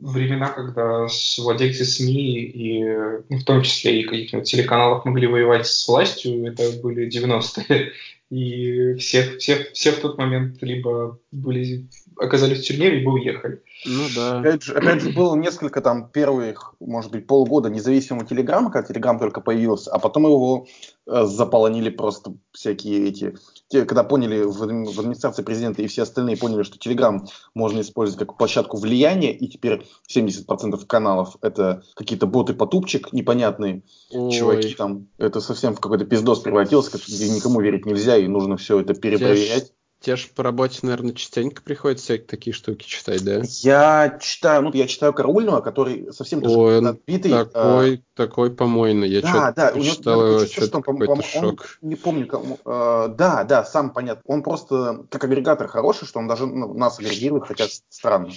времена, 0.00 0.48
когда 0.48 1.06
владельцы 1.38 1.84
СМИ 1.84 2.42
и 2.42 2.84
ну, 3.28 3.38
в 3.38 3.44
том 3.44 3.62
числе 3.62 4.02
и 4.02 4.04
каких-нибудь 4.04 4.50
телеканалов 4.50 5.04
могли 5.06 5.26
воевать 5.26 5.66
с 5.66 5.88
властью, 5.88 6.46
это 6.46 6.64
были 6.82 7.08
90-е. 7.08 7.92
И 8.30 8.94
все, 8.94 9.36
все, 9.38 9.66
все 9.72 9.90
в 9.90 9.98
тот 9.98 10.16
момент 10.16 10.62
либо 10.62 11.18
были, 11.32 11.88
оказались 12.16 12.60
в 12.60 12.64
тюрьме, 12.64 12.90
либо 12.90 13.10
уехали. 13.10 13.60
Ну 13.84 14.04
да. 14.14 14.38
Опять 14.38 14.62
же, 14.62 14.74
опять 14.74 15.02
же, 15.02 15.10
было 15.10 15.34
несколько 15.34 15.80
там 15.80 16.08
первых, 16.10 16.74
может 16.78 17.10
быть, 17.10 17.26
полгода 17.26 17.70
независимого 17.70 18.24
Телеграма, 18.24 18.70
когда 18.70 18.86
Телеграм 18.86 19.18
только 19.18 19.40
появился, 19.40 19.90
а 19.90 19.98
потом 19.98 20.24
его 20.24 20.68
э, 21.06 21.24
заполонили 21.24 21.90
просто 21.90 22.34
всякие 22.52 23.08
эти 23.08 23.34
те, 23.70 23.84
когда 23.84 24.02
поняли 24.02 24.42
в, 24.42 24.58
в 24.58 25.00
администрации 25.00 25.42
президента 25.42 25.80
и 25.80 25.86
все 25.86 26.02
остальные 26.02 26.36
поняли, 26.36 26.64
что 26.64 26.76
Telegram 26.76 27.20
можно 27.54 27.80
использовать 27.80 28.26
как 28.26 28.36
площадку 28.36 28.76
влияния, 28.76 29.32
и 29.32 29.46
теперь 29.46 29.86
70% 30.12 30.84
каналов 30.86 31.36
это 31.40 31.84
какие-то 31.94 32.26
боты-потупчик 32.26 33.12
непонятные, 33.12 33.82
Ой. 34.10 34.32
чуваки 34.32 34.74
там, 34.74 35.06
это 35.18 35.40
совсем 35.40 35.74
в 35.74 35.80
какой-то 35.80 36.04
пиздос 36.04 36.40
превратился, 36.40 36.98
где 36.98 37.30
никому 37.30 37.60
верить 37.60 37.86
нельзя, 37.86 38.16
и 38.20 38.28
нужно 38.28 38.56
все 38.56 38.80
это 38.80 38.94
перепроверять. 38.94 39.72
Тебе 40.00 40.16
же 40.16 40.28
по 40.34 40.42
работе, 40.42 40.78
наверное, 40.80 41.12
частенько 41.12 41.60
приходится 41.60 42.16
такие 42.16 42.54
штуки 42.54 42.86
читать, 42.86 43.22
да? 43.22 43.42
Я 43.44 44.18
читаю, 44.18 44.62
ну, 44.62 44.70
я 44.72 44.86
читаю 44.86 45.12
Караульного, 45.12 45.60
который 45.60 46.10
совсем 46.14 46.42
Ой, 46.42 46.78
отбитый. 46.78 47.30
Такой, 47.30 47.96
а... 47.96 48.00
такой 48.14 48.50
помойный. 48.50 49.10
Я 49.10 49.20
да, 49.20 49.52
да, 49.52 49.78
читал 49.78 50.26
его, 50.26 50.46
что 50.46 50.80
какой-то 50.80 51.22
шок. 51.22 51.78
Он, 51.82 51.88
не 51.90 51.96
помню, 51.96 52.26
кому. 52.26 52.58
Э, 52.64 53.08
да, 53.14 53.44
да, 53.44 53.62
сам 53.62 53.90
понятно. 53.90 54.22
Он 54.24 54.42
просто 54.42 55.04
как 55.10 55.22
агрегатор 55.24 55.68
хороший, 55.68 56.08
что 56.08 56.18
он 56.18 56.28
даже 56.28 56.46
ну, 56.46 56.72
нас 56.72 56.98
агрегирует, 56.98 57.46
хотя 57.46 57.66
странно. 57.90 58.30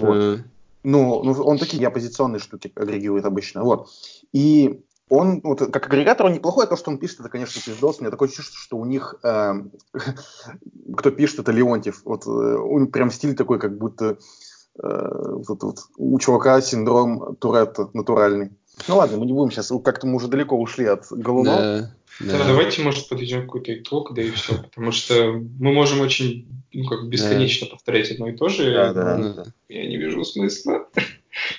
Вот. 0.00 0.16
Mm. 0.16 0.40
Ну, 0.82 1.22
ну, 1.22 1.32
он 1.32 1.58
такие 1.58 1.86
оппозиционные 1.86 2.40
штуки 2.40 2.72
агрегирует 2.74 3.24
обычно. 3.26 3.62
Вот. 3.62 3.90
И 4.32 4.82
он, 5.08 5.40
вот, 5.42 5.60
как 5.60 5.86
агрегатор, 5.86 6.26
он 6.26 6.32
неплохой, 6.32 6.64
а 6.64 6.68
то, 6.68 6.76
что 6.76 6.90
он 6.90 6.98
пишет, 6.98 7.20
это, 7.20 7.28
конечно, 7.28 7.60
пиздос. 7.64 7.98
У 7.98 8.02
меня 8.02 8.10
такое 8.10 8.28
чувство, 8.28 8.58
что 8.58 8.76
у 8.76 8.84
них, 8.84 9.14
э, 9.22 9.52
кто 10.96 11.10
пишет, 11.10 11.40
это 11.40 11.52
Леонтьев. 11.52 12.02
Вот, 12.04 12.26
э, 12.26 12.30
он 12.30 12.88
прям 12.88 13.10
стиль 13.10 13.36
такой, 13.36 13.60
как 13.60 13.78
будто 13.78 14.18
э, 14.82 15.08
вот, 15.48 15.62
вот, 15.62 15.78
у 15.96 16.18
чувака 16.18 16.60
синдром 16.60 17.36
Туретта 17.36 17.88
натуральный. 17.92 18.50
Ну 18.88 18.96
ладно, 18.96 19.18
мы 19.18 19.26
не 19.26 19.32
будем 19.32 19.50
сейчас, 19.52 19.72
как-то 19.84 20.06
мы 20.06 20.16
уже 20.16 20.28
далеко 20.28 20.58
ушли 20.58 20.86
от 20.86 21.06
Голунова. 21.10 21.56
Да. 21.56 21.92
Да. 22.20 22.38
да, 22.38 22.46
давайте, 22.46 22.82
может, 22.82 23.08
подведем 23.08 23.42
какой-то 23.42 23.74
итог, 23.74 24.14
да 24.14 24.22
и 24.22 24.30
все, 24.30 24.62
потому 24.62 24.90
что 24.90 25.32
мы 25.32 25.72
можем 25.72 26.00
очень, 26.00 26.48
ну, 26.72 26.88
как 26.88 27.08
бесконечно 27.08 27.66
да. 27.66 27.72
повторять 27.72 28.10
одно 28.10 28.28
и 28.28 28.36
то 28.36 28.48
же. 28.48 28.72
Да, 28.72 28.92
да, 28.92 29.16
да. 29.18 29.44
Я 29.68 29.86
не 29.86 29.98
вижу 29.98 30.24
смысла. 30.24 30.88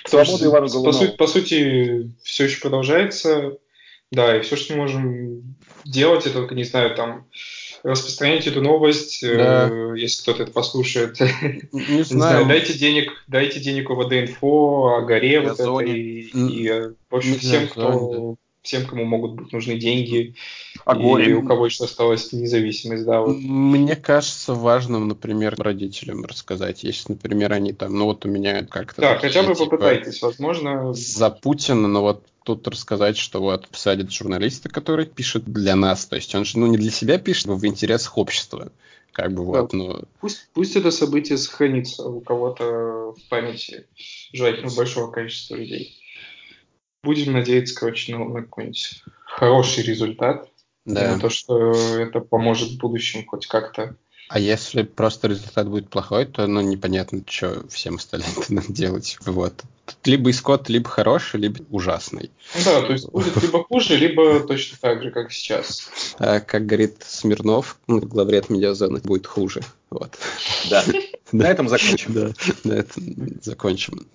Свобода 0.06 0.44
Ивана 0.46 0.68
По, 0.68 0.92
сути, 0.92 1.16
по 1.16 1.26
сути, 1.26 2.12
все 2.22 2.44
еще 2.44 2.60
продолжается. 2.60 3.58
Да, 4.10 4.36
и 4.36 4.40
все, 4.40 4.56
что 4.56 4.72
мы 4.72 4.80
можем 4.80 5.56
делать, 5.84 6.24
это 6.24 6.36
только, 6.36 6.54
не 6.54 6.64
знаю, 6.64 6.94
там, 6.94 7.26
распространять 7.82 8.46
эту 8.46 8.62
новость, 8.62 9.20
да. 9.22 9.68
э, 9.70 9.94
если 9.98 10.22
кто-то 10.22 10.44
это 10.44 10.52
послушает. 10.52 11.20
Не, 11.72 11.96
не 11.96 12.02
знаю. 12.02 12.46
Дайте 12.46 12.72
денег, 12.72 13.12
дайте 13.26 13.60
денег 13.60 13.90
УВД-инфо, 13.90 14.96
о 14.96 15.02
горе 15.02 15.40
вот 15.40 15.60
этой, 15.60 15.90
и, 15.90 16.30
и, 16.30 16.70
в 17.10 17.14
общем, 17.14 17.38
всем, 17.38 17.68
кто 17.68 18.36
всем, 18.62 18.86
кому 18.86 19.04
могут 19.04 19.32
быть 19.32 19.52
нужны 19.52 19.76
деньги, 19.76 20.34
Огонь. 20.84 21.22
и 21.22 21.32
у 21.32 21.42
кого 21.42 21.66
еще 21.66 21.84
осталась 21.84 22.32
независимость, 22.32 23.04
да. 23.04 23.20
Вот. 23.20 23.36
Мне 23.36 23.96
кажется 23.96 24.54
важным, 24.54 25.08
например, 25.08 25.54
родителям 25.58 26.24
рассказать, 26.24 26.82
если, 26.84 27.12
например, 27.12 27.52
они 27.52 27.72
там, 27.72 27.94
ну 27.96 28.06
вот 28.06 28.24
у 28.26 28.28
меня 28.28 28.64
как-то... 28.64 29.00
Да, 29.00 29.14
такие, 29.14 29.28
хотя 29.28 29.42
бы 29.42 29.54
типа, 29.54 29.70
попытайтесь, 29.70 30.20
возможно... 30.22 30.92
За 30.92 31.30
Путина, 31.30 31.88
но 31.88 32.02
вот 32.02 32.26
тут 32.42 32.66
рассказать, 32.68 33.16
что 33.16 33.40
вот 33.40 33.68
посадят 33.68 34.12
журналиста, 34.12 34.68
который 34.68 35.06
пишет 35.06 35.44
для 35.44 35.76
нас, 35.76 36.06
то 36.06 36.16
есть 36.16 36.34
он 36.34 36.44
же, 36.44 36.58
ну, 36.58 36.66
не 36.66 36.76
для 36.76 36.90
себя 36.90 37.18
пишет, 37.18 37.48
а 37.48 37.52
в 37.52 37.66
интересах 37.66 38.16
общества. 38.18 38.72
Как 39.12 39.32
бы 39.32 39.44
вот, 39.44 39.72
ну... 39.72 40.02
Пусть, 40.20 40.48
пусть 40.54 40.76
это 40.76 40.90
событие 40.90 41.38
сохранится 41.38 42.04
у 42.04 42.20
кого-то 42.20 43.14
в 43.16 43.28
памяти, 43.28 43.86
желательно 44.32 44.70
большого 44.70 45.10
количества 45.10 45.56
людей. 45.56 45.96
Будем 47.02 47.32
надеяться, 47.32 47.74
короче, 47.74 48.16
на, 48.16 48.24
на 48.24 48.42
какой-нибудь 48.42 49.02
хороший 49.24 49.84
результат. 49.84 50.48
Да. 50.84 51.14
На 51.14 51.20
то, 51.20 51.28
что 51.28 51.72
это 51.98 52.20
поможет 52.20 52.70
в 52.70 52.78
будущем 52.78 53.26
хоть 53.26 53.46
как-то. 53.46 53.96
А 54.28 54.38
если 54.38 54.82
просто 54.82 55.28
результат 55.28 55.68
будет 55.68 55.88
плохой, 55.88 56.26
то 56.26 56.46
ну 56.46 56.60
непонятно, 56.60 57.22
что 57.26 57.66
всем 57.68 57.96
остальным 57.96 58.28
надо 58.48 58.72
делать. 58.72 59.18
Вот. 59.24 59.64
Тут 59.86 60.06
либо 60.06 60.30
исход 60.30 60.68
либо 60.68 60.88
хороший, 60.88 61.40
либо 61.40 61.64
ужасный. 61.70 62.30
Ну 62.54 62.60
да, 62.64 62.82
то 62.82 62.92
есть 62.92 63.08
будет 63.10 63.36
либо 63.42 63.64
хуже, 63.64 63.96
либо 63.96 64.40
точно 64.40 64.78
так 64.80 65.02
же, 65.02 65.10
как 65.10 65.32
сейчас. 65.32 65.90
А, 66.18 66.40
как 66.40 66.66
говорит 66.66 67.02
Смирнов, 67.06 67.78
главред 67.86 68.50
медиазоны, 68.50 69.00
будет 69.00 69.26
хуже. 69.26 69.62
Вот. 69.90 70.18
Да. 70.70 70.84
На 71.30 71.44
этом 71.44 71.68
закончим. 71.68 72.14
Да, 72.14 72.30
на 72.64 72.72
этом 72.72 73.16
закончим. 73.42 74.06